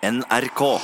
NRK. 0.00 0.80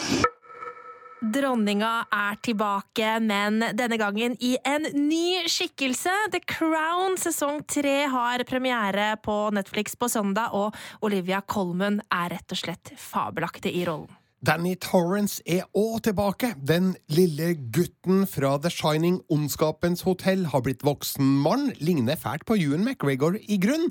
Dronninga 1.32 1.92
er 2.12 2.36
tilbake, 2.44 3.14
men 3.24 3.62
denne 3.72 3.96
gangen 3.96 4.34
i 4.44 4.50
en 4.60 4.84
ny 4.92 5.46
skikkelse. 5.48 6.12
The 6.34 6.42
Crown 6.44 7.16
sesong 7.16 7.62
tre 7.64 8.04
har 8.12 8.44
premiere 8.44 9.14
på 9.24 9.38
Netflix 9.56 9.96
på 9.96 10.10
søndag, 10.12 10.52
og 10.52 10.76
Olivia 11.00 11.40
Colman 11.40 12.02
er 12.12 12.34
rett 12.36 12.52
og 12.52 12.60
slett 12.60 12.92
fabelaktig 13.00 13.72
i 13.80 13.86
rollen. 13.88 14.12
Danny 14.46 14.76
Torrance 14.78 15.42
er 15.42 15.64
òg 15.74 16.04
tilbake. 16.06 16.52
Den 16.62 16.92
lille 17.10 17.56
gutten 17.74 18.28
fra 18.30 18.52
The 18.62 18.70
Shining 18.70 19.16
Ondskapens 19.32 20.04
hotell 20.06 20.44
har 20.52 20.62
blitt 20.62 20.84
voksen 20.86 21.32
mann, 21.42 21.72
ligner 21.82 22.14
fælt 22.14 22.46
på 22.46 22.54
Ewan 22.54 22.84
McGregor 22.86 23.40
i 23.42 23.58
grunn. 23.58 23.88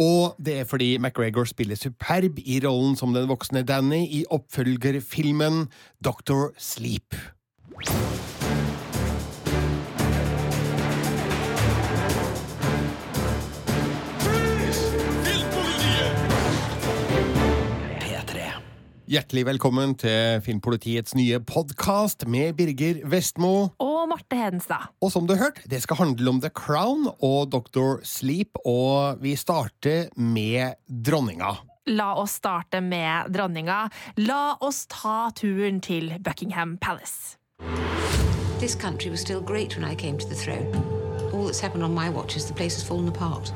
Og 0.00 0.40
det 0.40 0.54
er 0.62 0.64
fordi 0.70 0.94
McGregor 0.96 1.44
spiller 1.44 1.76
superb 1.76 2.40
i 2.40 2.62
rollen 2.64 2.96
som 2.96 3.12
den 3.12 3.28
voksne 3.28 3.60
Danny 3.68 4.06
i 4.08 4.24
oppfølgerfilmen 4.32 5.66
Doctor 6.00 6.54
Sleep. 6.56 7.20
Hjertelig 19.10 19.42
velkommen 19.42 19.96
til 19.98 20.38
Filmpolitiets 20.46 21.16
nye 21.18 21.40
podkast 21.42 22.28
med 22.30 22.52
Birger 22.54 23.00
Vestmo. 23.10 23.72
Og 23.82 24.04
Marte 24.06 24.36
Hedenstad. 24.38 24.92
Og 25.02 25.10
som 25.10 25.26
du 25.26 25.32
har 25.34 25.48
hørt, 25.48 25.58
det 25.66 25.80
skal 25.82 25.98
handle 25.98 26.30
om 26.30 26.38
The 26.38 26.52
Crown 26.54 27.08
og 27.18 27.50
Doctor 27.50 27.98
Sleep, 28.06 28.60
og 28.62 29.18
vi 29.18 29.32
starter 29.34 30.12
med 30.14 30.78
dronninga. 30.86 31.56
La 31.90 32.12
oss 32.22 32.36
starte 32.38 32.78
med 32.86 33.34
dronninga. 33.34 33.80
La 34.22 34.54
oss 34.62 34.84
ta 34.86 35.32
turen 35.34 35.82
til 35.82 36.12
Buckingham 36.22 36.78
Palace. 36.78 37.34
This 38.60 38.76
country 38.76 39.10
was 39.10 39.18
still 39.18 39.42
great 39.42 39.74
when 39.74 39.82
I 39.82 39.96
came 39.96 40.18
to 40.18 40.28
the 40.28 40.36
throne. 40.38 40.70
All 41.34 41.50
that's 41.50 41.58
happened 41.58 41.82
on 41.82 41.92
my 41.92 42.10
watch 42.10 42.36
is 42.36 42.46
the 42.46 42.54
place 42.54 42.78
has 42.78 42.86
fallen 42.86 43.08
apart. 43.08 43.50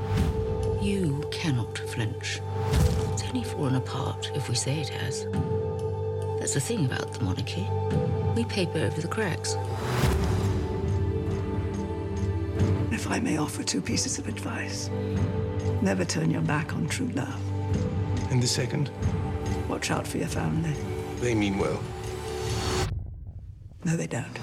You 0.83 1.23
cannot 1.31 1.79
flinch. 1.95 2.41
It's 3.37 3.43
only 3.49 3.57
fallen 3.57 3.75
apart 3.75 4.31
if 4.37 4.49
we 4.49 4.55
say 4.55 4.79
it 4.81 4.91
has. 4.91 5.25
That's 6.39 6.55
the 6.55 6.61
thing 6.61 6.85
about 6.85 7.13
the 7.15 7.25
monarchy. 7.25 7.67
We 8.37 8.45
paper 8.45 8.79
over 8.79 9.01
the 9.01 9.09
cracks. 9.09 9.57
If 12.93 13.11
I 13.11 13.19
may 13.19 13.39
offer 13.39 13.65
two 13.65 13.81
pieces 13.81 14.21
of 14.21 14.29
advice, 14.29 14.89
never 15.83 16.05
turn 16.05 16.31
your 16.31 16.43
back 16.43 16.75
on 16.75 16.87
true 16.87 17.09
love. 17.09 17.41
And 18.31 18.41
the 18.41 18.47
second, 18.47 18.89
Watch 19.69 19.91
out 19.91 20.07
for 20.07 20.19
your 20.19 20.29
family. 20.29 20.73
they 21.21 21.35
mean 21.35 21.59
well. 21.59 21.83
No, 23.85 23.97
they 23.97 24.07
don't. 24.07 24.39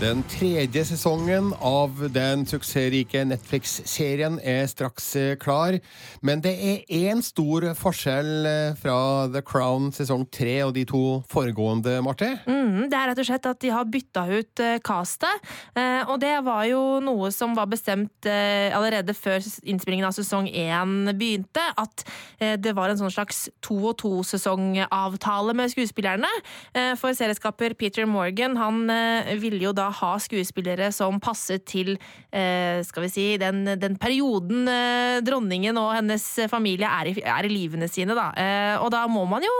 Den 0.00 0.22
tredje 0.24 0.80
sesongen 0.88 1.50
av 1.60 1.98
den 2.14 2.46
suksessrike 2.48 3.20
Netflix-serien 3.28 4.38
er 4.40 4.62
straks 4.70 5.10
eh, 5.20 5.34
klar. 5.36 5.76
Men 6.24 6.40
det 6.40 6.54
er 6.56 6.86
én 6.88 7.20
stor 7.20 7.66
forskjell 7.76 8.30
eh, 8.48 8.78
fra 8.80 9.28
The 9.28 9.42
Crown 9.44 9.90
sesong 9.92 10.24
tre 10.32 10.54
og 10.64 10.72
de 10.78 10.86
to 10.88 11.02
foregående, 11.28 11.98
Marte. 12.00 12.30
Mm, 12.48 12.86
det 12.88 12.96
er 12.96 13.10
rett 13.10 13.20
og 13.20 13.28
slett 13.28 13.48
at 13.50 13.60
de 13.60 13.74
har 13.74 13.90
bytta 13.92 14.22
ut 14.30 14.62
uh, 14.64 14.78
castet. 14.80 15.52
Eh, 15.76 16.08
og 16.08 16.16
det 16.24 16.32
var 16.48 16.64
jo 16.70 16.80
noe 17.04 17.28
som 17.36 17.52
var 17.58 17.68
bestemt 17.68 18.24
eh, 18.24 18.72
allerede 18.72 19.12
før 19.12 19.44
innspillingen 19.44 20.08
av 20.08 20.16
sesong 20.16 20.48
én 20.48 21.12
begynte. 21.12 21.66
At 21.76 22.06
eh, 22.38 22.56
det 22.56 22.72
var 22.78 22.88
en 22.88 23.02
sånn 23.02 23.12
slags 23.12 23.50
to 23.60 23.76
og 23.92 23.98
to-sesongavtale 24.00 25.58
med 25.60 25.76
skuespillerne. 25.76 26.32
Eh, 26.72 26.96
for 26.96 27.12
serieskaper 27.12 27.76
Peter 27.76 28.08
Morgan 28.08 28.56
han 28.56 28.82
eh, 28.96 29.36
ville 29.44 29.60
jo 29.68 29.76
da 29.76 29.89
ha 29.94 30.10
skuespillere 30.22 30.90
som 30.94 31.18
passet 31.22 31.64
til 31.68 31.94
eh, 31.96 32.80
skal 32.86 33.06
vi 33.06 33.10
si, 33.12 33.26
den, 33.40 33.64
den 33.80 33.96
perioden 34.00 34.68
eh, 34.70 35.18
dronningen 35.26 35.78
og 35.80 35.92
hennes 35.98 36.26
familie 36.52 36.88
er 36.88 37.10
i, 37.12 37.14
er 37.20 37.48
i 37.48 37.52
livene 37.52 37.88
sine. 37.90 38.16
Da. 38.16 38.30
Eh, 38.34 38.76
og 38.80 38.90
da 38.94 39.04
må 39.10 39.26
man 39.30 39.44
jo 39.46 39.56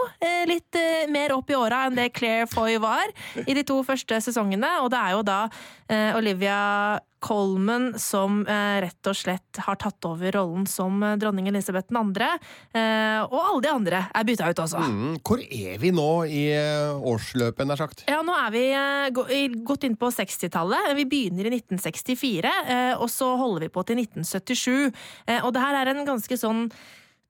litt 0.48 0.76
mer 1.12 1.34
opp 1.34 1.50
i 1.50 1.58
åra 1.58 1.84
enn 1.86 1.98
det 1.98 2.10
Claire 2.16 2.48
Foy 2.50 2.78
var 2.82 3.10
i 3.44 3.54
de 3.56 3.64
to 3.66 3.80
første 3.86 4.20
sesongene. 4.24 4.78
Og 4.84 4.90
det 4.92 5.00
er 5.00 5.16
jo 5.16 5.22
da 5.26 5.40
Olivia 6.16 6.60
Colman 7.20 7.92
som 8.00 8.40
eh, 8.48 8.80
rett 8.86 9.10
og 9.10 9.16
slett 9.16 9.60
har 9.66 9.76
tatt 9.80 10.04
over 10.08 10.32
rollen 10.38 10.66
som 10.70 11.02
eh, 11.04 11.16
dronning 11.20 11.50
Elisabeth 11.50 11.92
2. 11.92 12.02
Eh, 12.72 13.20
og 13.26 13.38
alle 13.40 13.62
de 13.64 13.72
andre 13.72 14.02
er 14.08 14.28
bytta 14.28 14.50
ut 14.50 14.62
også. 14.64 14.80
Mm, 14.88 15.18
hvor 15.20 15.42
er 15.44 15.80
vi 15.82 15.92
nå 15.94 16.08
i 16.24 16.44
årsløpet, 17.12 17.66
nær 17.68 17.80
sagt? 17.80 18.04
Ja, 18.08 18.22
nå 18.24 18.36
er 18.36 18.54
vi 18.54 18.64
gått 19.66 19.84
inn 19.88 19.98
på 20.00 20.10
60-tallet. 20.14 20.94
Vi 20.96 21.08
begynner 21.10 21.50
i 21.50 21.54
1964, 21.58 22.54
eh, 22.76 22.94
og 22.96 23.10
så 23.12 23.34
holder 23.40 23.68
vi 23.68 23.74
på 23.74 23.84
til 23.88 24.00
1977. 24.00 24.90
Eh, 25.26 25.44
Og 25.44 25.52
det 25.54 25.62
her 25.64 25.80
er 25.82 25.92
en 25.92 26.06
ganske 26.08 26.40
sånn 26.40 26.68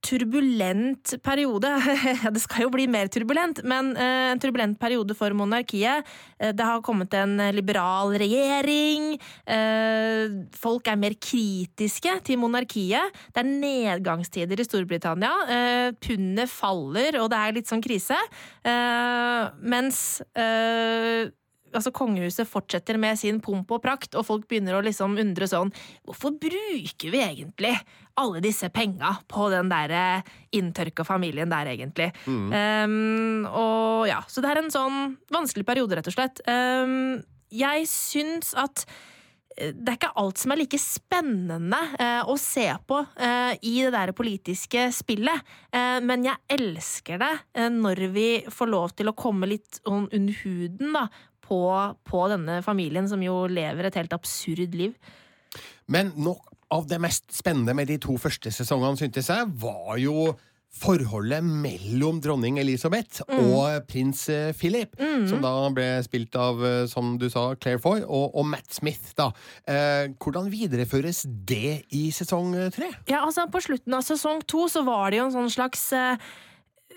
turbulent 0.05 1.15
periode. 1.25 1.69
Det 2.35 2.43
skal 2.43 2.65
jo 2.67 2.71
bli 2.73 2.87
mer 2.91 3.11
turbulent, 3.13 3.61
men 3.69 3.93
eh, 3.97 4.31
en 4.33 4.41
turbulent 4.43 4.79
periode 4.81 5.17
for 5.19 5.35
monarkiet. 5.37 6.07
Eh, 6.39 6.53
Det 6.57 6.67
har 6.67 6.83
kommet 6.87 7.13
en 7.15 7.37
liberal 7.57 8.15
regjering. 8.21 9.15
eh, 9.47 10.39
Folk 10.57 10.89
er 10.89 10.97
mer 11.01 11.17
kritiske 11.21 12.17
til 12.27 12.41
monarkiet. 12.41 13.13
Det 13.35 13.45
er 13.45 13.51
nedgangstider 13.51 14.61
i 14.61 14.67
Storbritannia. 14.67 15.33
Pundet 16.01 16.51
faller, 16.51 17.21
og 17.21 17.31
det 17.33 17.39
er 17.41 17.57
litt 17.57 17.71
sånn 17.71 17.85
krise. 17.85 18.17
Mens 19.61 20.01
altså 21.73 21.93
kongehuset 21.95 22.49
fortsetter 22.49 22.99
med 23.01 23.19
sin 23.21 23.41
pomp 23.45 23.71
og 23.75 23.83
prakt, 23.85 24.15
og 24.19 24.27
folk 24.27 24.47
begynner 24.51 24.79
å 24.79 24.85
liksom 24.85 25.19
undre 25.21 25.49
sånn 25.51 25.73
Hvorfor 26.07 26.35
bruker 26.41 27.13
vi 27.13 27.21
egentlig 27.23 27.75
alle 28.21 28.43
disse 28.45 28.69
penga 28.75 29.15
på 29.31 29.49
den 29.53 29.71
der 29.71 30.25
inntørka 30.57 31.07
familien 31.07 31.53
der, 31.53 31.71
egentlig? 31.73 32.11
Um, 32.27 33.47
og 33.47 34.09
ja, 34.11 34.21
Så 34.29 34.43
det 34.45 34.51
er 34.51 34.61
en 34.63 34.73
sånn 34.73 35.15
vanskelig 35.33 35.67
periode, 35.69 35.97
rett 35.97 36.11
og 36.11 36.17
slett. 36.17 36.43
Um, 36.49 37.23
jeg 37.51 37.87
syns 37.91 38.53
at 38.59 38.85
eh, 39.57 39.73
det 39.75 39.93
er 39.93 39.99
ikke 39.99 40.13
alt 40.23 40.41
som 40.41 40.55
er 40.55 40.61
like 40.63 40.79
spennende 40.81 41.81
eh, 42.01 42.21
å 42.23 42.37
se 42.41 42.67
på 42.87 43.01
eh, 43.19 43.55
i 43.67 43.75
det 43.83 43.93
der 43.95 44.13
politiske 44.17 44.87
spillet, 44.95 45.51
eh, 45.75 45.99
men 46.05 46.27
jeg 46.29 46.39
elsker 46.59 47.21
det 47.23 47.33
eh, 47.59 47.71
når 47.75 48.05
vi 48.15 48.29
får 48.53 48.71
lov 48.71 48.95
til 48.99 49.11
å 49.11 49.17
komme 49.19 49.51
litt 49.51 49.83
sånn 49.83 50.07
under 50.07 50.41
huden 50.45 50.95
da, 50.97 51.09
på, 51.51 51.63
på 52.07 52.23
denne 52.31 52.61
familien 52.63 53.11
som 53.11 53.23
jo 53.25 53.43
lever 53.51 53.91
et 53.91 53.99
helt 53.99 54.15
absurd 54.15 54.79
liv. 54.79 54.95
Men 55.91 56.15
noe 56.15 56.39
av 56.71 56.87
det 56.87 57.01
mest 57.03 57.27
spennende 57.35 57.75
med 57.75 57.91
de 57.91 57.99
to 57.99 58.15
første 58.23 58.53
sesongene, 58.55 58.99
syntes 59.01 59.27
jeg, 59.33 59.51
var 59.59 59.99
jo 59.99 60.31
forholdet 60.71 61.43
mellom 61.43 62.21
dronning 62.23 62.61
Elisabeth 62.63 63.25
og 63.27 63.89
prins 63.91 64.23
Philip, 64.55 64.93
Philip, 64.95 65.27
som 65.27 65.43
da 65.43 65.51
ble 65.75 65.89
spilt 66.07 66.37
av, 66.39 66.63
eh, 66.63 66.85
som 66.91 67.17
du 67.19 67.27
sa, 67.33 67.49
Claire 67.59 67.83
Foy 67.83 68.05
og, 68.05 68.37
og 68.39 68.47
Matt 68.47 68.71
Smith. 68.79 69.11
da. 69.19 69.33
Eh, 69.67 70.15
hvordan 70.23 70.47
videreføres 70.53 71.25
det 71.27 71.91
i 71.91 72.05
sesong 72.15 72.55
eh, 72.55 72.71
tre? 72.75 72.93
Ja, 73.11 73.25
altså 73.25 73.49
På 73.51 73.63
slutten 73.65 73.99
av 73.99 74.07
sesong 74.07 74.45
to 74.47 74.69
så 74.71 74.85
var 74.87 75.11
det 75.11 75.19
jo 75.19 75.27
en 75.27 75.35
sånn 75.35 75.51
slags 75.51 75.89
eh, 75.97 76.31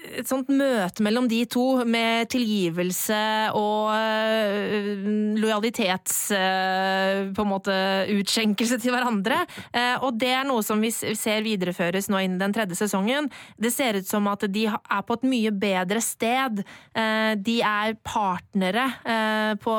et 0.04 0.28
sånt 0.28 0.50
møte 0.52 1.04
mellom 1.06 1.28
de 1.32 1.44
to 1.50 1.84
med 1.88 2.30
tilgivelse 2.34 3.20
og 3.58 3.94
øh, 3.96 5.04
lojalitets 5.40 6.18
øh, 6.36 7.32
på 7.36 7.46
en 7.46 7.52
måte 7.52 7.76
utskjenkelse 8.14 8.80
til 8.84 8.94
hverandre. 8.96 9.44
Eh, 9.72 9.96
og 10.04 10.20
det 10.22 10.34
er 10.36 10.48
noe 10.48 10.64
som 10.66 10.84
vi 10.84 10.92
ser 10.94 11.46
videreføres 11.46 12.10
nå 12.12 12.24
innen 12.24 12.42
den 12.42 12.56
tredje 12.56 12.78
sesongen. 12.80 13.30
Det 13.58 13.74
ser 13.74 14.00
ut 14.00 14.10
som 14.10 14.28
at 14.32 14.46
de 14.52 14.68
er 14.70 15.04
på 15.08 15.20
et 15.20 15.28
mye 15.30 15.54
bedre 15.64 16.04
sted. 16.04 16.64
Eh, 16.94 17.34
de 17.40 17.60
er 17.64 17.98
partnere 18.04 18.90
eh, 19.08 19.70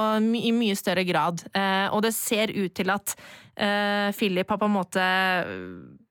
i 0.45 0.55
mye 0.57 0.79
større 0.79 1.05
grad. 1.09 1.45
Eh, 1.53 1.89
og 1.93 2.05
det 2.07 2.15
ser 2.17 2.55
ut 2.55 2.75
til 2.75 2.95
at 2.95 3.17
eh, 3.57 4.11
Philip 4.17 4.49
har 4.51 4.61
på 4.61 4.71
en 4.71 4.79
måte 4.79 5.05
eh, 5.05 6.04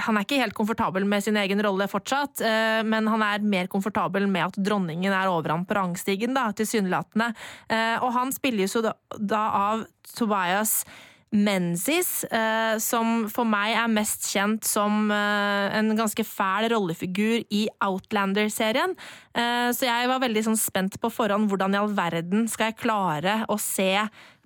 han 0.00 0.16
er 0.16 0.24
ikke 0.24 0.40
helt 0.40 0.56
komfortabel 0.56 1.04
med 1.08 1.24
sin 1.24 1.36
egen 1.36 1.60
rolle 1.64 1.88
fortsatt, 1.90 2.40
eh, 2.40 2.80
men 2.88 3.08
han 3.10 3.24
er 3.24 3.44
mer 3.44 3.68
komfortabel 3.68 4.28
med 4.30 4.46
at 4.46 4.56
dronningen 4.56 5.12
er 5.12 5.28
over 5.28 5.52
ham 5.54 5.66
på 5.68 5.76
rangstigen, 5.76 6.34
da, 6.36 6.48
tilsynelatende. 6.56 7.34
Eh, 7.68 7.98
Og 7.98 8.12
han 8.14 8.32
spilles 8.32 8.74
jo 8.74 8.82
da, 8.82 8.94
av 9.34 9.84
Tobias 10.14 10.84
Menzies, 11.28 12.24
eh, 12.24 12.78
som 12.80 13.26
for 13.28 13.44
meg 13.44 13.74
er 13.76 13.90
mest 13.92 14.30
kjent 14.32 14.64
som 14.64 15.10
eh, 15.12 15.76
en 15.76 15.92
ganske 15.98 16.24
fæl 16.24 16.70
rollefigur 16.72 17.44
i 17.52 17.66
Outlander-serien. 17.84 18.96
Eh, 19.36 19.68
så 19.76 19.84
jeg 19.90 20.08
var 20.08 20.22
veldig 20.24 20.46
sånn 20.46 20.56
spent 20.56 20.96
på 21.02 21.12
forhånd 21.12 21.50
hvordan 21.52 21.76
i 21.76 21.80
all 21.82 21.92
verden 21.92 22.48
skal 22.48 22.70
jeg 22.70 22.80
klare 22.80 23.42
å 23.52 23.58
se 23.60 23.92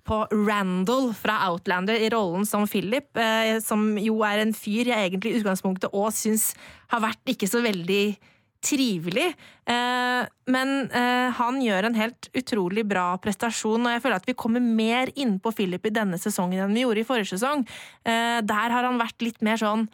på 0.09 0.25
Randall 0.33 1.13
fra 1.15 1.39
Outlander 1.51 2.01
i 2.01 2.11
rollen 2.11 2.47
som 2.49 2.67
Philip, 2.67 3.11
eh, 3.17 3.59
som 3.63 3.95
jo 4.01 4.19
er 4.27 4.43
en 4.43 4.55
fyr 4.57 4.91
jeg 4.91 5.09
egentlig 5.11 5.33
i 5.33 5.41
utgangspunktet 5.41 5.95
òg 5.95 6.11
syns 6.17 6.53
har 6.91 7.05
vært 7.05 7.35
ikke 7.35 7.51
så 7.51 7.63
veldig 7.63 8.05
trivelig. 8.63 9.33
Eh, 9.67 10.23
men 10.55 10.73
eh, 10.91 11.29
han 11.39 11.59
gjør 11.63 11.89
en 11.89 11.99
helt 11.99 12.29
utrolig 12.39 12.85
bra 12.89 13.13
prestasjon, 13.23 13.83
og 13.83 13.95
jeg 13.95 14.05
føler 14.05 14.21
at 14.21 14.29
vi 14.29 14.39
kommer 14.39 14.63
mer 14.63 15.11
inn 15.19 15.39
på 15.43 15.53
Philip 15.57 15.91
i 15.91 15.95
denne 15.95 16.21
sesongen 16.23 16.63
enn 16.63 16.77
vi 16.77 16.85
gjorde 16.85 17.03
i 17.03 17.09
forrige 17.09 17.35
sesong. 17.35 17.67
Eh, 18.07 18.39
der 18.47 18.75
har 18.75 18.87
han 18.87 19.03
vært 19.03 19.23
litt 19.25 19.43
mer 19.43 19.61
sånn 19.61 19.89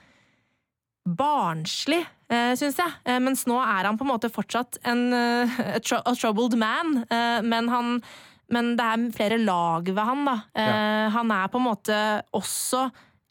barnslig, 1.09 2.03
uh, 2.29 2.53
syns 2.61 2.77
jeg. 2.77 2.97
Eh, 3.09 3.17
mens 3.25 3.47
nå 3.49 3.57
er 3.63 3.87
han 3.89 3.97
på 3.97 4.05
en 4.05 4.11
måte 4.11 4.29
fortsatt 4.29 4.77
en 4.91 5.07
a 5.17 6.13
troubled 6.13 6.59
man, 6.61 6.99
men 7.49 7.71
han 7.73 7.95
men 8.55 8.73
det 8.79 8.85
er 8.85 9.11
flere 9.17 9.39
lag 9.43 9.89
ved 9.89 10.05
han, 10.05 10.25
da. 10.25 10.37
Ja. 10.57 11.09
han 11.13 11.31
er 11.35 11.51
på 11.53 11.61
en 11.61 11.67
måte 11.69 11.99
også 12.37 12.87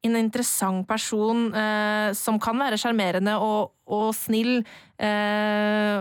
en 0.05 0.17
interessant 0.19 0.85
person 0.87 1.47
eh, 1.57 2.11
som 2.17 2.37
kan 2.41 2.57
være 2.59 2.77
sjarmerende 2.79 3.35
og, 3.41 3.73
og, 3.89 4.09
snill 4.15 4.59
eh, 5.01 5.97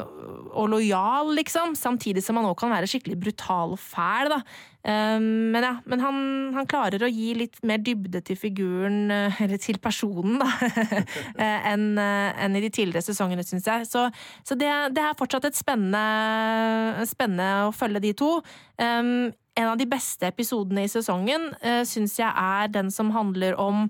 og 0.53 0.71
lojal, 0.73 1.33
liksom. 1.39 1.75
Samtidig 1.79 2.25
som 2.25 2.39
han 2.39 2.49
òg 2.51 2.59
kan 2.61 2.73
være 2.73 2.91
skikkelig 2.91 3.19
brutal 3.23 3.77
og 3.77 3.83
fæl, 3.83 4.33
da. 4.37 4.41
Eh, 4.87 5.21
men 5.21 5.67
ja, 5.67 5.73
men 5.85 6.03
han, 6.05 6.19
han, 6.55 6.69
klarer 6.71 7.03
å 7.03 7.11
gi 7.11 7.33
litt 7.39 7.59
mer 7.67 7.81
dybde 7.83 8.21
til 8.27 8.39
figuren, 8.39 9.11
eh, 9.11 9.41
eller 9.43 9.59
til 9.63 9.81
personen, 9.83 10.39
da, 10.43 10.51
eh, 11.43 11.73
enn 11.73 11.89
en 11.99 12.59
i 12.59 12.63
de 12.63 12.71
tidligere 12.71 13.05
sesongene, 13.09 13.45
syns 13.47 13.67
jeg. 13.67 13.89
Så, 13.91 14.07
så 14.47 14.59
det, 14.59 14.71
det, 14.95 15.03
er 15.03 15.19
fortsatt 15.19 15.49
et 15.49 15.59
spennende, 15.59 17.07
spennende 17.11 17.67
å 17.67 17.75
følge 17.75 18.05
de 18.07 18.15
to. 18.19 18.31
Um, 18.79 19.33
en 19.57 19.71
av 19.73 19.79
de 19.81 19.89
beste 19.89 20.29
episodene 20.29 20.85
i 20.85 20.93
sesongen 20.93 21.49
uh, 21.65 21.83
syns 21.89 22.19
jeg 22.21 22.29
er 22.29 22.71
den 22.73 22.93
som 22.93 23.13
handler 23.15 23.57
om 23.61 23.87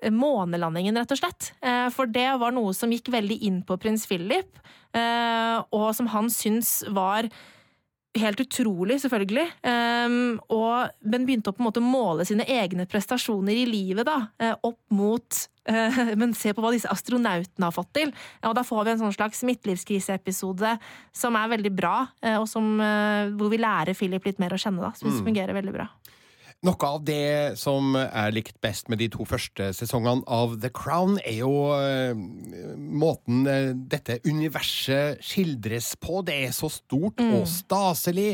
eh, 0.00 0.12
månelandingen, 0.12 0.96
rett 0.96 1.12
og 1.12 1.20
slett. 1.20 1.50
Uh, 1.60 1.88
for 1.92 2.08
det 2.08 2.28
var 2.40 2.54
noe 2.56 2.72
som 2.76 2.92
gikk 2.92 3.12
veldig 3.12 3.36
inn 3.44 3.60
på 3.66 3.76
prins 3.82 4.06
Philip, 4.08 4.56
uh, 4.96 5.60
og 5.68 5.90
som 5.98 6.08
han 6.14 6.32
syns 6.32 6.80
var 6.96 7.28
helt 8.20 8.40
utrolig, 8.40 9.00
selvfølgelig. 9.02 9.46
Um, 9.66 10.36
og, 10.52 10.94
men 11.06 11.26
begynte 11.28 11.52
å 11.52 11.56
på 11.56 11.62
en 11.62 11.68
måte 11.68 11.84
måle 11.84 12.26
sine 12.28 12.46
egne 12.48 12.86
prestasjoner 12.90 13.56
i 13.56 13.66
livet 13.68 14.08
da, 14.08 14.22
opp 14.66 14.80
mot 14.94 15.42
uh, 15.70 16.00
Men 16.20 16.34
se 16.36 16.52
på 16.54 16.62
hva 16.64 16.72
disse 16.74 16.90
astronautene 16.90 17.68
har 17.68 17.74
fått 17.74 17.92
til. 17.98 18.12
Og 18.46 18.56
da 18.56 18.64
får 18.66 18.84
vi 18.84 18.94
en 18.94 19.02
sånn 19.04 19.16
slags 19.16 19.42
midtlivskriseepisode 19.48 20.76
som 21.16 21.38
er 21.38 21.54
veldig 21.56 21.72
bra, 21.76 21.96
uh, 22.24 22.38
og 22.40 22.48
som, 22.50 22.76
uh, 22.80 23.32
hvor 23.36 23.52
vi 23.52 23.62
lærer 23.62 23.96
Philip 23.98 24.30
litt 24.30 24.42
mer 24.42 24.56
å 24.56 24.60
kjenne. 24.60 24.84
da, 24.84 24.92
Som 24.98 25.12
mm. 25.12 25.24
fungerer 25.26 25.56
veldig 25.56 25.74
bra. 25.76 25.90
Noe 26.64 26.88
av 26.88 27.02
det 27.04 27.58
som 27.60 27.94
er 27.98 28.32
likt 28.32 28.56
best 28.64 28.88
med 28.88 28.98
de 29.02 29.10
to 29.12 29.26
første 29.28 29.68
sesongene 29.76 30.24
av 30.32 30.56
The 30.62 30.70
Crown, 30.74 31.18
er 31.20 31.42
jo 31.42 31.52
uh, 31.76 32.16
måten 32.76 33.44
uh, 33.44 33.74
dette 33.76 34.18
universet 34.24 35.20
skildres 35.20 35.92
på. 36.00 36.22
Det 36.26 36.38
er 36.46 36.56
så 36.56 36.70
stort 36.72 37.20
mm. 37.20 37.34
og 37.36 37.44
staselig 37.50 38.32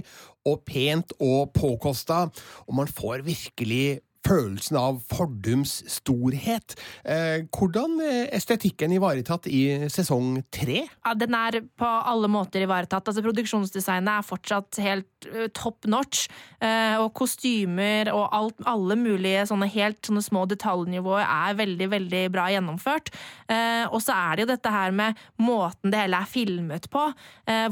og 0.49 0.63
pent 0.69 1.13
og 1.19 1.51
påkosta, 1.57 2.25
og 2.67 2.79
man 2.79 2.91
får 2.91 3.27
virkelig 3.27 4.01
følelsen 4.27 4.79
av 4.79 5.01
fordums 5.11 5.81
storhet. 5.91 6.77
Eh, 7.05 7.45
hvordan 7.53 7.99
er 8.05 8.31
estetikken 8.37 8.95
ivaretatt 8.95 9.49
i 9.51 9.89
sesong 9.93 10.41
tre? 10.55 10.85
Ja, 11.03 11.15
den 11.19 11.35
er 11.37 11.61
på 11.79 11.89
alle 11.89 12.31
måter 12.31 12.63
ivaretatt. 12.65 13.09
Altså, 13.09 13.25
produksjonsdesignet 13.25 14.13
er 14.15 14.27
fortsatt 14.27 14.81
helt 14.83 15.29
uh, 15.29 15.49
top 15.55 15.89
notch. 15.91 16.29
Uh, 16.63 17.03
og 17.03 17.13
kostymer 17.19 18.13
og 18.15 18.29
alt, 18.37 18.63
alle 18.69 18.97
mulige 18.99 19.47
sånne 19.51 19.71
helt 19.75 20.01
sånne 20.07 20.23
små 20.25 20.45
detaljnivåer 20.51 21.25
er 21.27 21.59
veldig, 21.59 21.91
veldig 21.97 22.23
bra 22.35 22.49
gjennomført. 22.55 23.13
Uh, 23.51 23.91
og 23.91 23.99
så 24.05 24.17
er 24.17 24.37
det 24.37 24.47
jo 24.47 24.53
dette 24.55 24.75
her 24.75 24.95
med 24.95 25.19
måten 25.43 25.93
det 25.93 26.05
hele 26.05 26.23
er 26.23 26.31
filmet 26.31 26.89
på. 26.93 27.03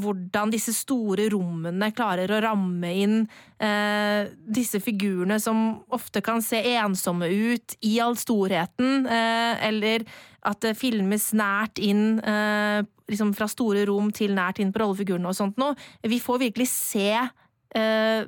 hvordan 0.03 0.51
disse 0.53 0.73
store 0.75 1.29
rommene 1.33 1.91
klarer 1.95 2.31
å 2.35 2.41
ramme 2.43 2.91
inn 3.03 3.17
disse 3.61 4.81
figurene 4.81 5.37
som 5.41 5.83
ofte 5.93 6.23
kan 6.25 6.41
se 6.43 6.63
ensomme 6.81 7.29
ut 7.29 7.75
i 7.85 7.99
all 8.01 8.17
storheten, 8.17 9.07
eh, 9.07 9.69
eller 9.69 10.07
at 10.49 10.63
det 10.65 10.79
filmes 10.81 11.31
nært 11.37 11.81
inn 11.83 12.19
eh, 12.25 12.81
liksom 13.11 13.35
fra 13.37 13.49
store 13.51 13.85
rom 13.91 14.09
til 14.17 14.33
nært 14.37 14.63
inn 14.63 14.73
på 14.73 14.81
rollefigurene 14.81 15.29
og 15.29 15.37
sånt 15.37 15.61
noe. 15.61 15.77
Vi 16.01 16.21
får 16.23 16.41
virkelig 16.47 16.71
se 16.73 17.11
eh, 17.13 18.23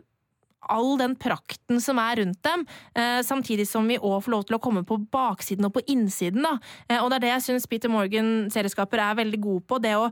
all 0.73 0.93
den 1.01 1.17
prakten 1.19 1.81
som 1.83 1.99
er 1.99 2.21
rundt 2.21 2.39
dem, 2.47 2.63
samtidig 3.27 3.65
som 3.67 3.89
vi 3.91 3.97
òg 3.99 4.21
får 4.23 4.31
lov 4.31 4.45
til 4.47 4.57
å 4.57 4.61
komme 4.63 4.85
på 4.87 4.95
baksiden 5.11 5.67
og 5.67 5.73
på 5.75 5.83
innsiden. 5.91 6.47
Da. 6.47 6.53
og 7.01 7.09
det 7.11 7.17
er 7.17 7.25
det 7.25 7.33
jeg 7.33 7.45
syns 7.49 7.67
Peter 7.67 7.91
Morgan, 7.91 8.47
serieskaper, 8.55 9.03
er 9.03 9.19
veldig 9.19 9.41
god 9.43 9.65
på. 9.67 9.81
det 9.83 9.97
å 9.99 10.07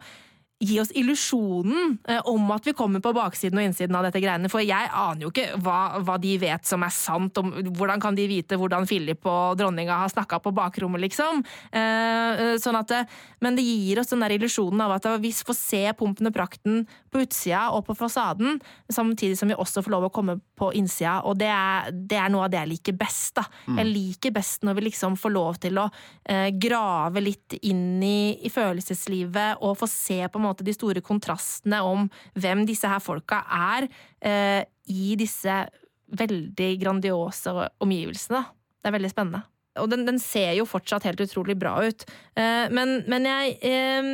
gi 0.61 0.77
oss 0.81 0.91
illusjonen 0.93 1.99
eh, 2.09 2.21
om 2.29 2.51
at 2.53 2.67
vi 2.69 2.75
kommer 2.77 3.01
på 3.01 3.15
baksiden 3.17 3.57
og 3.57 3.65
innsiden 3.65 3.97
av 3.97 4.05
dette 4.05 4.21
greiene. 4.21 4.51
For 4.53 4.61
jeg 4.61 4.91
aner 4.93 5.25
jo 5.25 5.31
ikke 5.33 5.57
hva, 5.65 6.01
hva 6.05 6.19
de 6.21 6.35
vet 6.43 6.69
som 6.69 6.85
er 6.85 6.93
sant. 6.93 7.41
Om, 7.41 7.55
hvordan 7.79 8.03
kan 8.03 8.19
de 8.19 8.27
vite 8.29 8.59
hvordan 8.61 8.85
Philip 8.89 9.25
og 9.25 9.57
dronninga 9.57 10.03
har 10.03 10.12
snakka 10.12 10.41
på 10.45 10.53
bakrommet, 10.57 11.01
liksom? 11.07 11.41
Eh, 11.73 11.81
eh, 11.81 12.55
sånn 12.61 12.77
at 12.77 12.93
det, 12.93 13.01
men 13.41 13.57
det 13.57 13.65
gir 13.65 14.03
oss 14.03 14.12
den 14.12 14.21
der 14.21 14.37
illusjonen 14.37 14.85
av 14.85 14.99
at 14.99 15.09
vi 15.23 15.33
får 15.33 15.57
se 15.57 15.83
pumpen 15.97 16.29
og 16.29 16.37
prakten 16.37 16.85
på 17.11 17.25
utsida 17.25 17.71
og 17.73 17.87
på 17.89 17.97
fasaden, 17.97 18.61
samtidig 18.93 19.39
som 19.41 19.49
vi 19.49 19.57
også 19.57 19.83
får 19.87 19.97
lov 19.97 20.11
å 20.11 20.12
komme 20.12 20.37
på 20.61 20.71
innsida. 20.77 21.23
Og 21.25 21.41
det 21.41 21.49
er, 21.49 21.89
det 21.89 22.21
er 22.21 22.29
noe 22.33 22.45
av 22.45 22.53
det 22.53 22.61
jeg 22.61 22.73
liker 22.75 22.99
best. 23.01 23.33
da. 23.41 23.47
Mm. 23.65 23.81
Jeg 23.81 23.91
liker 23.95 24.37
best 24.37 24.69
når 24.69 24.77
vi 24.77 24.87
liksom 24.91 25.17
får 25.17 25.35
lov 25.35 25.59
til 25.65 25.81
å 25.81 25.89
eh, 26.29 26.53
grave 26.61 27.25
litt 27.25 27.57
inn 27.65 28.03
i, 28.05 28.37
i 28.45 28.53
følelseslivet 28.53 29.65
og 29.65 29.79
få 29.81 29.89
se 29.89 30.21
på 30.29 30.37
en 30.37 30.45
måte 30.45 30.50
måte 30.50 30.67
de 30.67 30.75
store 30.76 31.02
kontrastene 31.05 31.81
om 31.87 32.08
hvem 32.38 32.67
disse 32.69 32.88
her 32.91 33.02
folka 33.02 33.43
er, 33.47 33.88
eh, 34.20 34.62
i 34.91 35.14
disse 35.19 35.62
veldig 36.11 36.70
grandiose 36.82 37.55
omgivelsene. 37.81 38.43
Det 38.81 38.91
er 38.91 38.97
veldig 38.99 39.12
spennende. 39.12 39.44
Og 39.79 39.87
den, 39.93 40.02
den 40.08 40.19
ser 40.19 40.52
jo 40.58 40.67
fortsatt 40.69 41.06
helt 41.06 41.23
utrolig 41.23 41.56
bra 41.58 41.76
ut. 41.87 42.05
Eh, 42.35 42.67
men, 42.75 43.00
men 43.11 43.29
jeg, 43.29 43.56
eh, 43.62 44.11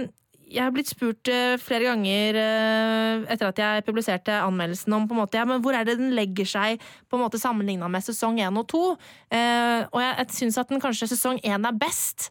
jeg 0.46 0.62
har 0.62 0.72
blitt 0.74 0.90
spurt 0.92 1.26
uh, 1.32 1.56
flere 1.58 1.88
ganger 1.88 2.36
uh, 2.38 3.24
etter 3.32 3.48
at 3.48 3.60
jeg 3.60 3.84
publiserte 3.86 4.34
anmeldelsen 4.44 4.94
om 4.94 5.08
på 5.08 5.16
en 5.16 5.20
måte, 5.24 5.40
ja, 5.40 5.46
men 5.48 5.62
hvor 5.64 5.74
er 5.74 5.86
det 5.86 5.96
den 5.98 6.14
legger 6.14 6.46
seg 6.46 6.82
på 7.10 7.18
en 7.18 7.24
måte 7.24 7.40
sammenligna 7.42 7.88
med 7.90 8.04
sesong 8.06 8.38
én 8.38 8.60
og 8.60 8.68
to. 8.70 8.84
Uh, 9.32 9.82
og 9.90 9.98
jeg, 10.04 10.28
syns 10.38 10.60
at 10.62 10.70
den 10.70 10.82
kanskje 10.82 11.10
sesong 11.10 11.40
én 11.42 11.66
er 11.66 11.80
best, 11.80 12.30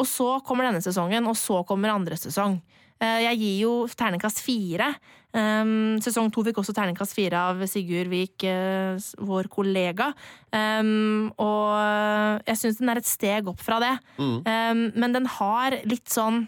og 0.00 0.08
så 0.10 0.28
kommer 0.46 0.66
denne 0.66 0.82
sesongen, 0.82 1.28
og 1.30 1.38
så 1.38 1.62
kommer 1.68 1.94
andre 1.94 2.18
sesong. 2.18 2.58
Eh, 3.02 3.20
jeg 3.26 3.40
gir 3.40 3.58
jo 3.64 3.72
terningkast 3.98 4.42
fire. 4.44 4.92
Um, 5.32 5.96
sesong 6.04 6.28
to 6.28 6.42
fikk 6.44 6.58
også 6.60 6.74
terningkast 6.76 7.16
fire 7.16 7.40
av 7.48 7.62
Sigurd 7.70 8.10
Vik, 8.12 8.44
uh, 8.44 9.00
vår 9.24 9.48
kollega. 9.52 10.10
Um, 10.52 11.30
og 11.40 12.44
jeg 12.46 12.60
syns 12.60 12.82
den 12.82 12.92
er 12.92 13.00
et 13.00 13.08
steg 13.08 13.48
opp 13.50 13.62
fra 13.64 13.80
det. 13.82 13.94
Mm. 14.20 14.36
Um, 14.44 14.82
men 15.00 15.16
den 15.16 15.30
har 15.38 15.78
litt 15.88 16.10
sånn 16.12 16.44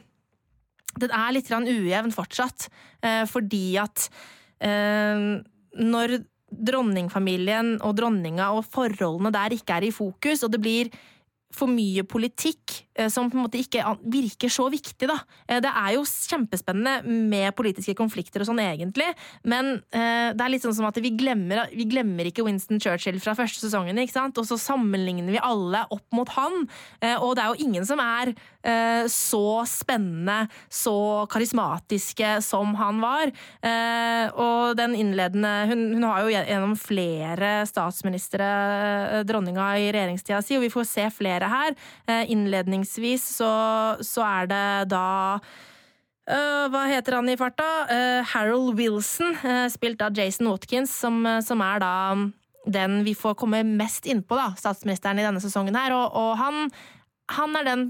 Den 0.94 1.10
er 1.10 1.32
litt 1.34 1.48
ujevn 1.50 2.12
fortsatt, 2.14 2.68
uh, 3.02 3.24
fordi 3.26 3.74
at 3.82 4.08
når 5.74 6.12
dronningfamilien 6.54 7.74
og 7.84 7.96
dronninga 7.98 8.46
og 8.54 8.62
forholdene 8.70 9.32
der 9.34 9.56
ikke 9.56 9.74
er 9.76 9.88
i 9.88 9.90
fokus, 9.92 10.44
og 10.46 10.54
det 10.54 10.60
blir 10.62 10.92
for 11.54 11.70
mye 11.70 12.04
politikk 12.06 12.74
eh, 12.93 12.93
som 13.10 13.30
på 13.30 13.38
en 13.38 13.44
måte 13.46 13.58
ikke 13.58 13.82
virker 14.10 14.52
så 14.52 14.68
viktig, 14.72 15.08
da. 15.10 15.18
Eh, 15.48 15.60
det 15.64 15.70
er 15.70 15.94
jo 15.96 16.04
kjempespennende 16.06 17.02
med 17.04 17.54
politiske 17.58 17.96
konflikter 17.98 18.42
og 18.42 18.50
sånn, 18.50 18.62
egentlig, 18.62 19.08
men 19.42 19.76
eh, 19.94 20.30
det 20.34 20.44
er 20.44 20.52
litt 20.52 20.64
sånn 20.64 20.76
som 20.76 20.88
at 20.88 21.00
vi 21.02 21.14
glemmer, 21.16 21.64
vi 21.74 21.88
glemmer 21.90 22.30
ikke 22.30 22.44
Winston 22.46 22.82
Churchill 22.82 23.20
fra 23.22 23.36
første 23.38 23.64
sesongen, 23.64 23.98
ikke 24.02 24.16
sant? 24.16 24.38
og 24.38 24.46
så 24.48 24.58
sammenligner 24.60 25.34
vi 25.34 25.42
alle 25.42 25.84
opp 25.94 26.06
mot 26.14 26.28
han. 26.34 26.64
Og 27.22 27.34
det 27.36 27.42
er 27.42 27.50
jo 27.52 27.66
ingen 27.66 27.84
som 27.86 28.00
er 28.02 28.32
så 29.10 29.62
spennende, 29.68 30.48
så 30.72 31.24
karismatiske 31.30 32.30
som 32.44 32.74
han 32.78 33.00
var. 33.02 33.32
Og 34.40 34.74
den 34.78 34.96
innledende 34.98 35.52
Hun, 35.70 35.84
hun 35.94 36.06
har 36.08 36.24
jo 36.24 36.32
gjennom 36.32 36.74
flere 36.80 37.52
statsministre, 37.68 38.48
dronninga 39.28 39.68
i 39.80 39.90
regjeringstida 39.94 40.42
si, 40.44 40.58
og 40.58 40.64
vi 40.64 40.72
får 40.72 40.88
se 40.88 41.06
flere 41.14 41.50
her. 41.50 41.76
Eh, 42.10 42.30
innledningsvis 42.84 43.36
så, 43.38 43.96
så 44.00 44.22
er 44.22 44.50
det 44.50 44.90
da 44.92 45.40
Uh, 46.24 46.70
hva 46.72 46.86
heter 46.88 47.18
han 47.18 47.28
i 47.28 47.36
farta? 47.36 47.84
Uh, 47.84 48.24
Harold 48.24 48.78
Wilson, 48.78 49.34
uh, 49.44 49.68
spilt 49.68 50.00
av 50.00 50.16
Jason 50.16 50.48
Watkins, 50.48 50.88
som, 50.88 51.20
som, 51.44 51.60
er 51.60 51.82
da 51.82 51.92
den 52.64 53.02
vi 53.04 53.12
får 53.12 53.34
komme 53.36 53.60
mest 53.60 54.08
innpå, 54.08 54.32
da, 54.32 54.54
statsministeren 54.56 55.20
i 55.20 55.26
denne 55.26 55.42
sesongen 55.44 55.76
her. 55.76 55.92
Og, 55.92 56.16
og 56.16 56.30
han, 56.40 56.72
han, 57.28 57.60
er 57.60 57.68
den 57.68 57.84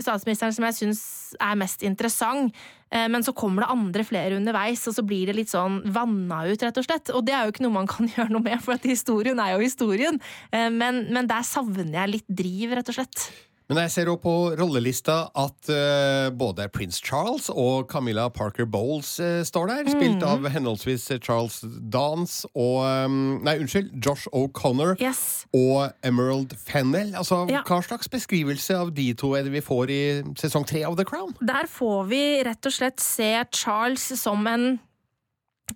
statsministeren 0.00 0.56
som 0.56 0.64
jeg 0.64 0.78
syns 0.78 1.04
er 1.36 1.60
mest 1.60 1.84
interessant. 1.84 2.56
Men 2.88 3.24
så 3.26 3.34
kommer 3.36 3.66
det 3.66 3.72
andre 3.74 4.04
flere 4.06 4.36
underveis, 4.38 4.86
og 4.88 4.94
så 4.96 5.02
blir 5.04 5.28
det 5.28 5.34
litt 5.34 5.52
sånn 5.52 5.80
vanna 5.92 6.44
ut, 6.46 6.62
rett 6.62 6.80
og 6.80 6.86
slett. 6.86 7.12
Og 7.12 7.24
det 7.26 7.34
er 7.36 7.44
jo 7.44 7.52
ikke 7.52 7.66
noe 7.66 7.82
man 7.82 7.90
kan 7.90 8.08
gjøre 8.14 8.32
noe 8.32 8.48
med, 8.48 8.64
for 8.64 8.78
at 8.78 8.88
historien 8.88 9.44
er 9.44 9.58
jo 9.58 9.64
historien. 9.66 10.16
Men, 10.54 11.04
men 11.12 11.28
der 11.28 11.44
savner 11.44 11.98
jeg 11.98 12.14
litt 12.14 12.30
driv, 12.32 12.78
rett 12.78 12.94
og 12.94 12.96
slett. 12.96 13.26
Men 13.74 13.88
jeg 13.88 13.90
ser 13.90 14.08
òg 14.12 14.20
på 14.22 14.32
rollelista 14.58 15.16
at 15.34 15.68
uh, 15.72 16.28
både 16.38 16.68
Prince 16.70 17.00
Charles 17.02 17.48
og 17.50 17.88
Camilla 17.90 18.28
Parker 18.30 18.68
Bowles 18.70 19.16
uh, 19.18 19.42
står 19.46 19.66
der. 19.72 19.90
Spilt 19.90 20.14
Mm. 20.14 20.28
av 20.30 20.44
henholdsvis 20.54 21.08
Charles 21.24 21.56
Dance 21.90 22.46
og 22.54 22.84
um, 22.86 23.40
Nei, 23.42 23.56
unnskyld. 23.64 23.90
Josh 24.04 24.28
O'Connor 24.30 24.94
Yes. 25.02 25.44
og 25.52 25.90
Emerald 26.06 26.54
Fennell. 26.56 27.10
Altså, 27.18 27.42
Ja. 27.50 27.64
Hva 27.66 27.80
slags 27.82 28.08
beskrivelse 28.08 28.76
av 28.78 28.92
de 28.94 29.08
to 29.18 29.32
er 29.34 29.42
det 29.48 29.52
vi 29.56 29.60
får 29.64 29.90
i 29.90 30.02
sesong 30.38 30.66
tre 30.70 30.84
av 30.86 30.94
The 30.96 31.04
Crown? 31.08 31.34
Der 31.42 31.66
får 31.66 32.06
vi 32.12 32.22
rett 32.46 32.66
og 32.70 32.72
slett 32.78 33.00
se 33.02 33.32
Charles 33.50 34.06
som 34.20 34.46
en, 34.46 34.78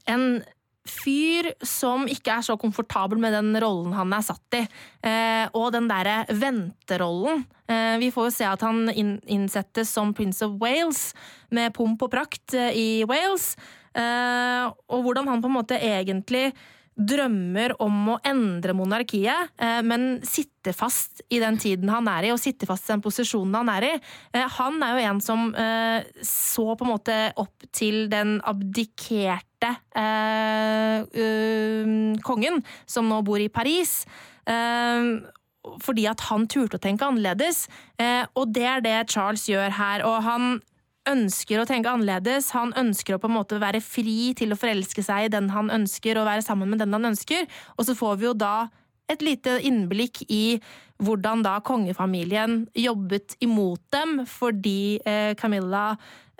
en 0.06 0.42
fyr 0.88 1.50
som 1.64 2.06
ikke 2.10 2.38
er 2.38 2.46
så 2.46 2.56
komfortabel 2.60 3.20
med 3.20 3.34
den 3.36 3.52
rollen 3.62 3.94
han 3.96 4.12
er 4.14 4.24
satt 4.24 4.56
i. 4.58 4.64
Eh, 5.04 5.44
og 5.56 5.70
den 5.74 5.88
derre 5.90 6.22
venterollen. 6.28 7.44
Eh, 7.68 7.96
vi 8.02 8.10
får 8.14 8.28
jo 8.28 8.36
se 8.38 8.48
at 8.48 8.64
han 8.66 8.88
inn, 8.92 9.18
innsettes 9.28 9.92
som 9.94 10.14
Prince 10.16 10.44
of 10.46 10.56
Wales, 10.62 11.12
med 11.54 11.74
pomp 11.76 12.02
og 12.06 12.12
prakt 12.14 12.56
eh, 12.56 12.72
i 12.72 12.88
Wales. 13.08 13.54
Og 13.98 15.00
hvordan 15.02 15.26
han 15.26 15.40
på 15.42 15.48
en 15.48 15.56
måte 15.56 15.74
egentlig 15.82 16.52
drømmer 16.94 17.72
om 17.82 18.12
å 18.12 18.18
endre 18.26 18.74
monarkiet, 18.76 19.56
men 19.82 20.20
sitter 20.22 20.76
fast 20.76 21.24
i 21.34 21.40
den 21.42 21.58
tiden 21.58 21.90
han 21.90 22.06
er 22.10 22.28
i, 22.28 22.30
og 22.30 22.38
sitter 22.38 22.68
fast 22.70 22.86
i 22.86 22.92
den 22.92 23.02
posisjonen 23.02 23.56
han 23.58 23.72
er 23.72 23.86
i. 23.88 23.90
Han 24.60 24.78
er 24.86 24.92
jo 24.92 25.08
en 25.08 25.22
som 25.24 25.48
så 26.22 26.68
på 26.78 26.86
en 26.86 26.92
måte 26.92 27.18
opp 27.42 27.66
til 27.74 28.06
den 28.12 28.36
abdikerte 28.46 29.47
eh, 29.66 31.00
uh, 31.02 32.20
kongen, 32.22 32.62
som 32.86 33.08
nå 33.10 33.22
bor 33.26 33.40
i 33.42 33.50
Paris. 33.50 34.04
Eh, 34.48 35.10
fordi 35.82 36.06
at 36.08 36.22
han 36.28 36.46
turte 36.48 36.78
å 36.78 36.82
tenke 36.82 37.04
annerledes, 37.04 37.66
eh, 38.00 38.24
og 38.38 38.52
det 38.54 38.64
er 38.64 38.84
det 38.84 38.96
Charles 39.12 39.48
gjør 39.50 39.74
her. 39.76 40.04
Og 40.06 40.22
han 40.24 40.60
ønsker 41.08 41.60
å 41.60 41.68
tenke 41.68 41.90
annerledes. 41.90 42.52
Han 42.56 42.72
ønsker 42.76 43.16
å 43.16 43.20
på 43.22 43.28
en 43.30 43.36
måte 43.38 43.60
være 43.60 43.82
fri 43.84 44.34
til 44.38 44.52
å 44.52 44.58
forelske 44.60 45.04
seg 45.04 45.26
i 45.26 45.32
den 45.32 45.50
han 45.54 45.72
ønsker, 45.72 46.18
og 46.18 46.28
være 46.28 46.44
sammen 46.44 46.70
med 46.70 46.82
den 46.82 46.94
han 46.96 47.10
ønsker. 47.12 47.48
Og 47.76 47.88
så 47.88 47.96
får 47.98 48.20
vi 48.20 48.28
jo 48.28 48.36
da 48.36 48.68
et 49.08 49.24
lite 49.24 49.56
innblikk 49.64 50.22
i 50.28 50.60
hvordan 51.00 51.44
da 51.46 51.58
kongefamilien 51.64 52.66
jobbet 52.76 53.38
imot 53.44 53.80
dem, 53.94 54.24
fordi 54.28 54.98
eh, 55.06 55.32
Camilla 55.38 55.92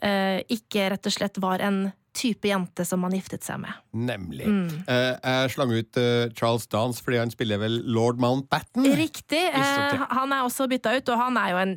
eh, 0.02 0.42
ikke 0.52 0.90
rett 0.92 1.08
og 1.08 1.14
slett 1.14 1.40
var 1.40 1.62
en 1.64 1.86
type 2.18 2.50
jente 2.50 2.84
som 2.86 3.02
man 3.04 3.14
giftet 3.14 3.46
seg 3.46 3.60
med. 3.62 3.76
Nemlig. 3.94 4.48
Mm. 4.48 4.66
Eh, 4.90 5.12
jeg 5.14 5.54
slang 5.54 5.74
ut 5.74 6.00
eh, 6.00 6.26
Charles 6.38 6.66
Dance 6.70 7.04
fordi 7.04 7.20
han 7.22 7.32
spiller 7.32 7.62
vel 7.62 7.78
lord 7.86 8.20
Mountbatten. 8.22 8.86
Riktig. 8.98 9.44
Eh, 9.48 10.04
han 10.10 10.34
er 10.34 10.44
også 10.46 10.68
bytta 10.70 10.96
ut, 10.98 11.12
og 11.14 11.22
han 11.22 11.38
er 11.40 11.54
jo 11.54 11.62
en 11.62 11.74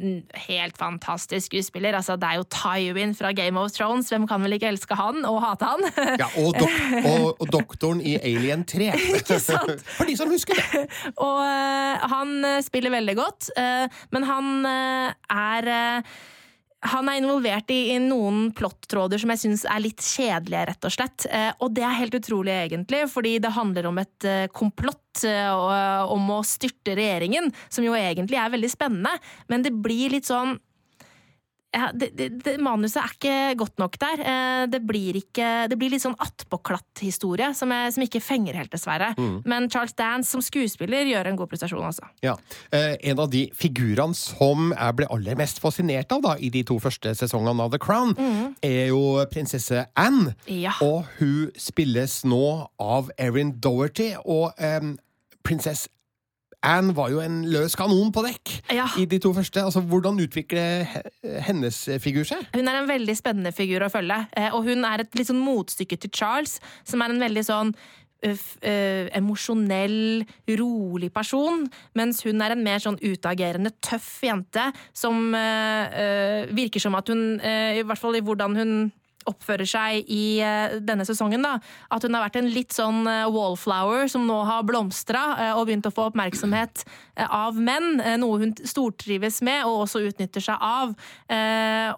helt 0.48 0.78
fantastisk 0.80 1.52
skuespiller. 1.52 1.96
Altså, 1.98 2.18
det 2.20 2.30
er 2.30 2.42
jo 2.42 2.48
Tywin 2.52 3.16
fra 3.18 3.32
Game 3.38 3.60
of 3.60 3.72
Thrones. 3.76 4.10
Hvem 4.12 4.28
kan 4.30 4.44
vel 4.44 4.58
ikke 4.58 4.72
elske 4.72 4.98
han 4.98 5.26
og 5.30 5.42
hate 5.46 5.72
han? 5.72 5.88
Ja, 6.20 6.30
og, 6.42 6.58
dok 6.58 6.78
og, 7.12 7.28
og 7.42 7.54
doktoren 7.54 8.02
i 8.02 8.18
Alien 8.20 8.66
3. 8.68 8.92
Ikke 9.22 9.40
sant? 9.42 9.86
For 9.98 10.10
de 10.10 10.18
som 10.18 10.32
husker 10.32 10.58
det. 10.58 10.86
Og 11.28 11.40
eh, 11.46 12.06
han 12.14 12.36
eh, 12.48 12.60
spiller 12.66 12.94
veldig 12.94 13.18
godt, 13.20 13.52
eh, 13.60 14.04
men 14.16 14.28
han 14.28 14.52
er 14.66 15.72
han 16.82 17.10
er 17.10 17.20
involvert 17.20 17.70
i, 17.74 17.94
i 17.94 17.98
noen 18.02 18.50
plottråder 18.58 19.22
som 19.22 19.32
jeg 19.34 19.42
syns 19.44 19.66
er 19.70 19.84
litt 19.84 20.02
kjedelige, 20.02 20.64
rett 20.72 20.88
og 20.88 20.94
slett. 20.96 21.28
Eh, 21.30 21.52
og 21.62 21.76
det 21.78 21.86
er 21.86 22.00
helt 22.00 22.18
utrolig, 22.18 22.56
egentlig, 22.66 23.04
fordi 23.12 23.36
det 23.44 23.54
handler 23.54 23.90
om 23.92 24.02
et 24.02 24.28
eh, 24.28 24.48
komplott 24.56 25.22
eh, 25.28 26.10
om 26.10 26.34
å 26.34 26.42
styrte 26.48 26.98
regjeringen, 26.98 27.52
som 27.70 27.86
jo 27.86 27.94
egentlig 27.98 28.40
er 28.42 28.54
veldig 28.54 28.72
spennende, 28.74 29.14
men 29.52 29.66
det 29.66 29.76
blir 29.78 30.16
litt 30.16 30.30
sånn 30.30 30.58
ja, 31.72 31.88
det, 31.96 32.10
det, 32.20 32.26
det, 32.44 32.54
manuset 32.60 33.00
er 33.00 33.14
ikke 33.16 33.36
godt 33.62 33.78
nok 33.80 33.96
der. 34.02 34.22
Eh, 34.28 34.64
Det 34.72 34.82
blir, 34.88 35.16
ikke, 35.22 35.68
det 35.72 35.78
blir 35.80 35.94
litt 35.94 36.04
sånn 36.04 36.18
attpåklatt-historie 36.20 37.52
som, 37.58 37.72
som 37.92 38.04
ikke 38.04 38.22
fenger 38.24 38.58
helt, 38.60 38.72
dessverre. 38.74 39.14
Men 39.48 39.70
Charles 39.72 39.96
Dance 39.98 40.32
som 40.32 40.44
skuespiller 40.44 41.08
gjør 41.10 41.30
en 41.32 41.40
god 41.40 41.52
prestasjon, 41.52 41.86
altså. 41.88 42.10
Ja. 42.26 42.36
Eh, 42.76 42.98
en 43.12 43.20
av 43.24 43.30
de 43.32 43.46
figurene 43.58 44.16
som 44.18 44.72
jeg 44.74 44.98
ble 45.00 45.08
aller 45.12 45.40
mest 45.40 45.62
fascinert 45.64 46.12
av 46.12 46.22
da, 46.26 46.36
i 46.40 46.52
de 46.54 46.64
to 46.68 46.78
første 46.84 47.16
sesongene 47.18 47.64
av 47.64 47.72
The 47.74 47.80
Crown, 47.82 48.14
er 48.64 48.92
jo 48.92 49.24
prinsesse 49.32 49.86
Anne. 50.00 50.36
Ja. 50.52 50.76
Og 50.84 51.08
hun 51.20 51.50
spilles 51.60 52.22
nå 52.28 52.44
av 52.82 53.12
Erin 53.18 53.56
Doherty. 53.64 54.12
Og 54.26 54.52
eh, 54.60 54.92
prinsesse 55.46 55.90
Anne 56.64 56.94
var 56.94 57.10
jo 57.10 57.20
en 57.24 57.40
løs 57.50 57.74
kanon 57.76 58.12
på 58.14 58.22
dekk 58.26 58.52
Ja. 58.76 58.86
i 59.02 59.06
de 59.10 59.18
to 59.20 59.32
første. 59.34 59.64
Altså, 59.66 59.82
Hvordan 59.82 60.20
utvikler 60.22 60.86
hennes 61.48 61.80
figur 62.04 62.24
seg? 62.28 62.44
Hun 62.54 62.68
er 62.68 62.82
en 62.84 62.88
veldig 62.90 63.16
spennende 63.18 63.52
figur 63.56 63.82
å 63.82 63.90
følge, 63.90 64.28
eh, 64.38 64.52
og 64.54 64.64
hun 64.70 64.86
er 64.86 65.02
et 65.02 65.16
litt 65.18 65.28
sånn 65.28 65.42
motstykke 65.42 65.98
til 66.00 66.12
Charles, 66.14 66.60
som 66.86 67.02
er 67.02 67.10
en 67.10 67.20
veldig 67.20 67.44
sånn 67.48 67.74
f- 68.24 68.58
ø, 68.62 69.10
emosjonell, 69.18 70.24
rolig 70.60 71.12
person, 71.12 71.64
mens 71.98 72.22
hun 72.24 72.40
er 72.46 72.52
en 72.54 72.64
mer 72.64 72.78
sånn 72.84 73.00
utagerende, 73.02 73.72
tøff 73.82 74.22
jente 74.22 74.68
som 74.94 75.34
ø, 75.34 75.42
ø, 75.42 76.46
virker 76.54 76.80
som 76.80 76.94
at 76.96 77.08
hun, 77.10 77.40
ø, 77.42 77.56
i 77.80 77.82
hvert 77.82 77.98
fall 77.98 78.16
i 78.16 78.22
hvordan 78.22 78.56
hun 78.56 78.92
oppfører 79.30 79.68
seg 79.70 80.10
i 80.12 80.40
eh, 80.44 80.78
denne 80.84 81.06
sesongen. 81.08 81.44
da, 81.46 81.58
At 81.94 82.06
hun 82.06 82.16
har 82.16 82.26
vært 82.26 82.40
en 82.42 82.52
litt 82.54 82.76
sånn 82.76 83.06
eh, 83.10 83.30
wallflower 83.32 84.10
som 84.12 84.26
nå 84.28 84.42
har 84.48 84.66
blomstra 84.68 85.24
eh, 85.38 85.54
og 85.56 85.68
begynt 85.70 85.90
å 85.90 85.94
få 85.94 86.10
oppmerksomhet 86.10 86.86
av 87.28 87.58
menn. 87.60 88.02
Noe 88.22 88.42
hun 88.42 88.54
stortrives 88.66 89.42
med 89.46 89.66
og 89.68 89.86
også 89.86 90.04
utnytter 90.08 90.44
seg 90.44 90.62
av. 90.64 90.94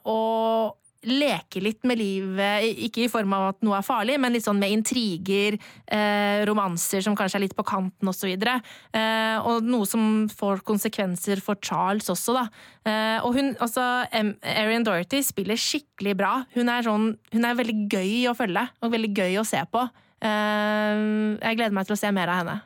Og 0.10 0.74
leke 1.08 1.62
litt 1.64 1.84
med 1.88 2.00
livet, 2.00 2.66
ikke 2.88 3.06
i 3.06 3.12
form 3.12 3.34
av 3.36 3.50
at 3.52 3.62
noe 3.66 3.78
er 3.78 3.86
farlig, 3.86 4.18
men 4.22 4.34
litt 4.36 4.46
sånn 4.46 4.60
med 4.62 4.74
intriger, 4.74 5.58
eh, 5.88 6.44
romanser 6.48 7.04
som 7.06 7.16
kanskje 7.18 7.40
er 7.40 7.46
litt 7.46 7.56
på 7.58 7.66
kanten 7.68 8.10
osv. 8.10 8.32
Eh, 8.34 9.38
og 9.44 9.64
noe 9.68 9.86
som 9.90 10.28
får 10.30 10.64
konsekvenser 10.68 11.42
for 11.44 11.60
Charles 11.62 12.10
også, 12.12 12.38
da. 12.40 12.46
Eh, 12.86 13.20
og 13.24 13.36
hun, 13.38 13.54
altså, 13.60 14.08
Erin 14.14 14.84
Dorothy 14.84 15.24
spiller 15.24 15.60
skikkelig 15.60 16.18
bra. 16.20 16.34
Hun 16.56 16.70
er, 16.70 16.84
sånn, 16.84 17.14
hun 17.34 17.46
er 17.46 17.60
veldig 17.60 17.80
gøy 17.92 18.30
å 18.32 18.38
følge, 18.38 18.68
og 18.82 18.94
veldig 18.94 19.14
gøy 19.14 19.40
å 19.42 19.48
se 19.48 19.64
på. 19.72 19.88
Eh, 20.24 21.40
jeg 21.44 21.60
gleder 21.60 21.76
meg 21.76 21.90
til 21.90 21.98
å 21.98 22.04
se 22.04 22.12
mer 22.16 22.32
av 22.32 22.44
henne. 22.44 22.62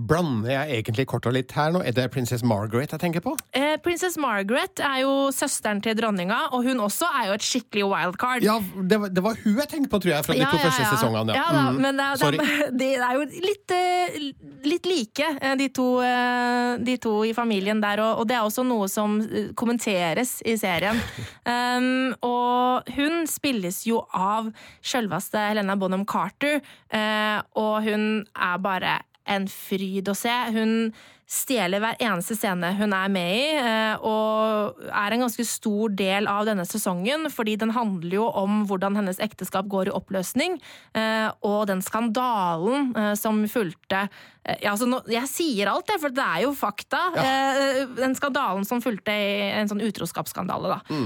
Blander 0.00 0.48
jeg 0.54 0.78
egentlig 0.80 1.04
korta 1.10 1.28
litt 1.34 1.52
her 1.52 1.72
nå? 1.74 1.82
Er 1.84 1.92
det 1.92 2.06
prinsesse 2.14 2.46
Margaret 2.48 2.94
jeg 2.94 3.00
tenker 3.02 3.20
på? 3.20 3.34
Eh, 3.52 3.74
Princess 3.84 4.16
Margaret 4.16 4.80
er 4.80 5.02
jo 5.02 5.28
søsteren 5.36 5.82
til 5.84 5.94
dronninga, 5.98 6.38
og 6.56 6.64
hun 6.64 6.80
også 6.80 7.10
er 7.20 7.26
jo 7.28 7.34
et 7.36 7.44
skikkelig 7.44 7.84
wildcard. 7.90 8.46
Ja, 8.46 8.54
det 8.88 8.98
var, 9.02 9.12
det 9.12 9.24
var 9.26 9.36
hun 9.44 9.60
jeg 9.60 9.68
tenkte 9.68 9.92
på, 9.92 10.00
tror 10.00 10.14
jeg, 10.14 10.24
fra 10.24 10.36
de 10.38 10.46
to 10.48 10.62
første 10.62 10.86
sesongene. 10.94 11.36
Ja, 11.36 11.44
da, 11.52 11.66
Mm. 11.72 11.76
men 11.84 12.00
det 12.00 12.06
er, 12.08 12.72
de 12.72 12.88
er 12.96 13.12
jo 13.18 13.26
litt, 13.44 13.76
eh, 13.76 14.16
litt 14.64 14.86
like, 14.88 15.28
eh, 15.42 15.54
de 15.60 15.68
to, 15.68 15.86
eh, 16.02 16.78
de 16.88 16.96
to 16.96 17.14
i 17.28 17.36
familien 17.36 17.80
der. 17.84 18.00
Og, 18.00 18.24
og 18.24 18.28
det 18.32 18.36
er 18.40 18.48
også 18.48 18.64
noe 18.66 18.88
som 18.88 19.20
kommenteres 19.54 20.38
i 20.48 20.56
serien. 20.56 20.98
Um, 21.44 22.14
og 22.32 22.88
hun 22.96 23.26
spilles 23.28 23.84
jo 23.86 24.00
av 24.16 24.48
sjølveste 24.82 25.48
Helena 25.52 25.76
Bonham 25.76 26.04
Carter, 26.08 26.60
uh, 26.92 27.38
og 27.60 27.82
hun 27.84 28.24
er 28.34 28.58
bare 28.58 28.98
en 29.28 29.48
fryd 29.50 30.08
å 30.10 30.16
se. 30.18 30.34
Hun 30.54 30.92
stjeler 31.32 31.80
hver 31.80 32.00
eneste 32.02 32.34
scene 32.36 32.72
hun 32.76 32.92
er 32.92 33.12
med 33.12 33.30
i, 33.32 33.44
eh, 33.56 34.02
og 34.04 34.82
er 34.90 35.14
en 35.14 35.24
ganske 35.24 35.46
stor 35.48 35.94
del 35.96 36.28
av 36.28 36.44
denne 36.48 36.66
sesongen, 36.68 37.28
fordi 37.32 37.56
den 37.60 37.72
handler 37.72 38.18
jo 38.18 38.26
om 38.42 38.66
hvordan 38.68 38.98
hennes 39.00 39.20
ekteskap 39.22 39.70
går 39.72 39.88
i 39.88 39.94
oppløsning, 39.96 40.58
eh, 40.98 41.30
og 41.40 41.66
den 41.70 41.80
skandalen 41.84 42.92
eh, 42.96 43.14
som 43.18 43.40
fulgte 43.48 44.06
ja, 44.42 44.72
altså 44.72 44.88
Jeg 45.06 45.28
sier 45.30 45.68
alt, 45.70 45.86
jeg, 45.86 46.00
for 46.02 46.10
det 46.10 46.22
er 46.24 46.40
jo 46.42 46.48
fakta. 46.58 46.98
Ja. 47.14 47.84
Den 47.94 48.16
skandalen 48.18 48.64
som 48.66 48.80
fulgte 48.82 49.14
i 49.14 49.36
en 49.54 49.70
sånn 49.70 49.84
utroskapsskandale, 49.86 50.72
da. 50.72 50.96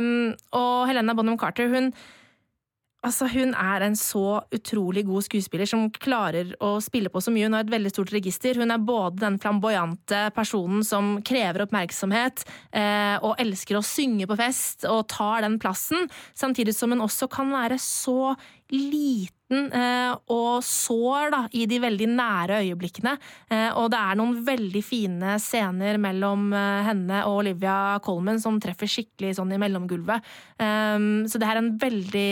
Um, 0.00 0.30
og 0.56 0.86
Helena 0.88 1.12
Bonham 1.12 1.36
Carter, 1.36 1.68
hun 1.68 1.90
Altså, 3.06 3.28
Hun 3.30 3.54
er 3.54 3.84
en 3.86 3.94
så 3.98 4.40
utrolig 4.54 5.04
god 5.06 5.26
skuespiller 5.28 5.68
som 5.70 5.86
klarer 5.94 6.50
å 6.64 6.76
spille 6.82 7.10
på 7.12 7.22
så 7.22 7.30
mye. 7.30 7.46
Hun 7.46 7.54
har 7.54 7.66
et 7.66 7.70
veldig 7.70 7.92
stort 7.92 8.10
register. 8.14 8.58
Hun 8.58 8.74
er 8.74 8.82
både 8.82 9.22
den 9.22 9.38
flamboyante 9.42 10.24
personen 10.34 10.82
som 10.86 11.16
krever 11.26 11.66
oppmerksomhet 11.66 12.42
eh, 12.74 13.14
og 13.22 13.38
elsker 13.42 13.78
å 13.78 13.84
synge 13.86 14.26
på 14.26 14.38
fest 14.40 14.88
og 14.90 15.06
tar 15.12 15.46
den 15.46 15.60
plassen, 15.62 16.10
samtidig 16.34 16.74
som 16.74 16.90
hun 16.94 17.04
også 17.06 17.30
kan 17.30 17.54
være 17.54 17.78
så 17.82 18.34
liten 18.74 19.35
eh, 19.52 20.12
og 20.32 20.64
sår 20.64 21.32
da, 21.34 21.42
i 21.54 21.64
de 21.70 21.80
veldig 21.82 22.08
nære 22.12 22.60
øyeblikkene. 22.66 23.16
Eh, 23.50 23.68
og 23.78 23.90
det 23.94 24.02
er 24.02 24.20
noen 24.20 24.38
veldig 24.46 24.84
fine 24.84 25.36
scener 25.42 26.00
mellom 26.02 26.48
eh, 26.56 26.84
henne 26.90 27.24
og 27.28 27.42
Olivia 27.44 27.98
Colman 28.04 28.40
som 28.42 28.60
treffer 28.62 28.90
skikkelig 28.90 29.36
sånn 29.38 29.54
i 29.54 29.60
mellomgulvet. 29.60 30.32
Så 30.56 31.38
det 31.40 31.46
er 31.46 31.58
en 31.60 31.74
veldig 31.80 32.30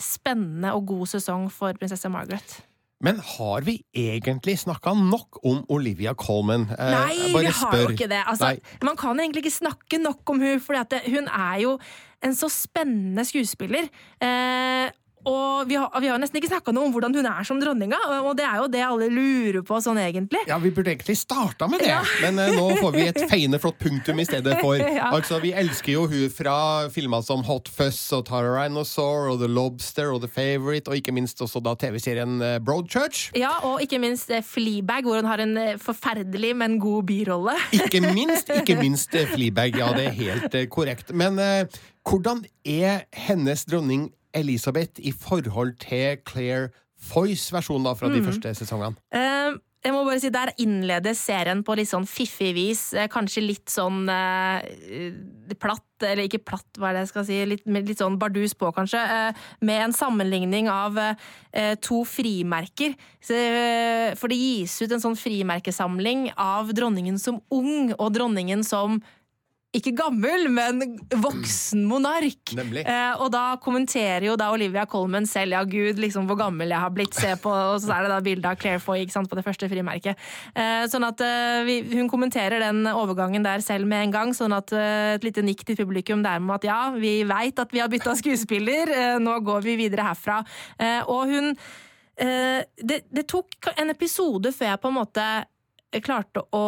spennende 0.00 0.72
og 0.76 0.88
god 0.90 1.12
sesong 1.14 1.46
for 1.54 1.76
prinsesse 1.78 2.10
Margaret. 2.12 2.58
Men 3.00 3.20
har 3.24 3.64
vi 3.64 3.78
egentlig 3.96 4.58
snakka 4.60 4.92
nok 4.92 5.40
om 5.48 5.62
Olivia 5.72 6.12
Colman? 6.14 6.66
Eh, 6.76 6.92
Nei, 6.92 7.32
vi 7.32 7.46
har 7.48 7.76
jo 7.80 7.88
ikke 7.94 8.10
det. 8.10 8.20
Altså, 8.28 8.52
man 8.84 8.98
kan 9.00 9.20
egentlig 9.20 9.46
ikke 9.46 9.56
snakke 9.56 10.00
nok 10.02 10.30
om 10.30 10.42
hun, 10.42 10.60
for 10.60 10.76
hun 11.08 11.28
er 11.28 11.60
jo 11.62 11.78
en 12.20 12.36
så 12.36 12.50
spennende 12.52 13.24
skuespiller. 13.24 13.88
Eh, 14.20 14.92
og 15.28 15.68
vi 15.68 15.76
har, 15.76 15.90
vi 16.00 16.08
har 16.08 16.18
nesten 16.22 16.38
ikke 16.40 16.48
snakka 16.48 16.72
noe 16.72 16.86
om 16.88 16.92
hvordan 16.94 17.12
hun 17.18 17.26
er 17.28 17.44
som 17.44 17.58
dronninga, 17.60 17.98
og 18.22 18.30
det 18.38 18.44
er 18.46 18.56
jo 18.62 18.68
det 18.72 18.80
alle 18.86 19.08
lurer 19.12 19.60
på 19.66 19.80
sånn 19.84 19.98
egentlig. 20.00 20.40
Ja, 20.48 20.56
Vi 20.62 20.70
burde 20.72 20.92
egentlig 20.94 21.18
starta 21.20 21.68
med 21.68 21.80
det, 21.84 21.90
Ja. 21.90 22.00
men 22.22 22.38
uh, 22.40 22.54
nå 22.56 22.76
får 22.80 22.92
vi 22.94 23.06
et 23.10 23.20
feiende 23.30 23.60
flott 23.60 23.78
punktum 23.82 24.20
i 24.22 24.24
stedet 24.28 24.56
for. 24.62 24.76
Ja. 25.00 25.10
Altså, 25.14 25.38
Vi 25.42 25.52
elsker 25.52 25.92
jo 25.92 26.06
hun 26.10 26.30
fra 26.32 26.88
filmer 26.92 27.22
som 27.22 27.42
Hot 27.46 27.68
Fuzz 27.68 28.12
og 28.16 28.24
Tyrannosaur 28.28 29.30
og 29.34 29.38
The 29.42 29.48
Lobster 29.48 30.10
og 30.14 30.22
The 30.24 30.28
Favourite, 30.32 30.88
og 30.90 30.96
ikke 30.96 31.12
minst 31.14 31.40
også 31.44 31.60
da 31.64 31.74
TV-serien 31.78 32.40
eh, 32.42 32.56
Broadchurch. 32.64 33.30
Ja, 33.38 33.52
og 33.68 33.82
ikke 33.84 34.00
minst 34.02 34.30
eh, 34.32 34.42
Fleabag, 34.44 35.04
hvor 35.06 35.20
hun 35.20 35.28
har 35.30 35.42
en 35.44 35.56
forferdelig, 35.80 36.54
men 36.56 36.78
god 36.80 37.04
birolle. 37.08 37.54
Ikke 37.76 38.00
minst, 38.02 38.48
ikke 38.50 38.76
minst 38.84 39.14
Fleabag. 39.34 39.76
Ja, 39.78 39.92
det 39.96 40.06
er 40.10 40.16
helt 40.16 40.56
korrekt. 40.72 41.12
Men 41.14 41.38
uh, 41.38 41.80
hvordan 42.08 42.44
er 42.64 43.04
hennes 43.14 43.64
dronning 43.68 44.08
Elisabeth 44.36 45.00
i 45.02 45.12
forhold 45.12 45.76
til 45.82 46.20
Claire 46.28 46.70
Foys 47.00 47.48
versjon 47.52 47.84
da, 47.86 47.96
fra 47.96 48.10
de 48.12 48.20
første 48.22 48.52
sesongene? 48.58 48.98
Uh, 49.14 49.56
jeg 49.80 49.94
må 49.94 50.02
bare 50.04 50.20
si, 50.20 50.28
Der 50.28 50.52
innledes 50.60 51.22
serien 51.24 51.62
på 51.64 51.72
litt 51.78 51.88
sånn 51.88 52.04
fiffig 52.08 52.50
vis. 52.52 52.82
eh, 52.92 53.08
Kanskje 53.08 53.46
litt 53.46 53.72
sånn 53.72 54.02
eh, 54.12 55.14
platt, 55.56 55.86
eller 56.04 56.26
ikke 56.26 56.42
platt, 56.44 56.68
hva 56.76 56.90
er 56.90 56.98
det 56.98 57.04
jeg 57.06 57.10
skal 57.14 57.24
si, 57.28 57.38
litt, 57.48 57.64
litt 57.64 58.00
sånn 58.02 58.18
bardus 58.20 58.52
på, 58.60 58.68
kanskje. 58.76 59.00
eh, 59.00 59.40
med 59.64 59.86
en 59.86 59.96
sammenligning 59.96 60.68
av 60.68 61.00
eh, 61.00 61.74
to 61.80 62.02
frimerker. 62.04 62.92
Så, 63.24 63.38
for 64.20 64.28
det 64.28 64.36
gis 64.36 64.76
ut 64.82 64.92
en 64.92 65.00
sånn 65.00 65.16
frimerkesamling 65.16 66.28
av 66.36 66.74
dronningen 66.76 67.16
som 67.20 67.40
ung, 67.48 67.94
og 67.96 68.12
dronningen 68.12 68.64
som 68.64 69.00
ikke 69.70 69.92
gammel, 69.94 70.48
men 70.50 70.82
voksen 71.22 71.84
monark. 71.86 72.52
Nemlig. 72.58 72.82
Eh, 72.82 73.20
og 73.22 73.30
da 73.30 73.54
kommenterer 73.62 74.26
jo 74.26 74.34
da 74.38 74.48
Olivia 74.50 74.82
Colman 74.90 75.28
selv 75.30 75.54
ja, 75.54 75.62
gud, 75.62 76.00
liksom 76.02 76.26
hvor 76.26 76.38
gammel 76.40 76.72
jeg 76.72 76.82
har 76.82 76.94
blitt, 76.94 77.14
se 77.14 77.36
på, 77.38 77.52
og 77.52 77.78
så 77.82 77.94
er 77.94 78.06
det 78.06 78.12
da 78.12 78.20
bilde 78.24 78.50
av 78.50 78.58
Claire 78.58 78.82
Foy 78.82 79.04
ikke 79.04 79.14
sant, 79.14 79.30
på 79.30 79.38
det 79.38 79.44
første 79.46 79.68
frimerket. 79.70 80.18
Eh, 80.58 80.86
sånn 80.90 81.06
at 81.06 81.22
eh, 81.22 81.60
vi, 81.68 81.76
Hun 81.92 82.10
kommenterer 82.10 82.62
den 82.64 82.82
overgangen 82.90 83.46
der 83.46 83.62
selv 83.62 83.86
med 83.90 84.08
en 84.08 84.14
gang, 84.16 84.34
sånn 84.34 84.56
at 84.56 84.74
eh, 84.74 85.14
et 85.14 85.26
lite 85.26 85.44
nikk 85.46 85.62
til 85.68 85.78
publikum 85.78 86.24
der 86.26 86.42
med 86.42 86.58
at 86.58 86.66
ja, 86.66 86.80
vi 86.96 87.20
veit 87.28 87.62
at 87.62 87.70
vi 87.70 87.82
har 87.82 87.92
bytta 87.92 88.16
skuespiller, 88.18 88.90
eh, 88.90 89.18
nå 89.22 89.38
går 89.46 89.62
vi 89.68 89.76
videre 89.84 90.08
herfra. 90.10 90.42
Eh, 90.80 90.98
og 91.06 91.30
hun 91.30 91.54
det, 92.20 92.98
det 93.08 93.22
tok 93.32 93.70
en 93.80 93.88
episode 93.88 94.50
før 94.52 94.74
jeg 94.74 94.80
på 94.82 94.90
en 94.90 94.96
måte 94.98 95.28
klarte 96.04 96.42
å 96.52 96.64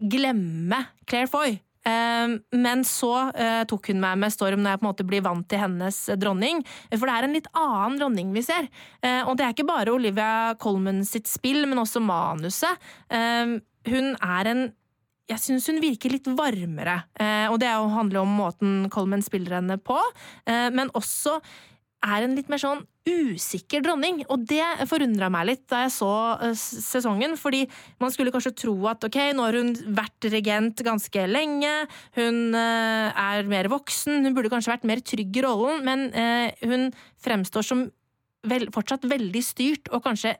glemme 0.00 0.82
Claire 1.06 1.30
Foy. 1.30 1.56
Eh, 1.86 2.32
Men 2.52 2.84
så 2.84 3.12
eh, 3.34 3.62
tok 3.70 3.92
hun 3.92 4.00
meg 4.02 4.18
med 4.18 4.34
storm 4.34 4.62
når 4.62 4.74
jeg 4.74 4.80
på 4.80 4.86
en 4.86 4.90
måte 4.90 5.06
blir 5.06 5.22
vant 5.26 5.46
til 5.48 5.62
hennes 5.62 6.00
eh, 6.10 6.18
dronning. 6.18 6.64
For 6.92 7.06
det 7.06 7.14
er 7.14 7.28
en 7.28 7.36
litt 7.36 7.50
annen 7.54 8.00
dronning 8.00 8.32
vi 8.34 8.42
ser. 8.46 8.66
Eh, 9.02 9.22
Og 9.26 9.36
det 9.38 9.46
er 9.46 9.54
ikke 9.54 9.68
bare 9.68 9.94
Olivia 9.94 10.56
Colman 10.62 11.04
sitt 11.06 11.30
spill, 11.30 11.66
men 11.70 11.78
også 11.82 12.02
manuset. 12.02 12.82
Eh, 13.10 13.60
Hun 13.86 14.12
er 14.18 14.52
en 14.52 14.66
jeg 15.26 15.42
syns 15.42 15.64
hun 15.66 15.80
virker 15.82 16.12
litt 16.12 16.28
varmere, 16.38 17.00
og 17.50 17.56
det 17.58 17.66
er 17.66 17.82
handler 17.90 18.20
om 18.20 18.36
måten 18.38 18.84
Colman 18.94 19.24
spiller 19.26 19.56
henne 19.56 19.74
på, 19.82 19.96
men 20.46 20.86
også 20.94 21.40
er 22.06 22.22
en 22.22 22.36
litt 22.38 22.46
mer 22.46 22.62
sånn 22.62 22.84
usikker 23.06 23.84
dronning, 23.84 24.22
og 24.32 24.46
det 24.50 24.64
forundra 24.90 25.28
meg 25.32 25.46
litt 25.50 25.64
da 25.70 25.84
jeg 25.84 25.94
så 25.94 26.12
eh, 26.42 26.56
sesongen, 26.58 27.36
fordi 27.38 27.64
man 28.02 28.12
skulle 28.14 28.32
kanskje 28.34 28.54
tro 28.64 28.74
at 28.90 29.04
ok, 29.06 29.18
nå 29.36 29.46
har 29.46 29.58
hun 29.60 29.72
vært 29.96 30.28
regent 30.32 30.82
ganske 30.86 31.26
lenge, 31.30 31.74
hun 32.18 32.56
eh, 32.58 33.22
er 33.26 33.46
mer 33.50 33.70
voksen, 33.72 34.26
hun 34.26 34.34
burde 34.36 34.50
kanskje 34.52 34.74
vært 34.74 34.88
mer 34.90 35.04
trygg 35.06 35.38
i 35.38 35.46
rollen, 35.46 35.84
men 35.86 36.08
eh, 36.18 36.66
hun 36.66 36.90
fremstår 37.22 37.66
som 37.66 37.86
vel, 38.46 38.68
fortsatt 38.74 39.06
veldig 39.08 39.42
styrt, 39.44 39.92
og 39.94 40.04
kanskje 40.06 40.36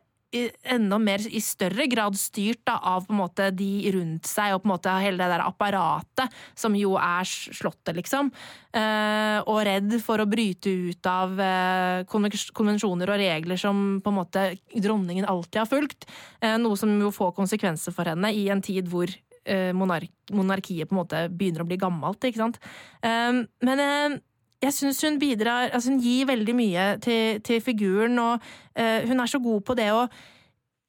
enda 0.77 0.99
mer 1.03 1.23
i 1.27 1.41
større 1.43 1.87
grad 1.91 2.17
styrt 2.19 2.63
da, 2.67 2.77
av 2.95 3.07
på 3.07 3.15
en 3.15 3.21
måte 3.21 3.49
de 3.57 3.91
rundt 3.95 4.29
seg, 4.29 4.55
og 4.55 4.63
på 4.63 4.69
en 4.69 4.75
måte 4.75 4.95
hele 5.03 5.21
det 5.21 5.31
der 5.33 5.45
apparatet, 5.47 6.37
som 6.59 6.77
jo 6.79 6.95
er 7.01 7.27
slottet, 7.27 7.97
liksom. 7.99 8.31
Eh, 8.77 9.39
og 9.45 9.63
redd 9.69 9.99
for 10.05 10.23
å 10.23 10.29
bryte 10.29 10.73
ut 10.91 11.11
av 11.11 11.39
eh, 11.41 12.03
konvensjoner 12.09 13.13
og 13.13 13.21
regler 13.23 13.61
som 13.61 14.01
på 14.05 14.13
en 14.13 14.19
måte 14.21 14.49
dronningen 14.75 15.29
alltid 15.29 15.63
har 15.63 15.71
fulgt. 15.71 16.09
Eh, 16.41 16.59
noe 16.61 16.79
som 16.79 16.93
jo 17.01 17.13
får 17.15 17.37
konsekvenser 17.39 17.95
for 17.97 18.09
henne 18.09 18.33
i 18.35 18.49
en 18.53 18.65
tid 18.65 18.91
hvor 18.93 19.11
eh, 19.47 19.73
monark 19.77 20.13
monarkiet 20.35 20.89
på 20.89 20.97
en 20.97 21.01
måte 21.05 21.21
begynner 21.31 21.63
å 21.63 21.69
bli 21.69 21.79
gammelt, 21.81 22.25
ikke 22.27 22.43
sant. 22.43 22.59
Eh, 23.07 23.45
men 23.67 23.83
eh, 23.83 24.17
jeg 24.63 24.73
syns 24.73 25.03
hun 25.05 25.19
bidrar 25.21 25.69
Altså, 25.73 25.93
hun 25.93 26.01
gir 26.01 26.29
veldig 26.31 26.55
mye 26.57 26.87
til, 27.05 27.43
til 27.45 27.61
figuren, 27.65 28.19
og 28.23 28.41
uh, 28.41 29.01
hun 29.09 29.21
er 29.21 29.31
så 29.31 29.43
god 29.43 29.63
på 29.67 29.77
det 29.79 29.91
å 29.95 30.07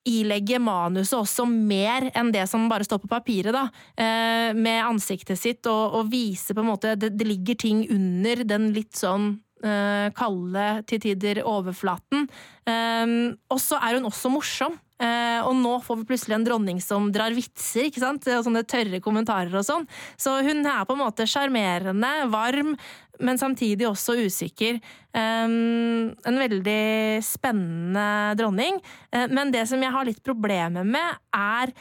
ilegge 0.08 0.56
manuset 0.63 1.17
også 1.17 1.43
mer 1.51 2.06
enn 2.15 2.30
det 2.32 2.45
som 2.47 2.69
bare 2.71 2.86
står 2.88 3.01
på 3.03 3.10
papiret, 3.12 3.51
da. 3.51 3.65
Uh, 3.99 4.56
med 4.56 4.86
ansiktet 4.86 5.39
sitt, 5.39 5.67
og, 5.67 5.99
og 5.99 6.13
vise 6.13 6.56
på 6.56 6.63
en 6.63 6.71
måte 6.71 6.95
det, 6.99 7.12
det 7.19 7.27
ligger 7.27 7.60
ting 7.60 7.84
under 7.91 8.45
den 8.47 8.71
litt 8.75 8.95
sånn 8.95 9.34
eh, 9.65 10.10
kalde, 10.17 10.65
til 10.89 11.01
tider 11.03 11.41
overflaten. 11.47 12.27
Eh, 12.67 13.06
og 13.49 13.62
så 13.62 13.80
er 13.82 13.97
hun 13.97 14.10
også 14.10 14.32
morsom. 14.34 14.77
Eh, 14.98 15.40
og 15.46 15.54
nå 15.60 15.76
får 15.86 16.00
vi 16.00 16.08
plutselig 16.10 16.38
en 16.40 16.46
dronning 16.48 16.80
som 16.82 17.12
drar 17.14 17.36
vitser, 17.38 17.88
ikke 17.88 18.02
sant? 18.02 18.30
Og 18.34 18.46
sånne 18.48 18.66
tørre 18.68 19.02
kommentarer 19.04 19.54
og 19.54 19.66
sånn. 19.66 19.86
Så 20.18 20.40
hun 20.46 20.64
er 20.66 20.88
på 20.88 20.96
en 20.98 21.04
måte 21.04 21.28
sjarmerende, 21.30 22.14
varm, 22.34 22.74
men 23.22 23.42
samtidig 23.42 23.88
også 23.90 24.18
usikker. 24.26 24.82
Eh, 25.14 25.46
en 25.46 26.42
veldig 26.44 26.82
spennende 27.26 28.08
dronning. 28.40 28.82
Eh, 29.12 29.30
men 29.30 29.54
det 29.54 29.68
som 29.70 29.82
jeg 29.82 29.94
har 29.94 30.10
litt 30.10 30.24
problemer 30.26 30.88
med, 30.88 31.22
er 31.36 31.76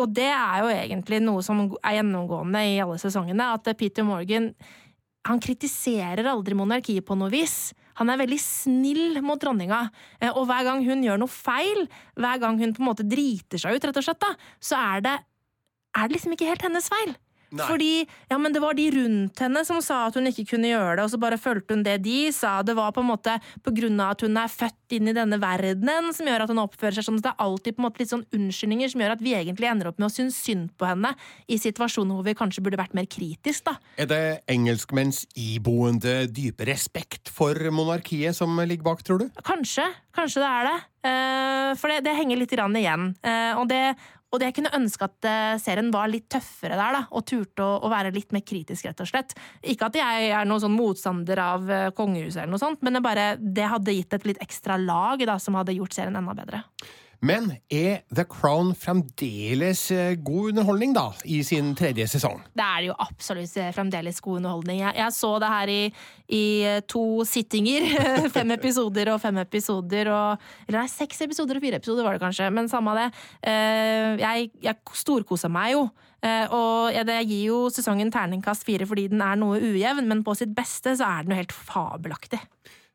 og 0.00 0.08
det 0.16 0.30
er 0.32 0.62
jo 0.62 0.68
egentlig 0.72 1.18
noe 1.20 1.42
som 1.44 1.66
er 1.82 1.98
gjennomgående 1.98 2.62
i 2.64 2.78
alle 2.80 2.96
sesongene, 3.00 3.50
at 3.58 3.66
Peter 3.76 4.06
Morgan 4.08 4.48
han 5.28 5.40
kritiserer 5.42 6.26
aldri 6.26 6.56
monarkiet 6.58 7.06
på 7.06 7.16
noe 7.18 7.30
vis. 7.32 7.72
Han 8.00 8.10
er 8.10 8.20
veldig 8.22 8.38
snill 8.42 9.20
mot 9.22 9.40
dronninga, 9.40 9.84
eh, 10.20 10.30
og 10.32 10.46
hver 10.48 10.64
gang 10.66 10.82
hun 10.86 11.04
gjør 11.04 11.20
noe 11.22 11.30
feil, 11.30 11.84
hver 12.18 12.40
gang 12.42 12.58
hun 12.58 12.72
på 12.74 12.82
en 12.82 12.88
måte 12.88 13.06
driter 13.06 13.60
seg 13.60 13.76
ut, 13.76 13.84
rett 13.84 14.00
og 14.00 14.06
slett, 14.06 14.22
da, 14.22 14.32
så 14.58 14.80
er 14.80 15.04
det, 15.04 15.14
er 15.94 16.08
det 16.08 16.16
liksom 16.16 16.34
ikke 16.34 16.48
helt 16.48 16.66
hennes 16.66 16.88
feil. 16.90 17.14
Nei. 17.52 17.66
Fordi 17.68 17.90
ja, 18.30 18.38
men 18.40 18.54
det 18.54 18.62
var 18.64 18.76
de 18.78 18.86
rundt 18.94 19.42
henne 19.44 19.62
som 19.68 19.80
sa 19.84 20.06
at 20.08 20.16
hun 20.16 20.28
ikke 20.30 20.46
kunne 20.54 20.70
gjøre 20.70 20.96
det, 20.98 21.04
og 21.04 21.12
så 21.12 21.20
bare 21.20 21.40
fulgte 21.40 21.76
hun 21.76 21.84
det 21.84 21.98
de 22.04 22.30
sa. 22.32 22.54
Det 22.64 22.76
var 22.78 22.94
på 22.96 23.02
en 23.04 23.10
måte 23.10 23.36
på 23.64 23.74
grunn 23.76 24.00
av 24.00 24.14
at 24.14 24.24
hun 24.24 24.38
er 24.40 24.52
født 24.52 24.96
inn 24.96 25.10
i 25.10 25.16
denne 25.16 25.38
verdenen 25.42 26.10
som 26.16 26.28
gjør 26.28 26.46
at 26.46 26.52
hun 26.52 26.62
oppfører 26.62 26.96
seg 26.98 27.08
sånn. 27.08 27.20
Så 27.20 27.26
det 27.28 27.32
er 27.34 27.44
alltid 27.46 27.76
på 27.76 27.82
en 27.82 27.88
måte 27.88 28.02
litt 28.02 28.12
sånn 28.12 28.24
unnskyldninger 28.36 28.92
som 28.92 29.04
gjør 29.04 29.16
at 29.16 29.24
vi 29.24 29.34
egentlig 29.36 29.68
ender 29.68 29.90
opp 29.90 30.00
med 30.00 30.08
å 30.08 30.14
synes 30.14 30.38
synd 30.40 30.72
på 30.80 30.88
henne 30.88 31.12
i 31.46 31.58
situasjoner 31.60 32.16
hvor 32.16 32.26
vi 32.26 32.36
kanskje 32.38 32.64
burde 32.64 32.80
vært 32.80 32.96
mer 32.96 33.08
kritisk, 33.10 33.66
da. 33.68 33.76
Er 34.00 34.08
det 34.10 34.22
engelskmenns 34.52 35.24
iboende 35.38 36.22
dype 36.32 36.66
respekt 36.68 37.32
for 37.32 37.56
monarkiet 37.74 38.36
som 38.36 38.56
ligger 38.62 38.88
bak, 38.88 39.04
tror 39.04 39.24
du? 39.24 39.28
Kanskje. 39.44 39.86
Kanskje 40.16 40.42
det 40.42 40.48
er 40.48 40.68
det. 40.68 40.78
Eh, 41.08 41.68
for 41.80 41.90
det, 41.90 42.02
det 42.06 42.16
henger 42.16 42.38
litt 42.38 42.52
igjen. 42.52 43.12
Eh, 43.24 43.52
og, 43.58 43.64
det, 43.70 43.94
og 44.32 44.40
det 44.40 44.48
jeg 44.48 44.56
kunne 44.56 44.72
ønske 44.78 45.04
at 45.04 45.28
eh, 45.28 45.58
serien 45.60 45.90
var 45.92 46.08
litt 46.08 46.30
tøffere 46.32 46.78
der, 46.78 46.96
da, 46.96 47.02
og 47.12 47.26
turte 47.28 47.64
å, 47.64 47.76
å 47.84 47.90
være 47.92 48.14
litt 48.14 48.32
mer 48.32 48.44
kritisk, 48.48 48.88
rett 48.88 49.02
og 49.04 49.10
slett. 49.10 49.34
Ikke 49.68 49.90
at 49.90 49.98
jeg 50.00 50.30
er 50.32 50.48
noen 50.48 50.62
sånn 50.64 50.72
motstander 50.76 51.42
av 51.44 51.68
eh, 51.68 51.90
kongehuset, 51.96 52.40
eller 52.40 52.54
noe 52.54 52.62
sånt, 52.62 52.80
men 52.80 52.96
det, 52.96 53.04
bare, 53.04 53.26
det 53.36 53.68
hadde 53.74 53.96
gitt 53.98 54.16
et 54.16 54.28
litt 54.30 54.40
ekstra 54.44 54.80
lag 54.80 55.20
da, 55.28 55.36
som 55.42 55.60
hadde 55.60 55.76
gjort 55.76 55.98
serien 55.98 56.16
enda 56.16 56.36
bedre. 56.38 56.62
Men 57.22 57.52
er 57.70 58.00
The 58.10 58.24
Crown 58.26 58.72
fremdeles 58.74 59.84
eh, 59.94 60.16
god 60.18 60.48
underholdning, 60.50 60.90
da, 60.96 61.04
i 61.22 61.38
sin 61.46 61.70
tredje 61.78 62.08
sesong? 62.10 62.40
Det 62.50 62.64
er 62.66 62.88
jo 62.88 62.96
absolutt 62.98 63.54
eh, 63.62 63.70
fremdeles 63.74 64.18
god 64.24 64.40
underholdning. 64.40 64.80
Jeg, 64.82 64.96
jeg 64.98 65.14
så 65.14 65.30
det 65.38 65.50
her 65.52 65.70
i, 65.70 65.78
i 66.34 66.42
eh, 66.66 66.80
to 66.90 67.04
sittinger. 67.28 67.86
fem 68.36 68.50
episoder 68.56 69.12
og 69.14 69.22
fem 69.22 69.38
episoder 69.44 70.10
og 70.10 70.42
Eller 70.66 70.80
nei, 70.80 70.90
seks 70.90 71.22
episoder 71.28 71.60
og 71.60 71.62
fire 71.62 71.78
episoder 71.78 72.08
var 72.08 72.18
det 72.18 72.24
kanskje, 72.24 72.50
men 72.50 72.70
samme 72.70 72.96
det. 72.98 73.08
Jeg, 73.46 74.50
jeg 74.64 74.98
storkosa 74.98 75.50
meg 75.52 75.76
jo. 75.76 75.86
Og 76.54 76.94
det 77.06 77.16
gir 77.26 77.48
jo 77.48 77.64
sesongen 77.74 78.10
terningkast 78.14 78.66
fire 78.66 78.86
fordi 78.86 79.08
den 79.10 79.22
er 79.24 79.38
noe 79.38 79.58
ujevn, 79.62 80.06
men 80.10 80.22
på 80.26 80.34
sitt 80.38 80.52
beste 80.54 80.94
så 80.98 81.08
er 81.08 81.26
den 81.26 81.34
jo 81.34 81.42
helt 81.42 81.54
fabelaktig. 81.54 82.42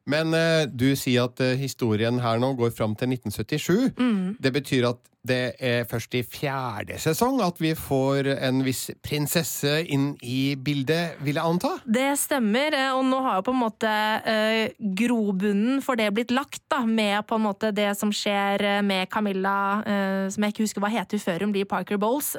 Men 0.08 0.34
uh, 0.36 0.64
du 0.72 0.90
sier 1.00 1.28
at 1.28 1.42
uh, 1.44 1.54
historien 1.60 2.22
her 2.24 2.40
nå 2.42 2.54
går 2.60 2.72
fram 2.78 2.96
til 2.96 3.12
1977. 3.18 3.94
Mm. 4.00 4.38
Det 4.44 4.54
betyr 4.56 4.90
at 4.94 5.02
Det 5.28 5.58
er 5.60 5.88
først 5.90 6.16
i 6.18 6.24
fjerde 6.24 6.98
sesong 7.02 7.42
at 7.44 7.60
vi 7.62 7.74
får 7.78 8.30
en 8.36 8.62
viss 8.66 8.88
prinsesse 9.04 9.74
inn 9.92 10.12
i 10.24 10.56
bildet, 10.56 11.18
vil 11.26 11.40
jeg 11.40 11.52
anta? 11.52 11.74
Det 11.84 12.10
stemmer, 12.20 12.76
eh, 12.78 12.92
og 12.96 13.04
nå 13.08 13.22
har 13.26 13.40
jo 13.40 13.48
på 13.50 13.56
en 13.56 13.62
måte 13.62 13.94
eh, 14.24 14.76
grobunnen 15.00 15.82
for 15.86 16.00
det 16.00 16.10
blitt 16.16 16.34
lagt, 16.36 16.64
da, 16.72 16.84
med 16.86 17.26
på 17.28 17.38
en 17.38 17.48
måte 17.48 17.74
det 17.76 17.90
som 18.00 18.14
skjer 18.14 18.64
eh, 18.64 18.84
med 18.86 19.10
Camilla, 19.12 19.58
som 20.32 20.44
jeg 20.44 20.54
ikke 20.54 20.66
husker 20.66 20.84
hva 20.84 20.92
heter 20.92 21.20
før 21.22 21.46
hun 21.46 21.54
blir 21.56 21.68
Parker 21.70 22.00
Bowles. 22.02 22.34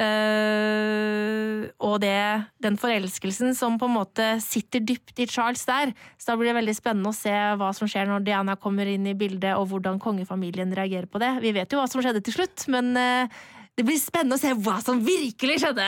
Eh, 0.00 1.66
og 1.82 1.98
det, 2.00 2.20
den 2.62 2.78
forelskelsen 2.80 3.56
som 3.58 3.76
på 3.80 3.88
en 3.88 3.96
måte 3.98 4.28
sitter 4.40 4.80
dypt 4.86 5.18
i 5.20 5.26
Charles 5.28 5.64
der. 5.68 5.92
Så 6.16 6.30
da 6.30 6.38
blir 6.38 6.50
det 6.50 6.58
veldig 6.60 6.76
spennende 6.78 7.12
å 7.12 7.16
se 7.16 7.34
hva 7.60 7.72
som 7.76 7.90
skjer 7.90 8.08
når 8.08 8.24
Diana 8.24 8.56
kommer 8.60 8.88
inn 8.88 9.08
i 9.10 9.16
bildet, 9.18 9.52
og 9.58 9.68
hvordan 9.72 10.00
kongefamilien 10.02 10.72
reagerer 10.76 11.10
på 11.10 11.20
det. 11.22 11.34
Vi 11.44 11.52
vet 11.56 11.69
jo 11.76 11.80
hva 11.80 11.88
som 11.90 12.02
skjedde 12.02 12.22
til 12.26 12.36
slutt, 12.36 12.66
men 12.72 12.92
eh, 12.98 13.40
det 13.78 13.86
blir 13.86 13.98
spennende 14.00 14.36
å 14.36 14.40
se 14.40 14.52
hva 14.60 14.76
som 14.84 15.00
virkelig 15.04 15.60
skjedde! 15.62 15.86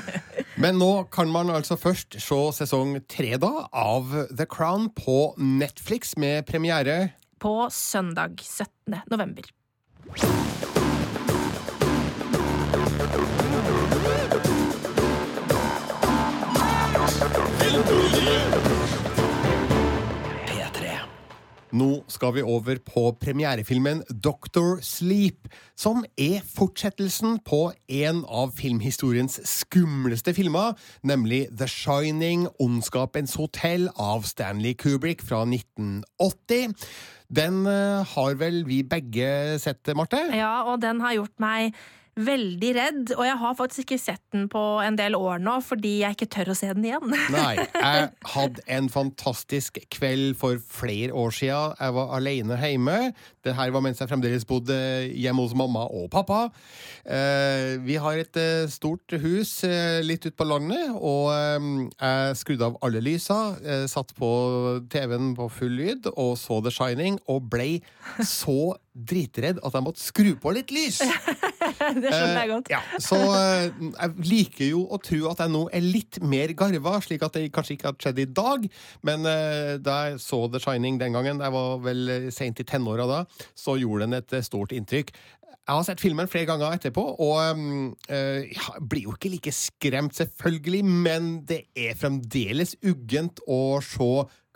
Men 0.60 0.76
nå 0.80 0.90
kan 1.14 1.30
man 1.32 1.48
altså 1.54 1.76
først 1.80 2.18
se 2.20 2.40
sesong 2.58 2.98
tre 3.08 3.38
da, 3.40 3.52
av 3.70 4.10
The 4.28 4.48
Crown 4.50 4.90
på 4.96 5.32
Netflix, 5.38 6.16
med 6.20 6.44
premiere 6.50 7.14
På 7.40 7.70
søndag 7.72 8.42
17. 8.42 9.00
november. 9.08 9.46
Nå 21.76 22.00
skal 22.10 22.32
vi 22.34 22.42
over 22.42 22.80
på 22.82 23.10
premierefilmen 23.22 24.02
Doctor 24.10 24.80
Sleep, 24.82 25.46
som 25.78 26.02
er 26.18 26.42
fortsettelsen 26.46 27.38
på 27.46 27.60
en 27.86 28.24
av 28.26 28.56
filmhistoriens 28.58 29.38
skumleste 29.46 30.34
filmer, 30.34 30.74
nemlig 31.06 31.44
The 31.54 31.68
Shining, 31.70 32.48
Ondskapens 32.62 33.36
hotell 33.38 33.86
av 33.94 34.26
Stanley 34.26 34.74
Kubrick 34.74 35.22
fra 35.22 35.44
1980. 35.46 36.74
Den 37.30 37.62
eh, 37.70 38.02
har 38.16 38.36
vel 38.40 38.64
vi 38.66 38.82
begge 38.82 39.58
sett, 39.62 39.94
Marte? 39.94 40.24
Ja, 40.34 40.66
og 40.66 40.82
den 40.82 41.02
har 41.04 41.20
gjort 41.20 41.36
meg 41.42 41.78
veldig 42.20 42.70
redd, 42.76 43.12
og 43.16 43.22
jeg 43.24 43.36
har 43.40 43.54
faktisk 43.58 43.84
ikke 43.86 43.98
sett 44.02 44.22
den 44.34 44.48
på 44.50 44.60
en 44.82 44.96
del 44.98 45.14
år 45.16 45.38
nå, 45.42 45.56
fordi 45.64 46.00
jeg 46.02 46.16
ikke 46.16 46.28
tør 46.34 46.50
å 46.52 46.56
se 46.58 46.68
den 46.74 46.84
igjen. 46.88 47.14
Nei. 47.34 47.54
Jeg 47.60 48.08
hadde 48.34 48.64
en 48.76 48.88
fantastisk 48.92 49.78
kveld 49.94 50.34
for 50.40 50.58
flere 50.70 51.14
år 51.16 51.30
siden. 51.36 51.76
Jeg 51.80 51.96
var 51.96 52.14
alene 52.18 52.58
hjemme. 52.60 52.96
Det 53.46 53.54
her 53.56 53.72
var 53.72 53.84
mens 53.86 54.02
jeg 54.02 54.10
fremdeles 54.10 54.44
bodde 54.48 54.76
hjemme 55.16 55.46
hos 55.46 55.54
mamma 55.56 55.86
og 55.88 56.10
pappa. 56.12 56.42
Eh, 57.06 57.78
Vi 57.86 57.96
har 58.02 58.20
et 58.20 58.36
eh, 58.36 58.66
stort 58.70 59.14
hus 59.22 59.54
eh, 59.64 60.00
litt 60.04 60.26
ute 60.26 60.36
på 60.36 60.48
landet, 60.48 60.90
og 60.96 61.30
jeg 61.30 62.36
skrudde 62.40 62.66
av 62.68 62.76
alle 62.84 63.00
lysa, 63.04 63.38
satt 63.90 64.12
på 64.18 64.28
TV-en 64.92 65.32
på 65.38 65.46
full 65.52 65.72
lyd 65.78 66.08
og 66.12 66.34
så 66.40 66.60
The 66.64 66.72
Shining, 66.74 67.18
og 67.30 67.48
blei 67.52 67.80
så 68.26 68.74
dritredd 68.92 69.60
at 69.64 69.76
jeg 69.76 69.86
måtte 69.86 70.02
skru 70.02 70.32
på 70.40 70.52
litt 70.56 70.72
lys. 70.74 71.00
det 72.02 72.12
skjønner 72.12 72.38
jeg 72.40 72.50
godt. 72.52 72.70
Eh, 72.70 72.74
ja, 72.74 73.00
så 73.02 73.18
eh, 73.36 73.66
jeg 73.88 74.28
liker 74.30 74.70
jo 74.72 74.84
å 74.90 75.00
tro 75.02 75.20
at 75.30 75.42
jeg 75.44 75.54
nå 75.54 75.64
er 75.76 75.84
litt 75.84 76.20
mer 76.22 76.54
garva, 76.58 76.98
slik 77.04 77.24
at 77.26 77.38
det 77.38 77.50
kanskje 77.54 77.76
ikke 77.76 77.90
har 77.90 77.98
skjedd 78.04 78.22
i 78.22 78.28
dag. 78.40 78.68
Men 79.06 79.28
eh, 79.28 79.74
da 79.82 79.98
jeg 80.08 80.22
så 80.24 80.44
The 80.50 80.62
Shining 80.62 81.00
den 81.00 81.16
gangen, 81.16 81.42
jeg 81.42 81.56
var 81.56 81.84
vel 81.84 82.30
seint 82.34 82.62
i 82.62 82.66
tenåra 82.68 83.08
da, 83.10 83.20
så 83.58 83.78
gjorde 83.80 84.08
den 84.08 84.20
et 84.20 84.40
stort 84.46 84.74
inntrykk. 84.76 85.14
Jeg 85.70 85.76
har 85.76 85.84
sett 85.86 86.00
filmen 86.02 86.26
flere 86.26 86.48
ganger 86.48 86.74
etterpå, 86.74 87.02
og 87.22 87.60
eh, 88.10 88.48
ja, 88.50 88.72
blir 88.80 89.04
jo 89.06 89.14
ikke 89.14 89.30
like 89.30 89.52
skremt, 89.54 90.16
selvfølgelig, 90.18 90.80
men 90.82 91.28
det 91.46 91.60
er 91.78 91.98
fremdeles 92.00 92.74
uggent 92.82 93.38
å 93.46 93.78
se 93.84 94.08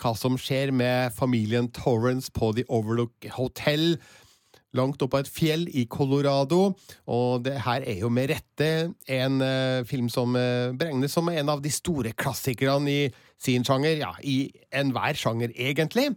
hva 0.03 0.13
som 0.19 0.35
skjer 0.41 0.73
med 0.75 1.15
familien 1.15 1.69
Torrance 1.77 2.33
på 2.35 2.51
The 2.57 2.65
Overlook 2.67 3.29
Hotel 3.37 3.95
langt 4.79 5.03
opp 5.05 5.17
av 5.17 5.25
et 5.25 5.31
fjell 5.31 5.67
i 5.73 5.87
Colorado. 5.91 6.73
Og 7.11 7.45
det 7.47 7.57
her 7.67 7.87
er 7.87 8.01
jo 8.03 8.11
med 8.13 8.31
rette 8.33 8.71
en 9.19 9.39
uh, 9.43 9.85
film 9.89 10.11
som 10.13 10.37
uh, 10.39 10.75
beregnes 10.77 11.15
som 11.15 11.31
en 11.31 11.55
av 11.55 11.63
de 11.65 11.73
store 11.73 12.15
klassikerne 12.19 12.91
i 12.91 13.07
sin 13.41 13.67
sjanger. 13.67 13.99
Ja, 14.03 14.13
i 14.23 14.51
enhver 14.75 15.19
sjanger, 15.19 15.55
egentlig. 15.55 16.11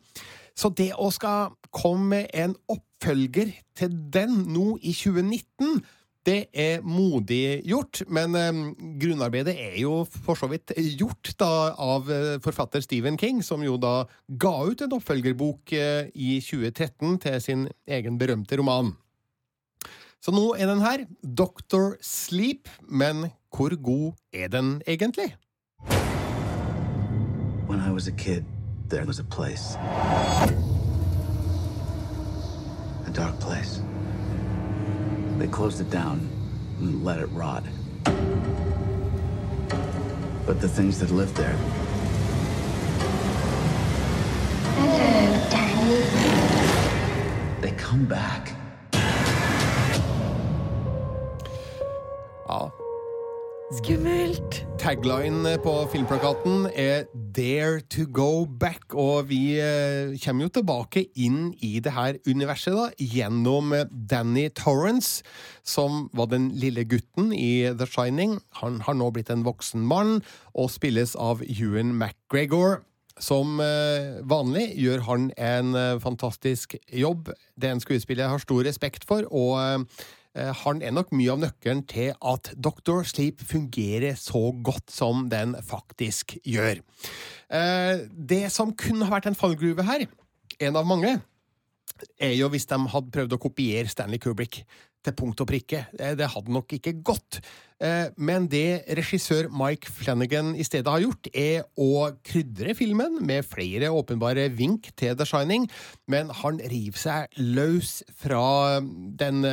Så 0.58 0.72
det 0.74 0.93
å 0.98 1.12
skal 1.13 1.54
komme 1.76 2.10
med 2.15 2.34
en 2.34 2.56
oppfølger 2.72 3.54
til 3.78 3.93
den 4.13 4.41
nå 4.54 4.78
i 4.82 4.93
2019 4.96 5.82
det 6.28 6.50
er 6.52 6.84
modig 6.84 7.62
gjort, 7.68 8.02
men 8.12 8.36
eh, 8.36 8.62
grunnarbeidet 9.00 9.54
er 9.56 9.78
jo 9.80 10.02
for 10.12 10.36
så 10.40 10.50
vidt 10.52 10.74
gjort 11.00 11.32
da, 11.40 11.72
av 11.80 12.12
eh, 12.12 12.36
forfatter 12.44 12.84
Stephen 12.84 13.18
King, 13.20 13.40
som 13.46 13.63
jo 13.63 13.78
da 13.80 14.02
ga 14.28 14.54
ut 14.68 14.84
en 14.84 14.98
oppfølgerbok 14.98 15.74
eh, 15.78 16.10
i 16.12 16.38
2013 16.44 17.20
til 17.24 17.42
sin 17.44 17.68
egen 17.88 18.20
berømte 18.20 18.60
roman. 18.60 18.92
Så 20.20 20.34
nå 20.36 20.50
er 20.58 20.68
den 20.68 20.84
her, 20.84 21.06
Doctor 21.24 21.96
Sleep, 22.04 22.68
men 22.84 23.30
hvor 23.56 23.76
god 23.80 24.18
er 24.34 24.52
den 24.52 24.82
egentlig? 24.88 25.32
When 27.68 27.80
I 27.80 27.92
was 27.92 28.08
a 28.08 28.12
kid, 28.12 28.44
there 28.90 29.06
was 29.06 29.20
a 29.20 29.24
place. 29.24 29.78
A 33.08 33.12
dark 33.13 33.40
place. 33.40 33.80
They 35.38 35.47
closed 35.47 35.80
it 35.80 35.91
down 35.91 36.28
and 36.80 37.04
let 37.06 37.19
it 37.19 37.28
rot. 37.28 37.63
But 40.47 40.60
the 40.60 40.67
things 40.67 41.00
that 41.00 41.12
lived 41.12 41.36
there. 41.36 41.56
They 47.62 47.71
come 47.71 48.06
back. 48.06 48.54
Ja, 52.47 52.71
Skummelt! 53.68 54.62
Tagline 54.80 55.58
på 55.60 55.72
filmplakaten 55.92 56.70
er 56.72 57.04
'Dare 57.36 57.82
to 57.92 58.06
go 58.08 58.46
back', 58.46 58.96
og 58.96 59.28
vi 59.28 59.60
eh, 59.60 60.16
kommer 60.24 60.48
jo 60.48 60.54
tilbake 60.56 61.04
inn 61.20 61.52
i 61.60 61.82
det 61.84 61.92
her 61.92 62.16
universet 62.24 62.72
da, 62.72 62.86
gjennom 62.96 63.74
eh, 63.76 63.84
Danny 63.92 64.48
Torrance, 64.56 65.20
som 65.68 66.08
var 66.16 66.32
den 66.32 66.48
lille 66.56 66.86
gutten 66.88 67.34
i 67.36 67.68
The 67.68 67.86
Shining. 67.86 68.40
Han 68.64 68.80
har 68.88 68.96
nå 68.96 69.12
blitt 69.12 69.30
en 69.36 69.44
voksen 69.44 69.84
mann 69.84 70.22
og 70.56 70.72
spilles 70.72 71.18
av 71.20 71.44
Ewan 71.44 71.92
McGregor. 71.92 72.86
Som 73.20 73.60
eh, 73.60 74.24
vanlig 74.24 74.78
gjør 74.80 75.04
han 75.10 75.32
en 75.36 76.00
fantastisk 76.00 76.78
jobb. 76.88 77.34
Det 77.60 77.68
er 77.68 77.76
en 77.76 77.84
skuespiller 77.84 78.24
jeg 78.24 78.38
har 78.38 78.48
stor 78.48 78.64
respekt 78.64 79.04
for, 79.04 79.28
og 79.28 79.92
han 80.38 80.82
er 80.86 80.93
nok 80.93 81.13
mye 81.17 81.32
av 81.34 81.41
nøkkelen 81.41 81.84
til 81.89 82.12
at 82.15 82.52
Doctor 82.62 83.04
Sleep 83.08 83.41
fungerer 83.47 84.17
så 84.19 84.52
godt 84.63 84.91
som 84.93 85.26
den 85.32 85.56
faktisk 85.65 86.38
gjør. 86.45 86.84
Eh, 87.50 88.06
Det 88.12 88.52
som 88.54 88.73
kunne 88.78 89.06
ha 89.06 89.15
vært 89.17 89.32
en 89.32 89.39
fallgruve 89.39 89.86
her, 89.88 90.06
en 90.60 90.76
av 90.76 90.86
mange, 90.86 91.21
er 92.21 92.34
jo 92.38 92.50
hvis 92.54 92.67
de 92.69 92.78
hadde 92.93 93.13
prøvd 93.13 93.34
å 93.34 93.41
kopiere 93.41 93.89
Stanley 93.89 94.19
Kubrick 94.21 94.63
til 95.08 95.15
punkt 95.17 95.41
og 95.43 95.50
prikke. 95.50 95.86
Eh, 96.00 96.13
Det 96.20 96.28
hadde 96.34 96.54
nok 96.54 96.76
ikke 96.78 96.93
gått. 97.04 97.39
Eh, 97.80 98.10
Men 98.17 98.48
det 98.52 98.86
regissør 98.98 99.50
Mike 99.54 99.89
Flanagan 99.89 100.54
i 100.56 100.63
stedet 100.67 100.88
har 100.91 101.02
gjort, 101.02 101.28
er 101.34 101.63
å 101.78 102.12
krydre 102.24 102.76
filmen 102.76 103.22
med 103.26 103.46
flere 103.46 103.89
åpenbare 103.93 104.50
vink 104.56 104.91
til 104.96 105.15
The 105.15 105.26
Shining, 105.26 105.70
men 106.08 106.30
han 106.30 106.60
river 106.60 106.98
seg 106.98 107.28
løs 107.38 108.04
fra 108.15 108.80
den 108.82 109.43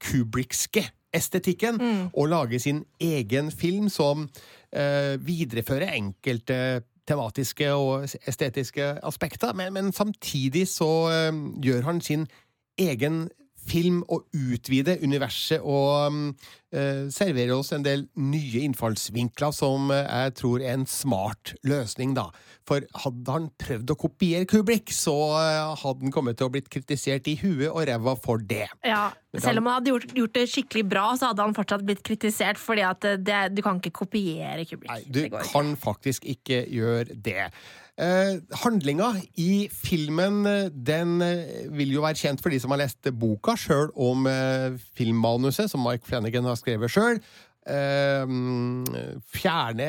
Kubrikske 0.00 0.82
estetikken 0.82 0.92
estetikken 1.16 1.78
og 2.12 2.28
lager 2.28 2.60
sin 2.60 2.82
egen 3.00 3.50
film 3.54 3.88
som 3.92 4.26
eh, 4.72 5.16
viderefører 5.22 5.94
enkelte 5.96 6.82
tematiske 7.06 7.70
og 7.72 8.08
estetiske 8.26 8.88
aspekter, 9.06 9.54
men, 9.56 9.72
men 9.72 9.92
samtidig 9.96 10.66
så 10.68 10.90
eh, 11.12 11.32
gjør 11.64 11.86
han 11.88 12.00
sin 12.04 12.26
egen 12.80 13.28
film 13.66 14.02
og 14.12 14.26
utvide 14.34 14.96
universet 15.02 15.62
og 15.64 16.16
uh, 16.76 17.06
servere 17.12 17.56
oss 17.56 17.72
en 17.74 17.84
del 17.84 18.06
nye 18.18 18.62
innfallsvinkler 18.66 19.54
som 19.54 19.90
eh, 19.94 20.04
jeg 20.06 20.34
tror 20.40 20.64
er 20.64 20.74
en 20.76 20.86
smart 20.90 21.54
løsning, 21.66 22.14
da. 22.16 22.28
For 22.66 22.84
hadde 23.04 23.32
han 23.32 23.48
prøvd 23.62 23.92
å 23.94 23.98
kopiere 23.98 24.48
Kubrick, 24.50 24.90
så 24.94 25.14
eh, 25.38 25.76
hadde 25.82 26.06
han 26.06 26.14
kommet 26.14 26.38
til 26.38 26.48
å 26.48 26.52
blitt 26.52 26.68
kritisert 26.72 27.30
i 27.30 27.36
huet 27.40 27.70
og 27.70 27.86
ræva 27.88 28.16
for 28.18 28.42
det. 28.42 28.66
Ja, 28.86 29.08
Selv 29.36 29.62
om 29.62 29.70
han 29.70 29.78
hadde 29.80 29.92
gjort, 29.94 30.12
gjort 30.16 30.36
det 30.36 30.44
skikkelig 30.52 30.84
bra, 30.90 31.06
så 31.18 31.30
hadde 31.30 31.46
han 31.46 31.56
fortsatt 31.56 31.86
blitt 31.86 32.04
kritisert, 32.06 32.60
fordi 32.60 32.86
at 32.86 33.08
det, 33.22 33.40
du 33.56 33.64
kan 33.64 33.80
ikke 33.80 33.94
kopiere 34.04 34.66
Kubrick. 34.68 34.90
Nei, 34.92 35.02
du 35.06 35.26
kan 35.30 35.74
faktisk 35.80 36.26
ikke 36.36 36.64
gjøre 36.72 37.14
det. 37.14 37.50
Eh, 37.96 38.36
handlinga 38.60 39.14
i 39.40 39.68
filmen 39.72 40.42
eh, 40.44 40.66
den 40.68 41.16
eh, 41.24 41.64
vil 41.72 41.94
jo 41.94 42.02
være 42.04 42.20
kjent 42.20 42.42
for 42.44 42.52
de 42.52 42.60
som 42.60 42.74
har 42.74 42.82
lest 42.82 43.08
boka, 43.16 43.54
sjøl 43.56 43.88
om 43.96 44.28
eh, 44.28 44.76
filmmanuset, 44.98 45.70
som 45.72 45.80
Mike 45.80 46.04
Flanagan 46.04 46.44
har 46.44 46.58
skrevet 46.60 46.92
sjøl. 46.92 47.22
Eh, 47.66 48.34
fjerne 49.34 49.86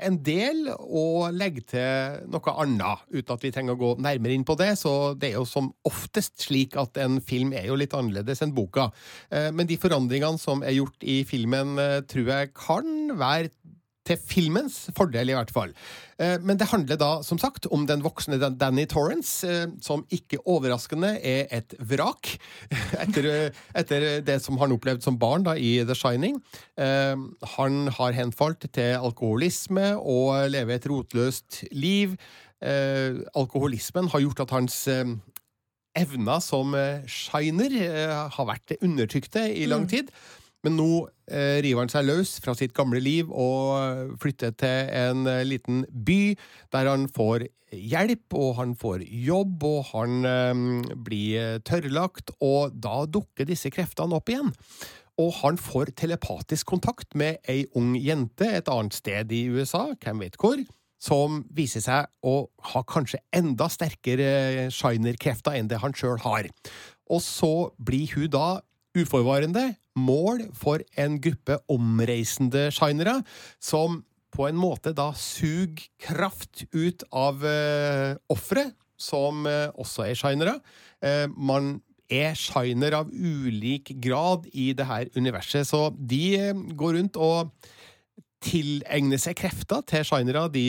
en 0.00 0.14
del 0.24 0.70
og 0.72 1.34
legge 1.36 1.64
til 1.74 2.22
noe 2.32 2.54
annet, 2.62 3.02
uten 3.12 3.34
at 3.34 3.44
vi 3.44 3.50
trenger 3.52 3.76
å 3.76 3.80
gå 3.82 3.90
nærmere 4.06 4.38
inn 4.38 4.46
på 4.46 4.56
det. 4.56 4.70
Så 4.80 5.12
det 5.18 5.32
er 5.32 5.36
jo 5.36 5.44
som 5.48 5.68
oftest 5.84 6.46
slik 6.46 6.78
at 6.80 6.96
en 7.02 7.18
film 7.20 7.52
er 7.52 7.68
jo 7.68 7.76
litt 7.76 7.96
annerledes 7.96 8.40
enn 8.46 8.54
boka. 8.56 8.88
Eh, 9.28 9.50
men 9.52 9.68
de 9.68 9.80
forandringene 9.80 10.40
som 10.40 10.64
er 10.64 10.78
gjort 10.78 11.04
i 11.04 11.20
filmen, 11.28 11.76
eh, 11.82 12.00
tror 12.08 12.30
jeg 12.30 12.54
kan 12.56 13.18
være 13.18 13.52
til 14.04 14.20
filmens 14.20 14.84
fordel, 14.96 15.32
i 15.32 15.36
hvert 15.36 15.52
fall. 15.52 15.72
Eh, 16.18 16.36
Men 16.42 16.58
det 16.60 16.68
handler 16.70 16.98
da, 17.00 17.10
som 17.22 17.38
sagt, 17.38 17.66
om 17.72 17.86
den 17.86 18.04
voksne 18.04 18.38
Danny 18.58 18.84
Torrance, 18.86 19.46
eh, 19.46 19.66
som 19.82 20.04
ikke 20.12 20.42
overraskende 20.46 21.16
er 21.24 21.48
et 21.50 21.74
vrak 21.80 22.36
etter, 23.02 23.28
eh, 23.30 23.62
etter 23.74 24.20
det 24.24 24.40
som 24.44 24.58
han 24.60 24.74
opplevde 24.76 25.04
som 25.04 25.18
barn 25.18 25.46
da, 25.46 25.56
i 25.56 25.84
The 25.84 25.96
Shining. 25.96 26.40
Han 27.56 27.88
har 27.96 28.16
henfalt 28.16 28.66
til 28.74 28.96
alkoholisme 28.98 29.94
og 29.96 30.50
lever 30.50 30.76
et 30.76 30.88
rotløst 30.90 31.62
liv. 31.72 32.16
Alkoholismen 32.60 34.08
har 34.12 34.24
gjort 34.24 34.44
at 34.44 34.54
hans 34.54 34.78
evner 35.94 36.40
som 36.42 36.74
shiner 37.06 37.76
har 38.34 38.48
vært 38.48 38.76
undertrykte 38.80 39.46
i 39.54 39.68
lang 39.70 39.86
tid. 39.90 40.10
Men 40.64 40.78
nå 40.80 40.88
eh, 41.28 41.60
river 41.64 41.84
han 41.84 41.92
seg 41.92 42.06
løs 42.08 42.38
fra 42.44 42.54
sitt 42.56 42.72
gamle 42.76 43.02
liv 43.04 43.28
og 43.28 43.74
eh, 43.76 44.14
flytter 44.22 44.54
til 44.56 44.94
en 44.96 45.28
eh, 45.28 45.44
liten 45.44 45.84
by 45.92 46.20
der 46.72 46.88
han 46.88 47.06
får 47.12 47.46
hjelp, 47.74 48.34
og 48.38 48.56
han 48.60 48.74
får 48.78 49.04
jobb, 49.04 49.64
og 49.66 49.90
han 49.92 50.28
eh, 50.28 50.64
blir 51.06 51.40
eh, 51.40 51.56
tørrlagt, 51.66 52.34
og 52.44 52.76
da 52.76 53.04
dukker 53.06 53.48
disse 53.48 53.72
kreftene 53.74 54.16
opp 54.18 54.32
igjen. 54.32 54.52
Og 55.20 55.30
han 55.42 55.58
får 55.60 55.92
telepatisk 55.98 56.72
kontakt 56.72 57.14
med 57.18 57.38
ei 57.50 57.64
ung 57.78 57.92
jente 57.98 58.48
et 58.50 58.70
annet 58.70 58.96
sted 58.96 59.30
i 59.34 59.44
USA, 59.52 59.92
hvem 60.02 60.24
vet 60.24 60.38
hvor, 60.40 60.58
som 61.04 61.42
viser 61.54 61.84
seg 61.84 62.08
å 62.24 62.48
ha 62.72 62.82
kanskje 62.88 63.20
enda 63.36 63.68
sterkere 63.70 64.30
eh, 64.64 64.72
shiner-krefter 64.72 65.58
enn 65.58 65.70
det 65.70 65.82
han 65.84 65.94
sjøl 65.96 66.18
har. 66.24 66.48
Og 67.12 67.20
så 67.22 67.54
blir 67.76 68.14
hun 68.16 68.30
da 68.32 68.48
uforvarende 68.94 69.74
mål 69.98 70.48
for 70.56 70.82
en 71.00 71.20
gruppe 71.22 71.58
omreisende 71.70 72.68
shinere, 72.74 73.20
som 73.62 74.02
på 74.34 74.48
en 74.48 74.58
måte 74.58 74.94
da 74.96 75.12
suger 75.14 75.86
kraft 76.02 76.64
ut 76.74 77.04
av 77.14 77.44
eh, 77.46 78.16
ofre, 78.32 78.72
som 78.98 79.46
eh, 79.46 79.70
også 79.78 80.08
er 80.08 80.18
shinere. 80.18 80.56
Eh, 81.04 81.26
man 81.30 81.78
er 82.10 82.34
shiner 82.38 82.98
av 83.00 83.10
ulik 83.10 83.94
grad 84.02 84.48
i 84.52 84.72
det 84.76 84.86
her 84.88 85.08
universet, 85.16 85.66
så 85.68 85.88
de 85.94 86.24
eh, 86.40 86.66
går 86.74 86.98
rundt 86.98 87.20
og 87.22 87.54
tilegner 88.44 89.20
seg 89.20 89.38
krefter 89.40 89.80
til 89.88 90.04
shinere 90.04 90.48
de 90.52 90.66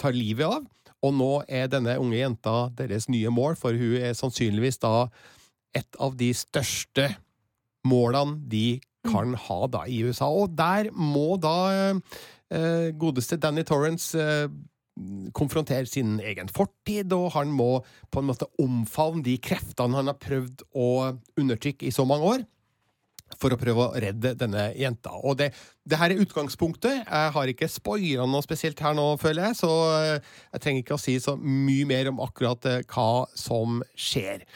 tar 0.00 0.16
livet 0.16 0.48
av. 0.48 0.64
Og 1.04 1.12
nå 1.14 1.32
er 1.44 1.68
denne 1.70 1.98
unge 2.00 2.16
jenta 2.16 2.70
deres 2.78 3.10
nye 3.12 3.30
mål, 3.30 3.58
for 3.60 3.76
hun 3.76 3.98
er 4.00 4.16
sannsynligvis 4.16 4.80
da 4.82 5.08
et 5.76 5.98
av 6.00 6.16
de 6.16 6.30
største 6.34 7.10
målene 7.86 8.40
de 8.50 8.78
kan 9.06 9.36
ha 9.46 9.58
da 9.70 9.84
i 9.86 10.00
USA. 10.06 10.28
Og 10.30 10.56
der 10.58 10.90
må 10.92 11.36
da 11.42 11.58
eh, 11.76 12.90
godeste 12.98 13.38
Danny 13.42 13.64
Torrance 13.66 14.18
eh, 14.18 14.48
konfrontere 15.36 15.86
sin 15.90 16.16
egen 16.24 16.48
fortid, 16.48 17.12
og 17.12 17.34
han 17.36 17.52
må 17.52 17.84
på 18.10 18.22
en 18.22 18.30
måte 18.30 18.48
omfavne 18.62 19.24
de 19.26 19.36
kreftene 19.42 19.98
han 19.98 20.10
har 20.10 20.20
prøvd 20.20 20.64
å 20.74 20.90
undertrykke 21.36 21.88
i 21.88 21.94
så 21.94 22.06
mange 22.08 22.36
år 22.36 22.46
for 23.40 23.52
å 23.52 23.58
prøve 23.58 23.82
å 23.88 24.00
redde 24.00 24.36
denne 24.38 24.68
jenta. 24.78 25.12
Og 25.26 25.36
det, 25.40 25.50
det 25.84 25.98
her 25.98 26.14
er 26.14 26.22
utgangspunktet. 26.22 27.02
Jeg 27.02 27.32
har 27.34 27.50
ikke 27.50 27.68
spoila 27.70 28.26
noe 28.30 28.44
spesielt 28.46 28.80
her 28.80 28.94
nå, 28.96 29.08
føler 29.20 29.48
jeg, 29.48 29.58
så 29.58 29.72
eh, 29.98 30.34
jeg 30.54 30.62
trenger 30.62 30.84
ikke 30.84 30.96
å 30.96 31.02
si 31.02 31.16
så 31.22 31.34
mye 31.40 31.88
mer 31.90 32.12
om 32.12 32.22
akkurat 32.24 32.70
eh, 32.70 32.84
hva 32.86 33.26
som 33.36 33.82
skjer. 33.98 34.46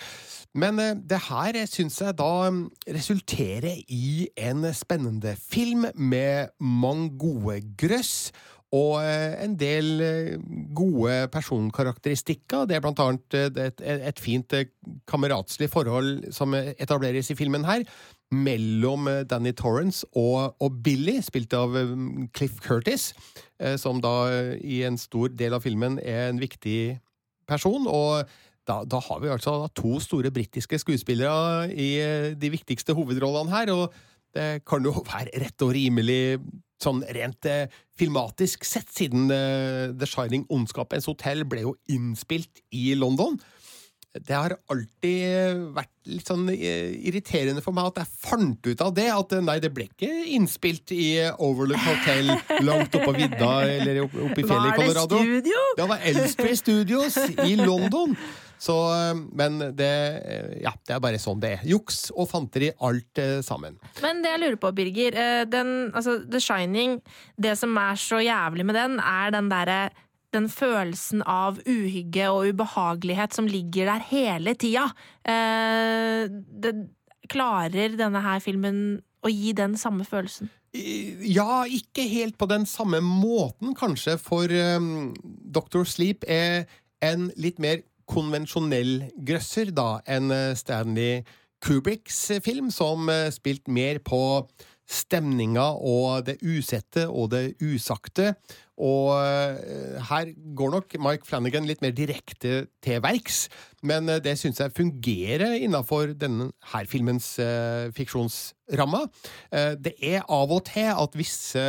Men 0.59 0.81
eh, 0.83 0.97
det 0.99 1.21
her 1.29 1.59
syns 1.71 2.01
jeg 2.03 2.17
da 2.19 2.51
mm, 2.51 2.63
resulterer 2.97 3.83
i 3.87 4.29
en 4.39 4.67
spennende 4.75 5.37
film 5.39 5.87
med 5.95 6.51
mange 6.59 7.13
gode 7.19 7.61
grøss. 7.79 8.33
Og 8.75 9.01
eh, 9.03 9.35
en 9.45 9.57
del 9.59 10.01
eh, 10.03 10.39
gode 10.75 11.27
personkarakteristikker. 11.33 12.69
Det 12.71 12.77
er 12.77 12.83
blant 12.85 13.03
annet 13.03 13.35
eh, 13.35 13.51
et, 13.67 13.83
et 13.83 14.23
fint 14.23 14.55
eh, 14.55 14.71
kameratslig 15.11 15.71
forhold 15.71 16.29
som 16.35 16.55
etableres 16.55 17.31
i 17.31 17.39
filmen 17.39 17.67
her, 17.67 17.83
mellom 18.31 19.09
eh, 19.11 19.25
Danny 19.27 19.51
Torrance 19.59 20.07
og, 20.15 20.55
og 20.63 20.83
Billy, 20.85 21.19
spilt 21.23 21.55
av 21.55 21.75
eh, 21.79 21.97
Cliff 22.35 22.61
Curtis, 22.63 23.11
eh, 23.59 23.75
som 23.79 24.03
da 24.03 24.15
eh, 24.31 24.53
i 24.63 24.85
en 24.87 24.99
stor 24.99 25.35
del 25.35 25.59
av 25.59 25.67
filmen 25.67 25.99
er 25.99 26.29
en 26.29 26.43
viktig 26.43 27.01
person. 27.51 27.91
og 27.91 28.31
da, 28.69 28.81
da 28.85 29.01
har 29.03 29.21
vi 29.23 29.31
altså 29.33 29.55
to 29.75 29.97
store 30.05 30.31
britiske 30.35 30.79
skuespillere 30.83 31.69
i 31.73 31.91
eh, 32.03 32.31
de 32.39 32.51
viktigste 32.53 32.95
hovedrollene 32.95 33.51
her, 33.55 33.73
og 33.75 33.95
det 34.37 34.63
kan 34.69 34.85
jo 34.87 34.93
være 35.03 35.33
rett 35.43 35.65
og 35.67 35.73
rimelig 35.75 36.39
sånn 36.81 37.01
rent 37.13 37.45
eh, 37.51 37.67
filmatisk 37.99 38.63
sett, 38.65 38.89
siden 38.95 39.27
eh, 39.35 39.89
The 39.97 40.07
Shining 40.09 40.47
Ondskapens 40.55 41.09
hotell 41.11 41.43
ble 41.51 41.65
jo 41.67 41.75
innspilt 41.93 42.63
i 42.73 42.93
London. 42.97 43.37
Det 44.11 44.35
har 44.35 44.55
alltid 44.73 45.61
vært 45.77 45.91
litt 46.11 46.27
sånn 46.31 46.49
eh, 46.51 46.89
irriterende 47.07 47.63
for 47.63 47.77
meg 47.77 47.93
at 47.93 48.01
jeg 48.03 48.11
fant 48.25 48.67
ut 48.67 48.81
av 48.83 48.95
det. 48.97 49.05
At 49.15 49.35
eh, 49.37 49.43
nei, 49.47 49.59
det 49.63 49.71
ble 49.77 49.87
ikke 49.91 50.09
innspilt 50.35 50.91
i 50.97 51.05
Overlook 51.37 51.85
Hotel 51.85 52.33
langt 52.69 52.97
oppå 52.99 53.13
vidda 53.19 53.51
eller 53.77 54.01
opp- 54.07 54.17
oppe 54.31 54.43
i 54.43 54.47
fjellet 54.49 54.51
i 54.51 54.53
Var 54.53 54.71
det 54.71 54.79
Colorado. 54.81 55.21
Ja, 55.53 55.67
Det 55.79 55.89
var 55.93 56.07
Elstree 56.11 56.59
Studios 56.59 57.19
i 57.47 57.55
London. 57.61 58.17
Så, 58.61 58.77
eh, 58.93 59.15
men 59.41 59.59
det, 59.77 59.95
eh, 60.21 60.53
ja, 60.67 60.75
det 60.87 60.97
er 60.97 61.03
bare 61.03 61.21
sånn 61.23 61.41
det 61.41 61.55
er. 61.57 61.65
Juks 61.71 62.11
og 62.13 62.29
fanteri, 62.31 62.71
alt 62.85 63.21
eh, 63.23 63.41
sammen. 63.47 63.79
Men 64.05 64.21
det 64.25 64.35
jeg 64.35 64.43
lurer 64.45 64.61
på, 64.61 64.75
Birger, 64.77 65.17
den, 65.49 65.73
altså, 65.95 66.21
The 66.29 66.43
Shining, 66.45 67.01
det 67.41 67.57
som 67.61 67.75
er 67.81 67.99
så 68.01 68.21
jævlig 68.21 68.69
med 68.69 68.79
den, 68.79 69.01
er 69.01 69.35
den 69.35 69.51
derre 69.53 69.81
den 70.31 70.47
følelsen 70.47 71.25
av 71.27 71.59
uhygge 71.67 72.29
og 72.31 72.53
ubehagelighet 72.53 73.35
som 73.35 73.49
ligger 73.51 73.89
der 73.91 74.05
hele 74.13 74.55
tida. 74.55 74.87
Eh, 75.27 76.31
det, 76.31 76.75
klarer 77.31 77.95
denne 77.95 78.23
her 78.25 78.41
filmen 78.43 79.01
å 79.23 79.31
gi 79.31 79.53
den 79.57 79.77
samme 79.79 80.07
følelsen? 80.09 80.51
Ja, 80.75 81.65
ikke 81.67 82.03
helt 82.11 82.37
på 82.39 82.49
den 82.51 82.65
samme 82.67 83.01
måten, 83.03 83.75
kanskje, 83.79 84.17
for 84.23 84.51
um, 84.51 85.13
Doctor 85.55 85.87
Sleep 85.87 86.27
er 86.31 86.65
en 87.05 87.29
litt 87.41 87.59
mer 87.63 87.83
konvensjonell 88.11 89.11
grøsser 89.27 89.71
da 89.77 90.01
enn 90.11 90.35
eh, 90.35 90.57
Stanley 90.59 91.23
Kubricks 91.61 92.19
film, 92.45 92.71
som 92.73 93.09
uh, 93.13 93.29
spilt 93.35 93.69
mer 93.69 94.01
på 94.01 94.21
stemninga 94.91 95.67
og 95.87 96.27
det 96.27 96.41
usette 96.43 97.07
og 97.09 97.31
det 97.35 97.45
usagte. 97.63 98.33
Og 98.81 99.13
eh, 99.21 99.99
her 100.09 100.31
går 100.57 100.71
nok 100.73 100.95
Mike 101.05 101.29
Flanagan 101.29 101.67
litt 101.69 101.83
mer 101.85 101.93
direkte 101.93 102.65
til 102.81 103.03
verks, 103.05 103.43
men 103.85 104.09
eh, 104.09 104.23
det 104.25 104.39
syns 104.41 104.63
jeg 104.63 104.73
fungerer 104.73 105.59
innafor 105.61 106.15
denne 106.17 106.49
her 106.73 106.89
filmens 106.89 107.35
eh, 107.45 107.91
fiksjonsramme. 107.97 109.03
Eh, 109.53 109.75
det 109.77 109.95
er 110.01 110.25
av 110.25 110.57
og 110.57 110.65
til 110.71 110.89
at 110.95 111.19
visse 111.19 111.67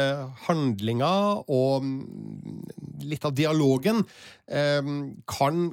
handlinger 0.47 1.43
og 1.51 1.83
mm, 1.83 3.05
litt 3.11 3.27
av 3.27 3.35
dialogen 3.35 4.05
eh, 4.47 4.93
kan 5.27 5.65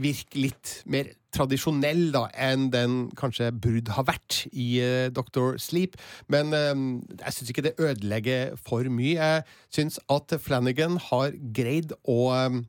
virke 0.00 0.38
litt 0.40 0.78
mer 0.90 1.10
tradisjonell 1.32 2.10
da, 2.14 2.26
enn 2.36 2.68
den 2.72 2.96
kanskje 3.18 3.50
Brudd 3.56 3.88
har 3.96 4.06
vært 4.08 4.42
i 4.52 4.66
uh, 4.84 5.06
Dr. 5.14 5.56
Sleep. 5.62 5.96
Men 6.32 6.52
eh, 6.56 6.74
jeg 7.22 7.36
syns 7.36 7.52
ikke 7.52 7.64
det 7.68 7.76
ødelegger 7.80 8.58
for 8.60 8.88
mye. 8.92 9.16
Jeg 9.16 9.46
syns 9.72 9.98
at 10.12 10.34
Flanagan 10.42 10.98
har 11.10 11.32
greid 11.56 11.96
å 12.04 12.18
um, 12.32 12.62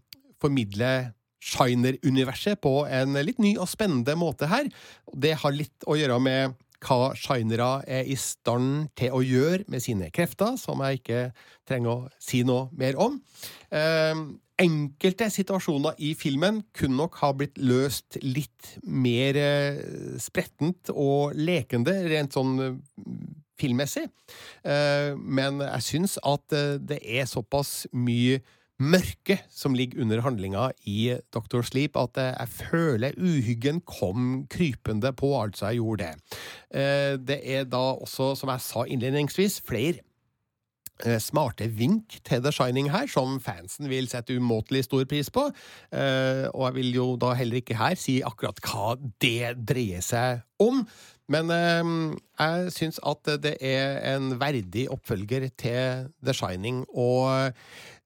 formidle 0.44 1.14
Shiner-universet 1.44 2.62
på 2.64 2.86
en 2.88 3.18
litt 3.20 3.42
ny 3.44 3.58
og 3.60 3.68
spennende 3.68 4.16
måte 4.16 4.48
her. 4.48 4.70
Det 5.12 5.36
har 5.42 5.56
litt 5.56 5.88
å 5.88 5.98
gjøre 6.00 6.22
med 6.24 6.56
hva 6.84 7.14
shinere 7.16 7.82
er 7.88 8.08
i 8.12 8.16
stand 8.20 8.90
til 9.00 9.16
å 9.16 9.22
gjøre 9.24 9.64
med 9.72 9.84
sine 9.84 10.10
krefter, 10.14 10.58
som 10.60 10.84
jeg 10.84 11.00
ikke 11.02 11.22
trenger 11.68 11.92
å 11.94 12.10
si 12.22 12.44
noe 12.48 12.68
mer 12.80 13.00
om. 13.00 13.20
Eh, 13.72 14.24
enkelte 14.64 15.30
situasjoner 15.34 16.00
i 16.04 16.14
filmen 16.18 16.62
kunne 16.78 16.98
nok 17.02 17.20
ha 17.22 17.32
blitt 17.38 17.60
løst 17.62 18.18
litt 18.24 18.76
mer 18.84 19.38
eh, 19.40 19.80
sprettent 20.22 20.92
og 20.94 21.38
lekende, 21.38 21.96
rent 22.10 22.36
sånn 22.36 22.58
eh, 22.64 22.76
filmmessig. 23.60 24.08
Eh, 24.66 25.14
men 25.18 25.62
jeg 25.66 25.88
syns 25.88 26.18
at 26.26 26.46
det 26.82 27.00
er 27.04 27.30
såpass 27.30 27.84
mye 27.94 28.42
mørke 28.84 29.38
som 29.54 29.76
ligger 29.78 30.02
under 30.04 30.24
handlinga 30.26 30.72
i 30.90 31.14
Dr. 31.32 31.62
Sleep, 31.64 31.96
at 31.96 32.18
jeg 32.18 32.50
føler 32.72 33.20
uhyggen 33.22 33.84
kom 33.88 34.48
krypende 34.52 35.14
på, 35.16 35.30
altså 35.40 35.70
jeg 35.70 35.80
gjorde 35.80 36.10
det. 36.10 36.40
Det 37.30 37.38
er 37.54 37.70
da 37.70 37.84
også, 37.94 38.34
som 38.36 38.52
jeg 38.52 38.66
sa 38.66 38.84
innledningsvis, 38.90 39.62
flere 39.64 40.02
smarte 41.24 41.68
vink 41.72 42.20
til 42.28 42.44
The 42.44 42.52
Shining 42.54 42.90
her, 42.94 43.08
som 43.12 43.40
fansen 43.44 43.90
vil 43.92 44.10
sette 44.12 44.38
umåtelig 44.38 44.86
stor 44.88 45.06
pris 45.10 45.32
på. 45.34 45.48
Eh, 45.94 46.46
og 46.52 46.68
jeg 46.68 46.78
vil 46.80 46.92
jo 46.98 47.08
da 47.22 47.34
heller 47.38 47.62
ikke 47.62 47.80
her 47.80 47.98
si 48.00 48.22
akkurat 48.26 48.62
hva 48.64 48.96
det 49.24 49.56
dreier 49.68 50.04
seg 50.06 50.44
om. 50.64 50.84
Men 51.32 51.52
eh, 51.54 51.94
jeg 52.40 52.76
syns 52.76 53.02
at 53.08 53.34
det 53.44 53.58
er 53.64 54.00
en 54.16 54.36
verdig 54.42 54.90
oppfølger 54.94 55.50
til 55.60 56.10
The 56.24 56.36
Shining. 56.36 56.84
Og 56.90 57.54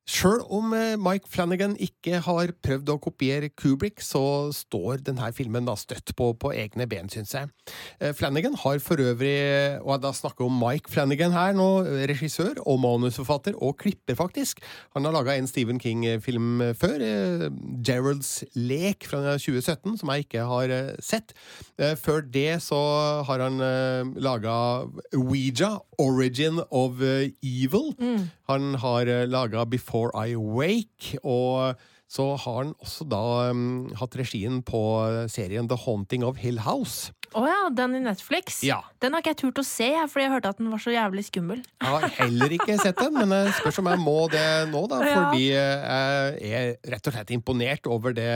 Sjøl 0.07 0.39
om 0.55 0.71
eh, 0.71 0.93
Mike 0.95 1.27
Flanagan 1.27 1.73
ikke 1.83 2.21
har 2.23 2.53
prøvd 2.63 2.93
å 2.93 2.95
kopiere 3.03 3.49
Kubrick, 3.51 3.99
så 3.99 4.47
står 4.55 5.01
denne 5.03 5.27
filmen 5.35 5.67
da 5.67 5.73
støtt 5.75 6.13
på, 6.15 6.29
på 6.39 6.53
egne 6.55 6.85
ben, 6.87 7.09
syns 7.11 7.33
jeg. 7.35 7.49
Eh, 7.99 8.13
Flanagan 8.15 8.55
har 8.61 8.79
for 8.83 9.03
øvrig, 9.03 9.35
og 9.83 9.99
da 10.05 10.13
snakker 10.15 10.47
om 10.47 10.55
Mike 10.61 10.93
Flanagan 10.93 11.35
her 11.35 11.57
nå, 11.57 11.67
regissør 12.07 12.61
og 12.63 12.79
manusforfatter 12.85 13.57
og 13.59 13.75
klipper, 13.83 14.15
faktisk. 14.15 14.63
Han 14.95 15.09
har 15.09 15.15
laga 15.17 15.35
en 15.35 15.49
Stephen 15.51 15.81
King-film 15.83 16.63
før, 16.79 17.03
eh, 17.03 17.45
Geralds 17.83 18.31
lek 18.55 19.09
fra 19.11 19.35
2017, 19.35 19.99
som 19.99 20.13
jeg 20.13 20.27
ikke 20.29 20.47
har 20.47 20.71
sett. 21.03 21.33
Før 21.99 22.23
det 22.23 22.61
så 22.63 22.77
har 23.27 23.41
han 23.43 23.59
laga 24.15 24.55
Ouija, 25.17 25.75
Origin 25.99 26.61
of 26.71 27.01
Evil. 27.01 27.35
Evil. 27.67 28.27
Han 28.47 28.75
har 28.79 29.09
laga 29.27 29.65
Before 29.67 29.96
I 30.13 30.35
Wake, 30.37 31.19
og 31.23 31.77
så 32.07 32.29
har 32.39 32.61
han 32.61 32.73
også 32.79 33.03
da 33.11 33.51
um, 33.51 33.89
hatt 33.99 34.15
regien 34.15 34.61
på 34.63 34.79
serien 35.31 35.67
The 35.67 35.75
Haunting 35.83 36.23
of 36.23 36.39
Hill 36.39 36.61
House. 36.63 37.11
Å 37.35 37.43
ja, 37.43 37.57
den 37.75 37.97
i 37.97 37.99
Netflix. 38.05 38.61
Ja. 38.63 38.79
Den 39.03 39.13
har 39.13 39.23
ikke 39.23 39.33
jeg 39.33 39.39
turt 39.41 39.59
å 39.59 39.65
se, 39.67 39.89
her, 39.97 40.07
fordi 40.07 40.23
jeg 40.23 40.33
hørte 40.37 40.53
at 40.53 40.61
den 40.61 40.69
var 40.71 40.79
så 40.79 40.93
jævlig 40.93 41.25
skummel. 41.27 41.59
Jeg 41.83 41.91
har 41.91 42.15
heller 42.21 42.55
ikke 42.55 42.77
sett 42.79 43.01
den, 43.01 43.17
men 43.19 43.35
jeg 43.35 43.57
spørs 43.59 43.81
om 43.81 43.89
jeg 43.91 44.01
må 44.05 44.17
det 44.31 44.47
nå, 44.71 44.85
da. 44.91 45.01
Ja. 45.07 45.19
Fordi 45.27 45.43
jeg 45.51 46.55
er 46.57 46.73
rett 46.91 47.07
og 47.09 47.15
slett 47.15 47.31
imponert 47.35 47.87
over 47.91 48.15
det 48.15 48.31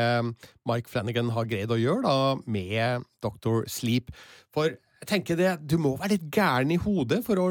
Mike 0.67 0.91
Flanagan 0.91 1.31
har 1.35 1.47
greid 1.49 1.71
å 1.71 1.79
gjøre 1.79 2.03
da, 2.05 2.15
med 2.43 3.07
Dr. 3.23 3.63
Sleep. 3.71 4.11
For 4.55 4.75
jeg 5.01 5.07
tenker 5.09 5.37
det, 5.39 5.51
du 5.65 5.79
må 5.81 5.95
være 5.97 6.13
litt 6.13 6.27
gæren 6.33 6.71
i 6.75 6.77
hodet 6.77 7.23
for 7.25 7.39
å 7.41 7.45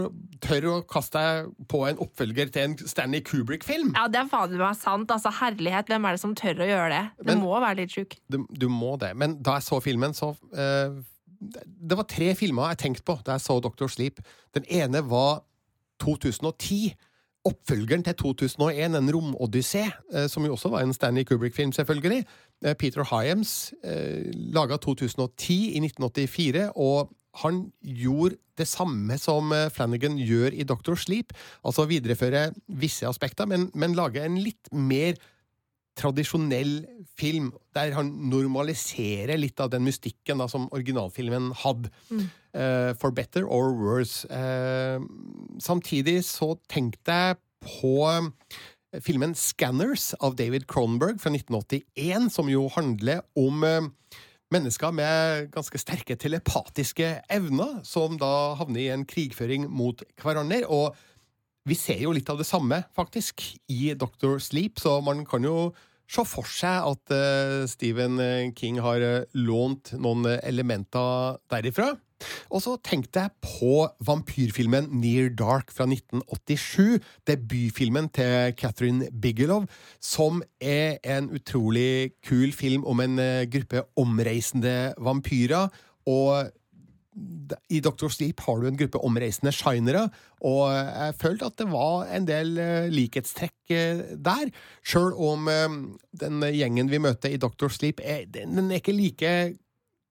tørre 0.44 0.70
å 0.70 0.82
kaste 0.86 1.18
deg 1.18 1.48
på 1.70 1.80
en 1.88 1.98
oppfølger 2.04 2.52
til 2.54 2.68
en 2.68 2.76
Stanley 2.78 3.24
Kubrick-film. 3.26 3.90
Ja, 3.98 4.04
det 4.06 4.20
er 4.20 4.30
fader 4.30 4.60
meg 4.62 4.78
sant. 4.78 5.10
Altså, 5.10 5.32
herlighet, 5.40 5.90
hvem 5.90 6.06
er 6.06 6.14
det 6.14 6.22
som 6.22 6.36
tør 6.38 6.62
å 6.62 6.68
gjøre 6.68 6.92
det? 6.94 7.02
Du 7.18 7.32
Men- 7.32 7.42
må 7.42 7.58
være 7.58 7.80
litt 7.82 7.90
sjuk. 7.96 8.14
Du, 8.30 8.44
du 8.54 8.68
må 8.70 8.94
det. 9.02 9.16
Men 9.18 9.40
da 9.42 9.58
jeg 9.58 9.66
så 9.66 9.80
filmen, 9.82 10.14
så 10.14 10.30
uh, 10.54 11.02
Det 11.40 11.96
var 11.96 12.04
tre 12.04 12.34
filmer 12.36 12.68
jeg 12.70 12.82
tenkte 12.84 13.02
på 13.08 13.18
da 13.24 13.32
jeg 13.38 13.40
så 13.48 13.60
Doctor 13.64 13.88
Sleep. 13.88 14.20
Den 14.54 14.64
ene 14.70 15.02
var 15.10 15.42
2010. 16.04 16.94
Oppfølgeren 17.48 18.04
til 18.04 18.14
2001, 18.14 18.94
en 18.94 19.08
romodyssé, 19.10 19.86
eh, 20.12 20.26
som 20.28 20.44
jo 20.44 20.52
også 20.52 20.68
var 20.68 20.82
en 20.84 20.92
Stanley 20.92 21.24
Kubrick-film, 21.24 21.72
selvfølgelig. 21.72 22.26
Eh, 22.62 22.74
Peter 22.74 23.02
Hyams 23.08 23.72
laga 24.52 24.76
2010 24.76 25.72
i 25.72 25.80
1984, 25.80 26.66
og 26.76 27.08
han 27.42 27.68
gjorde 27.80 28.40
det 28.58 28.66
samme 28.68 29.16
som 29.20 29.52
eh, 29.54 29.68
Flanagan 29.72 30.18
gjør 30.18 30.54
i 30.54 30.66
Doctor 30.68 30.98
Sleep. 30.98 31.34
Altså 31.64 31.86
videreføre 31.90 32.50
visse 32.80 33.06
aspekter, 33.08 33.48
men, 33.50 33.68
men 33.74 33.96
lage 33.98 34.24
en 34.24 34.40
litt 34.42 34.70
mer 34.74 35.18
tradisjonell 36.00 36.84
film, 37.18 37.50
der 37.76 37.92
han 37.96 38.12
normaliserer 38.30 39.36
litt 39.40 39.60
av 39.60 39.72
den 39.72 39.84
mystikken 39.84 40.40
da, 40.40 40.46
som 40.48 40.68
originalfilmen 40.72 41.50
hadde. 41.62 41.90
Eh, 42.50 42.92
for 42.98 43.14
better 43.14 43.44
or 43.46 43.70
worse. 43.78 44.26
Uh, 44.26 44.98
samtidig 45.62 46.24
så 46.26 46.56
tenkte 46.66 47.14
jeg 47.14 47.36
på 47.62 48.08
filmen 48.98 49.36
Scanners 49.38 50.10
av 50.18 50.34
David 50.34 50.66
Cronenberg 50.66 51.20
fra 51.22 51.30
1981, 51.30 52.26
som 52.34 52.50
jo 52.50 52.66
handler 52.74 53.22
om 53.38 53.62
eh, 53.62 53.86
mennesker 54.50 54.94
med 54.94 55.50
ganske 55.54 55.78
sterke 55.78 56.16
telepatiske 56.18 57.12
evner, 57.30 57.78
som 57.86 58.16
da 58.20 58.56
havner 58.58 58.82
i 58.82 58.90
en 58.94 59.06
krigføring 59.08 59.68
mot 59.70 60.02
hverandre. 60.22 60.64
og 60.66 60.96
vi 61.68 61.76
ser 61.76 62.00
jo 62.00 62.14
litt 62.16 62.28
av 62.32 62.38
det 62.40 62.48
samme, 62.48 62.80
faktisk, 62.96 63.42
i 63.68 63.92
Dr. 63.94 64.38
Sleep, 64.40 64.80
så 64.80 64.96
man 65.04 65.26
kan 65.28 65.44
jo 65.44 65.70
se 66.10 66.24
for 66.26 66.48
seg 66.48 66.88
at 66.88 67.12
eh, 67.14 67.66
Stephen 67.70 68.18
King 68.58 68.80
har 68.82 69.04
eh, 69.04 69.26
lånt 69.38 69.92
noen 70.00 70.26
eh, 70.26 70.40
elementer 70.48 71.36
derifra. 71.52 71.92
Og 72.50 72.62
så 72.64 72.76
tenkte 72.84 73.24
jeg 73.24 73.34
på 73.44 73.86
vampyrfilmen 74.06 74.90
Near 75.00 75.30
Dark 75.36 75.72
fra 75.74 75.86
1987, 75.88 77.00
debutfilmen 77.28 78.10
til 78.14 78.54
Catherine 78.58 79.10
Bigelow, 79.22 79.66
som 80.02 80.42
er 80.60 80.98
en 81.04 81.30
utrolig 81.34 82.16
kul 82.26 82.52
film 82.56 82.86
om 82.88 83.02
en 83.04 83.18
eh, 83.18 83.46
gruppe 83.50 83.84
omreisende 84.00 84.94
vampyrer. 84.98 85.70
Og 86.10 86.50
i 87.70 87.80
Dr. 87.82 88.08
Sleep 88.08 88.40
har 88.46 88.60
du 88.60 88.68
en 88.68 88.78
gruppe 88.78 89.00
omreisende 89.04 89.52
shinere, 89.52 90.06
og 90.46 90.70
jeg 90.72 91.16
følte 91.20 91.48
at 91.50 91.56
det 91.58 91.66
var 91.72 92.06
en 92.14 92.28
del 92.28 92.54
eh, 92.62 92.92
likhetstrekk 92.92 93.74
eh, 93.74 94.04
der. 94.16 94.52
Sjøl 94.86 95.12
om 95.14 95.50
den 96.20 96.44
gjengen 96.54 96.92
vi 96.92 97.02
møter 97.02 97.34
i 97.34 97.40
Dr. 97.40 97.68
Sleep, 97.72 98.00
er, 98.04 98.26
den 98.30 98.70
er 98.70 98.78
ikke 98.80 98.96
like 98.96 99.34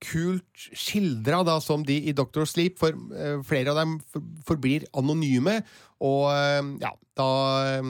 kult 0.04 0.66
skildra 0.76 1.42
da 1.48 1.58
som 1.64 1.84
de 1.86 1.98
i 2.10 2.16
Doctor 2.16 2.48
Sleep, 2.48 2.78
for 2.80 2.96
eh, 3.16 3.40
flere 3.48 3.74
av 3.74 3.80
dem 3.82 3.98
for, 4.12 4.24
forblir 4.48 4.86
anonyme, 4.98 5.60
og 6.06 6.30
eh, 6.32 6.72
ja, 6.84 6.92
da 7.20 7.30
eh, 7.76 7.90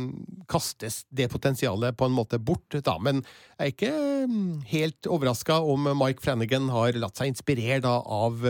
kastes 0.49 1.03
det 1.13 1.29
potensialet 1.33 1.97
på 1.97 2.09
en 2.09 2.15
måte 2.15 2.41
bort, 2.41 2.79
da. 2.85 2.97
Men 3.01 3.21
jeg 3.21 3.59
er 3.59 3.73
ikke 3.73 3.93
helt 4.71 5.09
overraska 5.09 5.59
om 5.61 5.91
Mike 5.99 6.25
Flanagan 6.25 6.71
har 6.73 6.97
latt 6.97 7.19
seg 7.19 7.33
inspirere 7.33 7.81
da 7.85 7.99
av 8.01 8.41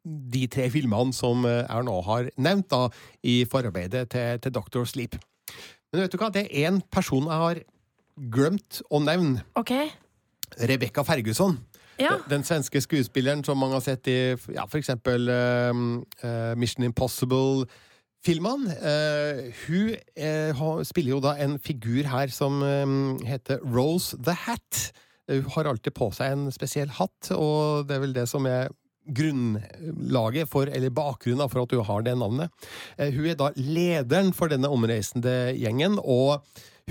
de 0.00 0.44
tre 0.48 0.70
filmene 0.72 1.12
som 1.12 1.44
jeg 1.44 1.84
nå 1.86 1.96
har 2.06 2.30
nevnt 2.40 2.70
da, 2.72 2.86
i 3.26 3.42
forarbeidet 3.50 4.06
til, 4.14 4.38
til 4.40 4.54
Doctor 4.54 4.86
Sleep. 4.88 5.18
Men 5.90 6.04
vet 6.04 6.14
du 6.14 6.20
hva, 6.20 6.30
det 6.32 6.46
er 6.46 6.70
én 6.70 6.78
person 6.94 7.26
jeg 7.26 7.44
har 7.44 7.60
glemt 8.32 8.80
å 8.90 9.00
nevne. 9.02 9.44
Ok? 9.58 9.74
Rebekka 10.58 11.04
Ferguson. 11.06 11.58
Ja. 12.00 12.16
Den, 12.30 12.44
svenske 12.44 12.80
skuespilleren 12.80 13.44
som 13.44 13.60
mange 13.60 13.76
har 13.76 13.84
sett 13.84 14.08
i 14.08 14.18
ja, 14.54 14.64
for 14.64 14.80
eksempel 14.80 15.28
eh, 15.28 15.84
eh, 16.24 16.56
Mission 16.56 16.86
Impossible. 16.86 17.68
Filmen, 18.20 18.66
uh, 18.68 19.46
hun 19.64 19.94
uh, 20.20 20.82
spiller 20.84 21.14
jo 21.14 21.20
da 21.24 21.38
en 21.40 21.54
figur 21.56 22.04
her 22.04 22.28
som 22.28 22.58
uh, 22.60 23.16
heter 23.24 23.62
Rose 23.64 24.18
the 24.20 24.34
Hat. 24.36 24.90
Hun 25.30 25.48
har 25.54 25.70
alltid 25.70 25.94
på 25.96 26.10
seg 26.12 26.34
en 26.34 26.50
spesiell 26.52 26.90
hatt, 26.98 27.30
og 27.32 27.88
det 27.88 27.96
er 27.96 28.02
vel 28.02 28.12
det 28.12 28.26
som 28.28 28.44
er 28.50 28.68
grunnlaget 29.16 30.50
for, 30.50 30.68
eller 30.68 30.92
bakgrunnen 30.92 31.48
for 31.48 31.62
at 31.62 31.72
hun 31.72 31.86
har 31.86 32.04
det 32.04 32.16
navnet. 32.18 32.66
Hun 32.98 33.28
er 33.30 33.38
da 33.38 33.52
lederen 33.56 34.34
for 34.36 34.52
denne 34.52 34.68
omreisende 34.68 35.54
gjengen, 35.56 35.96
og 36.02 36.42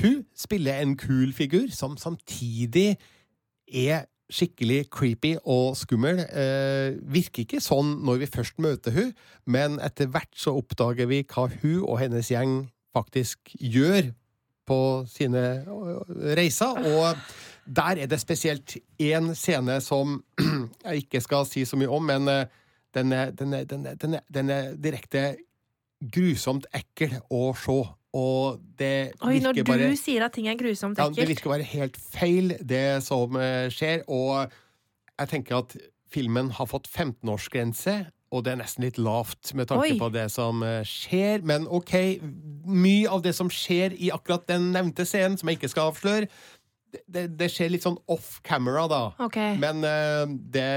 hun 0.01 0.23
spiller 0.33 0.79
en 0.79 0.95
kul 0.97 1.35
figur 1.35 1.67
som 1.75 1.99
samtidig 1.99 2.95
er 3.67 4.07
skikkelig 4.29 4.83
creepy 4.93 5.33
og 5.43 5.77
skummel. 5.77 6.21
Eh, 6.29 6.95
virker 7.01 7.45
ikke 7.45 7.61
sånn 7.63 7.97
når 8.05 8.23
vi 8.23 8.31
først 8.31 8.61
møter 8.61 8.95
hun, 8.95 9.13
men 9.49 9.79
etter 9.83 10.09
hvert 10.13 10.31
så 10.37 10.55
oppdager 10.59 11.09
vi 11.09 11.23
hva 11.25 11.47
hun 11.61 11.81
og 11.83 11.99
hennes 12.03 12.29
gjeng 12.31 12.61
faktisk 12.95 13.53
gjør 13.57 14.11
på 14.69 14.79
sine 15.09 15.43
øh, 15.65 16.01
reiser, 16.37 16.77
og 16.93 17.17
der 17.65 18.03
er 18.03 18.09
det 18.09 18.21
spesielt 18.21 18.77
én 19.01 19.33
scene 19.33 19.79
som 19.81 20.19
jeg 20.85 21.05
ikke 21.05 21.21
skal 21.25 21.45
si 21.49 21.65
så 21.65 21.77
mye 21.77 21.89
om, 21.89 22.05
men 22.05 22.29
er, 22.29 22.45
den 22.93 23.13
er, 23.13 23.31
den 23.31 23.53
er, 23.53 23.63
den 23.65 24.13
er, 24.13 24.25
den 24.33 24.49
er 24.49 24.75
direkte 24.77 25.23
grusomt 25.99 26.69
ekkel 26.73 27.17
å 27.29 27.49
se. 27.57 27.79
Og 28.17 28.61
det 28.79 29.11
Oi, 29.21 29.37
når 29.43 29.59
du 29.59 29.63
bare 29.67 29.91
sier 29.99 30.25
at 30.25 30.33
ting 30.33 30.47
er 30.49 30.57
grusomt 30.57 30.97
ja, 30.97 31.09
det 31.13 31.27
virker 31.29 31.51
bare 31.51 31.65
helt 31.67 31.97
feil, 32.09 32.55
det 32.65 33.03
som 33.05 33.35
eh, 33.37 33.67
skjer. 33.73 34.01
Og 34.09 34.49
jeg 35.19 35.29
tenker 35.29 35.59
at 35.59 35.75
filmen 36.09 36.49
har 36.57 36.69
fått 36.71 36.89
15-årsgrense, 36.89 37.99
og 38.33 38.45
det 38.45 38.53
er 38.53 38.61
nesten 38.61 38.85
litt 38.85 38.97
lavt 39.01 39.51
med 39.57 39.69
tanke 39.69 39.91
Oi. 39.91 39.97
på 40.01 40.09
det 40.13 40.25
som 40.33 40.63
eh, 40.65 40.81
skjer. 40.87 41.45
Men 41.45 41.67
OK, 41.69 41.93
mye 42.65 43.09
av 43.09 43.21
det 43.25 43.35
som 43.37 43.51
skjer 43.53 43.93
i 43.97 44.09
akkurat 44.13 44.47
den 44.49 44.71
nevnte 44.73 45.05
scenen, 45.05 45.37
som 45.37 45.49
jeg 45.49 45.59
ikke 45.59 45.73
skal 45.75 45.93
avsløre, 45.93 46.31
det, 47.05 47.27
det, 47.37 47.51
skjer 47.53 47.69
litt 47.75 47.85
sånn 47.85 47.99
off 48.09 48.39
camera, 48.45 48.87
da. 48.89 49.03
Okay. 49.27 49.53
Men 49.61 49.85
eh, 49.85 50.25
det, 50.49 50.69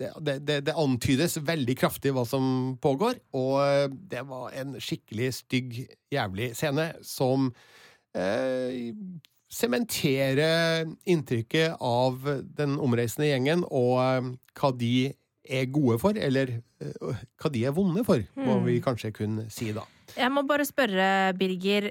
det, 0.00 0.34
det, 0.48 0.56
det, 0.66 0.74
antydes 0.80 1.36
veldig 1.44 1.74
kraftig 1.76 2.12
hva 2.16 2.24
som 2.28 2.44
pågår, 2.80 3.18
og 3.36 3.56
eh, 3.64 3.88
det 4.10 4.22
var 4.28 4.54
en 4.56 4.74
skikkelig 4.80 5.28
stygg, 5.42 5.74
jævlig 6.14 6.50
scene 6.56 6.86
som 7.04 7.50
eh, 8.16 8.94
inntrykket 11.10 11.76
av 11.82 12.26
den 12.56 12.76
omreisende 12.80 13.28
gjengen 13.30 13.64
og 13.68 13.94
eh, 14.04 14.30
hva 14.60 14.72
de 14.78 14.92
er 15.50 15.66
gode 15.72 15.98
for, 16.02 16.16
eller 16.20 16.56
eh, 16.82 17.20
hva 17.40 17.50
de 17.52 17.64
er 17.66 17.74
vonde 17.76 18.04
for, 18.06 18.22
må 18.38 18.58
Mm. 18.60 18.66
vi 18.68 18.80
kanskje 18.84 19.12
kunne 19.16 19.48
si 19.50 19.72
da. 19.76 19.84
Jeg 20.16 20.30
må 20.34 20.42
bare 20.46 20.64
spørre, 20.66 21.32
Birger. 21.38 21.90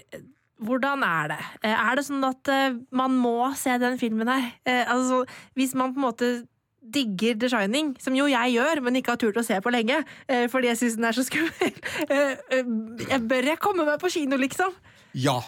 Hvordan 0.60 1.04
er 1.08 1.28
det? 1.32 1.40
Eh, 1.64 1.72
Er 1.72 1.96
det 1.96 2.04
sånn 2.06 2.24
at 2.28 2.48
eh, 2.52 2.74
man 2.92 3.12
må 3.16 3.54
se 3.56 3.78
den 3.80 3.98
filmen 3.98 4.28
her? 4.28 4.50
Eh, 4.68 4.86
Altså, 4.92 5.22
hvis 5.56 5.74
man 5.76 5.94
på 5.94 6.00
en 6.02 6.08
måte 6.10 6.32
digger 6.80 7.38
The 7.40 7.50
Shining, 7.52 7.94
som 8.02 8.16
jo 8.18 8.28
jeg 8.30 8.56
gjør, 8.56 8.82
men 8.86 9.00
ikke 9.00 9.14
har 9.16 9.22
turt 9.22 9.40
å 9.40 9.46
se 9.46 9.58
på 9.64 9.74
lenge, 9.74 10.02
eh, 10.30 10.48
fordi 10.52 10.72
jeg 10.72 10.80
syns 10.82 10.98
den 11.00 11.10
er 11.10 11.18
så 11.18 11.26
skummel, 11.28 11.76
eh, 12.14 12.40
eh, 12.56 12.72
jeg 13.06 13.22
bør 13.30 13.52
jeg 13.52 13.62
komme 13.64 13.86
meg 13.88 14.00
på 14.02 14.12
kino, 14.14 14.40
liksom? 14.40 14.74
Ja, 15.18 15.40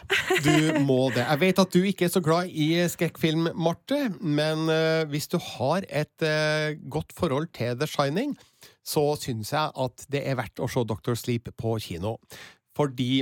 du 0.42 0.80
må 0.82 1.12
det. 1.14 1.22
Jeg 1.22 1.42
vet 1.44 1.60
at 1.62 1.76
du 1.76 1.84
ikke 1.86 2.08
er 2.08 2.14
så 2.14 2.22
glad 2.26 2.50
i 2.50 2.72
skrekkfilm, 2.90 3.52
Marte, 3.54 4.08
men 4.18 4.66
hvis 5.12 5.30
du 5.30 5.38
har 5.38 5.86
et 5.86 6.26
godt 6.90 7.14
forhold 7.14 7.52
til 7.54 7.78
The 7.78 7.86
Shining, 7.86 8.34
så 8.82 9.12
syns 9.22 9.54
jeg 9.54 9.70
at 9.86 10.08
det 10.10 10.24
er 10.26 10.40
verdt 10.40 10.64
å 10.66 10.70
se 10.72 10.82
Doctor 10.90 11.14
Sleep 11.14 11.54
på 11.62 11.76
kino. 11.84 12.16
Fordi 12.74 13.22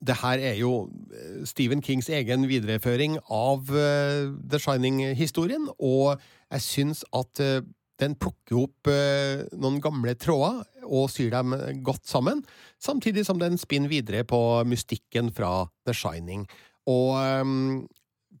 det 0.00 0.16
her 0.22 0.40
er 0.40 0.56
jo 0.56 0.88
eh, 1.12 1.42
Stephen 1.48 1.82
Kings 1.84 2.08
egen 2.12 2.46
videreføring 2.48 3.18
av 3.28 3.68
uh, 3.68 4.32
The 4.48 4.60
Shining-historien, 4.60 5.68
og 5.76 6.20
jeg 6.50 6.64
syns 6.64 7.04
at 7.16 7.42
uh, 7.44 7.60
den 8.00 8.16
plukker 8.16 8.62
opp 8.62 8.88
uh, 8.88 9.44
noen 9.60 9.76
gamle 9.84 10.16
tråder 10.16 10.64
og 10.88 11.10
syr 11.12 11.34
dem 11.34 11.54
godt 11.84 12.08
sammen, 12.08 12.40
samtidig 12.80 13.26
som 13.28 13.40
den 13.42 13.60
spinner 13.60 13.92
videre 13.92 14.24
på 14.24 14.40
mystikken 14.64 15.28
fra 15.36 15.68
The 15.84 15.94
Shining. 15.94 16.46
Og 16.88 17.20
um, 17.20 17.82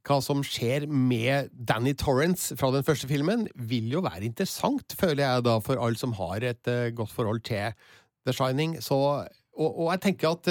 hva 0.08 0.16
som 0.24 0.40
skjer 0.46 0.88
med 0.88 1.52
Danny 1.52 1.92
Torrance 1.92 2.56
fra 2.56 2.72
den 2.72 2.86
første 2.86 3.10
filmen, 3.10 3.44
vil 3.54 3.92
jo 3.92 4.00
være 4.06 4.24
interessant, 4.30 4.96
føler 4.96 5.26
jeg 5.26 5.44
da, 5.44 5.58
for 5.60 5.76
alle 5.76 6.00
som 6.00 6.16
har 6.16 6.40
et 6.48 6.72
godt 6.96 7.12
forhold 7.12 7.44
til 7.44 7.76
The 8.24 8.32
Shining. 8.32 8.78
Så, 8.80 8.96
og, 8.96 9.68
og 9.68 9.92
jeg 9.92 10.02
tenker 10.08 10.32
at 10.32 10.48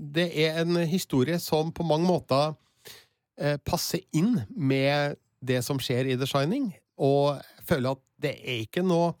det 0.00 0.30
er 0.46 0.60
en 0.62 0.80
historie 0.88 1.38
som 1.42 1.72
på 1.76 1.84
mange 1.86 2.08
måter 2.08 2.54
eh, 3.40 3.58
passer 3.64 4.02
inn 4.16 4.38
med 4.56 5.18
det 5.40 5.60
som 5.64 5.80
skjer 5.80 6.08
i 6.10 6.18
The 6.20 6.28
Shining, 6.28 6.72
og 7.00 7.40
jeg 7.40 7.66
føler 7.68 7.96
at 7.96 8.04
det 8.20 8.34
er 8.40 8.64
ikke 8.66 8.84
noe 8.84 9.14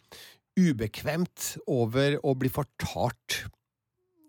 ubekvemt 0.60 1.54
over 1.70 2.18
å 2.26 2.34
bli 2.36 2.50
fortalt 2.52 3.44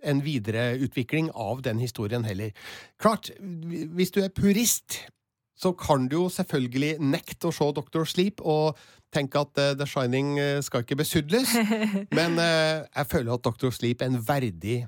en 0.01 0.21
videreutvikling 0.25 1.29
av 1.37 1.61
den 1.65 1.81
historien 1.81 2.23
heller. 2.25 2.53
Klart, 3.01 3.29
hvis 3.39 4.13
du 4.15 4.21
er 4.23 4.33
purist, 4.33 5.03
så 5.61 5.73
kan 5.77 6.07
du 6.09 6.23
jo 6.23 6.29
selvfølgelig 6.31 6.95
nekte 7.03 7.51
å 7.51 7.53
se 7.53 7.67
Dr. 7.77 8.05
Sleep 8.09 8.41
og 8.41 8.79
tenke 9.13 9.43
at 9.43 9.59
eh, 9.61 9.75
The 9.77 9.85
Shining 9.85 10.33
eh, 10.41 10.61
skal 10.65 10.85
ikke 10.85 11.01
besudles, 11.03 11.53
men 12.17 12.39
eh, 12.41 12.81
jeg 12.87 13.11
føler 13.11 13.35
at 13.35 13.45
Dr. 13.45 13.69
Sleep 13.75 14.01
er 14.01 14.09
en 14.09 14.23
verdig 14.25 14.79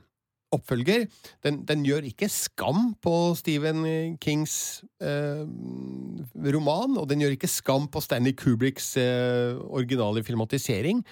oppfølger. 0.55 1.07
Den, 1.45 1.61
den 1.67 1.85
gjør 1.87 2.07
ikke 2.09 2.29
skam 2.31 2.93
på 3.03 3.13
Stephen 3.39 3.85
Kings 4.23 4.83
eh, 5.03 5.45
roman, 6.53 6.97
og 6.99 7.07
den 7.09 7.23
gjør 7.23 7.37
ikke 7.37 7.51
skam 7.51 7.87
på 7.91 8.03
Stanley 8.03 8.35
Kubricks 8.37 8.93
eh, 9.01 9.57
originale 9.69 10.23
filmatisering. 10.23 11.03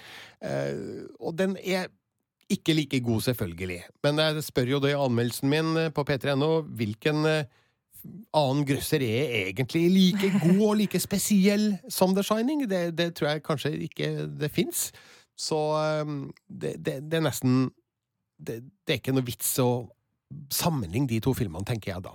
Eh, 0.42 1.08
og 1.20 1.36
den 1.38 1.56
er 1.62 1.90
ikke 2.52 2.74
like 2.76 3.00
god, 3.00 3.20
selvfølgelig. 3.20 3.80
Men 4.04 4.18
jeg 4.18 4.44
spør 4.44 4.76
jo 4.76 4.80
det 4.84 4.92
i 4.92 5.00
anmeldelsen 5.00 5.50
min 5.50 5.74
på 5.94 6.04
p3.no 6.08 6.50
hvilken 6.76 7.26
eh, 7.28 7.44
annen 8.34 8.66
grøsser 8.66 9.02
er 9.04 9.36
egentlig 9.46 9.84
like 9.90 10.32
god 10.44 10.62
og 10.68 10.76
like 10.82 11.00
spesiell 11.00 11.72
som 11.88 12.14
The 12.16 12.24
Shining. 12.26 12.66
Det, 12.70 12.98
det 12.98 13.14
tror 13.16 13.34
jeg 13.34 13.46
kanskje 13.46 13.76
ikke 13.88 14.12
det 14.40 14.50
fins. 14.52 14.90
Så 15.38 15.60
eh, 15.80 16.16
det, 16.48 16.76
det, 16.84 16.98
det 17.10 17.20
er 17.20 17.28
nesten 17.28 17.70
det, 18.42 18.60
det 18.86 18.96
er 18.96 19.00
ikke 19.02 19.14
noe 19.16 19.26
vits 19.26 19.54
å 19.62 19.70
sammenligne 20.52 21.10
de 21.10 21.20
to 21.22 21.34
filmene, 21.36 21.64
tenker 21.68 21.94
jeg 21.94 22.04
da. 22.06 22.14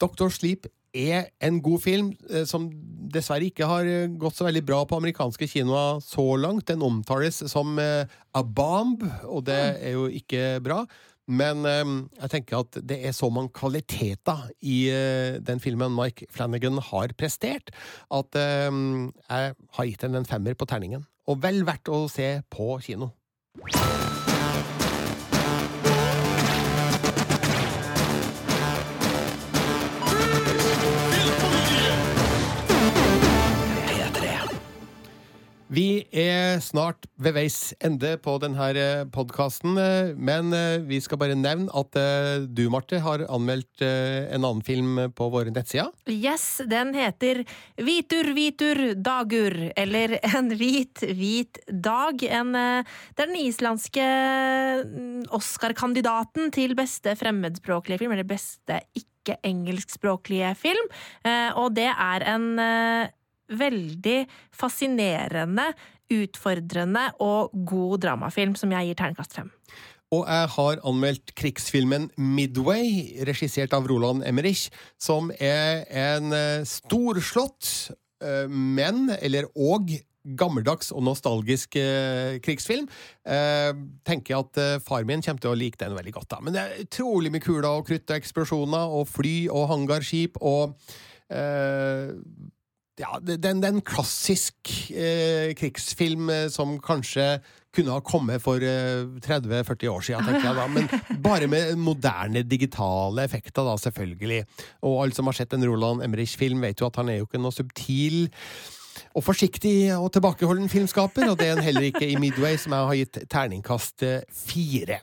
Doctor 0.00 0.30
Sleep 0.32 0.68
er 0.96 1.28
en 1.44 1.58
god 1.64 1.82
film, 1.84 2.12
eh, 2.30 2.46
som 2.48 2.68
dessverre 3.12 3.50
ikke 3.50 3.68
har 3.68 3.88
eh, 3.88 4.06
gått 4.20 4.38
så 4.38 4.46
veldig 4.46 4.62
bra 4.66 4.84
på 4.88 5.00
amerikanske 5.00 5.48
kinoer 5.50 6.00
så 6.04 6.24
langt. 6.40 6.68
Den 6.70 6.84
omtales 6.86 7.42
som 7.52 7.76
eh, 7.82 8.06
a 8.06 8.42
bomb, 8.42 9.04
og 9.24 9.44
det 9.48 9.60
er 9.76 9.96
jo 9.96 10.06
ikke 10.08 10.56
bra. 10.64 10.84
Men 11.26 11.66
eh, 11.66 11.84
jeg 12.22 12.32
tenker 12.36 12.62
at 12.62 12.80
det 12.86 13.00
er 13.08 13.14
så 13.16 13.30
mange 13.34 13.52
kvaliteter 13.56 14.46
i 14.62 14.86
eh, 14.94 15.38
den 15.42 15.62
filmen 15.62 15.94
Mike 15.94 16.30
Flanagan 16.32 16.78
har 16.92 17.14
prestert, 17.18 17.74
at 18.14 18.40
eh, 18.40 18.70
jeg 18.70 19.56
har 19.78 19.90
gitt 19.90 20.06
den 20.06 20.22
en 20.22 20.28
femmer 20.28 20.54
på 20.54 20.68
terningen. 20.70 21.04
Og 21.26 21.42
vel 21.42 21.64
verdt 21.66 21.90
å 21.90 22.06
se 22.10 22.36
på 22.52 22.76
kino. 22.86 23.10
Vi 35.66 36.06
er 36.14 36.60
snart 36.62 37.08
ved 37.18 37.34
veis 37.34 37.72
ende 37.82 38.12
på 38.22 38.36
denne 38.38 39.06
podkasten, 39.10 39.74
men 40.14 40.54
eh, 40.54 40.76
vi 40.86 41.00
skal 41.02 41.18
bare 41.18 41.34
nevne 41.34 41.66
at 41.74 41.98
eh, 41.98 42.44
du, 42.46 42.68
Marte, 42.70 43.00
har 43.02 43.24
anmeldt 43.26 43.82
eh, 43.82 44.28
en 44.30 44.46
annen 44.46 44.62
film 44.62 45.00
på 45.18 45.26
våre 45.32 45.50
nettsider. 45.50 45.90
Yes, 46.06 46.60
den 46.70 46.94
heter 46.94 47.42
Hvitur, 47.82 48.30
hvitur, 48.36 48.82
dagur, 48.94 49.58
eller 49.74 50.20
En 50.36 50.52
hvit, 50.54 51.02
hvit 51.02 51.58
dag. 51.66 52.22
En, 52.22 52.54
eh, 52.54 52.96
det 53.16 53.26
er 53.26 53.32
den 53.34 53.42
islandske 53.42 54.06
mm, 54.86 55.26
Oscar-kandidaten 55.34 56.54
til 56.54 56.78
beste 56.78 57.18
fremmedspråklige 57.18 58.04
film, 58.04 58.14
eller 58.14 58.28
beste 58.28 58.84
ikke-engelskspråklige 58.94 60.54
film, 60.62 60.94
Eh, 61.26 61.50
og 61.58 61.74
det 61.74 61.88
er 61.90 62.22
en 62.30 62.44
eh, 62.62 63.08
veldig 63.52 64.20
fascinerende, 64.54 65.70
utfordrende 66.12 67.08
og 67.22 67.54
god 67.66 68.00
dramafilm 68.04 68.54
som 68.58 68.72
jeg 68.74 68.90
gir 68.90 68.98
terningkast 68.98 69.38
fem. 69.40 69.50
Og 70.14 70.22
jeg 70.22 70.50
har 70.54 70.82
anmeldt 70.86 71.32
krigsfilmen 71.38 72.10
Midway, 72.14 73.16
regissert 73.26 73.74
av 73.74 73.88
Roland 73.90 74.22
Emmerich, 74.26 74.68
som 75.02 75.32
er 75.34 75.82
en 75.90 76.30
eh, 76.36 76.66
storslått, 76.68 77.70
eh, 78.22 78.46
men, 78.46 79.08
eller 79.18 79.50
og, 79.54 79.96
gammeldags 80.26 80.88
og 80.90 81.04
nostalgisk 81.06 81.76
eh, 81.78 82.40
krigsfilm. 82.42 82.88
Tenker 83.22 84.32
jeg 84.32 84.40
at 84.40 84.82
far 84.82 85.04
min 85.06 85.22
kommer 85.22 85.42
til 85.42 85.52
å 85.52 85.58
like 85.58 85.78
den 85.78 85.94
veldig 85.94 86.14
godt. 86.16 86.32
da. 86.32 86.40
Men 86.42 86.56
det 86.56 86.64
er 86.64 86.80
utrolig 86.82 87.30
med 87.30 87.44
kuler 87.44 87.68
og 87.70 87.86
krutt 87.86 88.10
og 88.10 88.16
eksplosjoner 88.16 88.96
og 88.98 89.06
fly 89.06 89.36
og 89.54 89.68
hangarskip 89.70 90.40
og 90.42 90.74
eh, 91.30 92.10
ja, 93.00 93.18
den 93.20 93.44
er 93.44 93.52
en, 93.52 93.60
det 93.60 93.68
er 93.68 93.74
en 93.76 93.84
klassisk 93.84 94.72
eh, 94.92 95.52
krigsfilm 95.58 96.30
eh, 96.32 96.46
som 96.52 96.76
kanskje 96.80 97.36
kunne 97.76 97.92
ha 97.92 98.00
kommet 98.00 98.40
for 98.40 98.62
eh, 98.64 99.04
30-40 99.24 99.90
år 99.92 100.06
siden, 100.06 100.24
tenker 100.24 100.48
jeg 100.48 100.56
da. 100.56 100.66
Men 100.72 100.88
bare 101.26 101.50
med 101.50 101.74
moderne 101.80 102.44
digitale 102.48 103.26
effekter, 103.28 103.66
da, 103.66 103.76
selvfølgelig. 103.80 104.44
Og 104.88 105.02
alle 105.02 105.16
som 105.18 105.28
har 105.28 105.36
sett 105.36 105.52
en 105.56 105.66
Roland 105.68 106.04
Emmerich-film, 106.06 106.64
vet 106.64 106.80
jo 106.80 106.88
at 106.88 106.96
han 107.02 107.12
er 107.12 107.20
jo 107.20 107.28
ikke 107.28 107.42
noe 107.42 107.54
subtil 107.54 108.24
og 109.16 109.24
forsiktig 109.24 109.92
og 109.96 110.08
tilbakeholden 110.14 110.70
filmskaper, 110.72 111.28
og 111.30 111.36
det 111.40 111.50
er 111.50 111.58
han 111.58 111.64
heller 111.66 111.90
ikke 111.90 112.08
i 112.08 112.16
Midway, 112.20 112.56
som 112.60 112.72
jeg 112.72 112.88
har 112.90 112.98
gitt 113.02 113.20
terningkast 113.32 114.04
eh, 114.08 114.24
fire. 114.32 115.02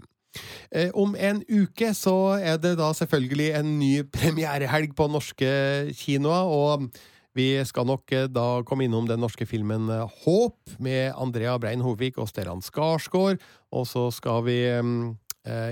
Eh, 0.73 0.89
Om 0.97 1.13
en 1.13 1.43
uke 1.45 1.93
så 1.97 2.17
er 2.41 2.57
det 2.61 2.75
da 2.81 2.89
selvfølgelig 2.97 3.51
en 3.59 3.73
ny 3.77 3.93
premierehelg 4.13 4.95
på 4.97 5.09
norske 5.13 5.51
kinoer, 5.97 6.49
og 6.49 6.89
vi 7.33 7.47
skal 7.65 7.87
nok 7.89 8.11
eh, 8.13 8.27
da 8.29 8.61
komme 8.67 8.85
innom 8.85 9.07
den 9.09 9.21
norske 9.23 9.47
filmen 9.49 9.89
eh, 9.89 10.17
Håp 10.23 10.77
med 10.83 11.13
Andrea 11.17 11.57
Brein 11.61 11.81
Hovig 11.81 12.13
og 12.21 12.29
Stellan 12.29 12.61
Skarsgård, 12.61 13.41
og 13.73 13.87
så 13.89 14.07
skal 14.13 14.45
vi 14.45 14.59
eh, 14.69 14.83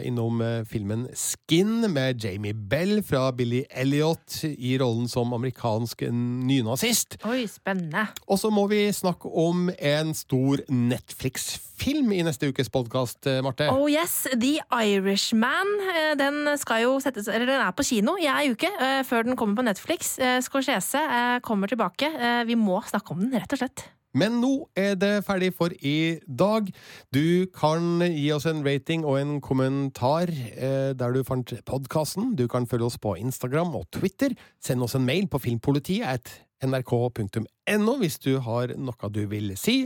innom 0.04 0.42
eh, 0.44 0.64
filmen 0.68 1.06
Skin 1.16 1.86
med 1.94 2.20
Jamie 2.24 2.54
Bell 2.54 3.00
fra 3.08 3.30
Billy 3.32 3.62
Elliot 3.70 4.42
i 4.52 4.74
rollen 4.82 5.08
som 5.08 5.32
amerikansk 5.34 6.02
nynazist. 6.12 7.16
Oi, 7.30 7.46
spennende. 7.48 8.08
Og 8.28 8.40
så 8.42 8.52
må 8.52 8.66
vi 8.72 8.82
snakke 8.94 9.32
om 9.32 9.70
en 9.80 10.12
stor 10.18 10.60
Netflix-film 10.68 12.12
i 12.16 12.22
neste 12.28 12.50
ukes 12.52 12.70
podkast, 12.74 13.26
Marte. 13.46 13.70
Oh 13.72 13.88
yes, 13.92 14.26
The 14.34 14.58
Irishman. 14.84 15.72
eh, 15.94 16.14
Den 16.20 16.44
skal 16.60 16.84
jo 16.84 16.98
settes 17.04 17.28
Eller 17.32 17.46
den 17.50 17.62
er 17.64 17.72
på 17.72 17.84
kino 17.88 18.18
i 18.20 18.28
ei 18.28 18.52
uke 18.52 18.68
eh, 18.80 19.02
før 19.08 19.24
den 19.28 19.36
kommer 19.40 19.56
på 19.62 19.66
Netflix. 19.70 20.18
Eh, 20.20 20.40
Scorsese 20.44 21.00
eh, 21.02 21.40
kommer 21.46 21.68
tilbake. 21.72 22.12
Eh, 22.12 22.44
Vi 22.50 22.56
må 22.60 22.82
snakke 22.88 23.12
om 23.16 23.20
den, 23.24 23.34
rett 23.40 23.54
og 23.56 23.62
slett. 23.64 23.88
Men 24.18 24.40
nå 24.44 24.52
er 24.76 24.98
det 25.00 25.24
ferdig 25.28 25.54
for 25.56 25.74
i 25.82 26.20
dag. 26.28 26.68
Du 27.16 27.48
kan 27.56 28.04
gi 28.04 28.28
oss 28.36 28.48
en 28.50 28.64
rating 28.66 29.06
og 29.08 29.20
en 29.22 29.34
kommentar 29.44 30.32
eh, 30.32 30.92
der 30.98 31.16
du 31.16 31.24
fant 31.28 31.54
podkasten. 31.68 32.36
Du 32.36 32.48
kan 32.52 32.68
følge 32.68 32.90
oss 32.92 33.00
på 33.02 33.16
Instagram 33.22 33.76
og 33.80 33.88
Twitter. 33.96 34.36
Send 34.64 34.84
oss 34.84 34.98
en 35.00 35.08
mail 35.08 35.30
på 35.32 35.42
filmpolitiet 35.44 36.32
nrk.no 36.62 37.96
hvis 38.02 38.20
du 38.22 38.36
har 38.46 38.76
noe 38.78 39.14
du 39.14 39.24
vil 39.32 39.56
si. 39.58 39.84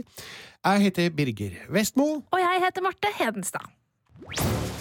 Jeg 0.66 0.88
heter 0.88 1.12
Birger 1.16 1.60
Vestmo. 1.72 2.08
Og 2.28 2.42
jeg 2.42 2.64
heter 2.66 2.84
Marte 2.84 3.14
Hedenstad. 3.16 4.75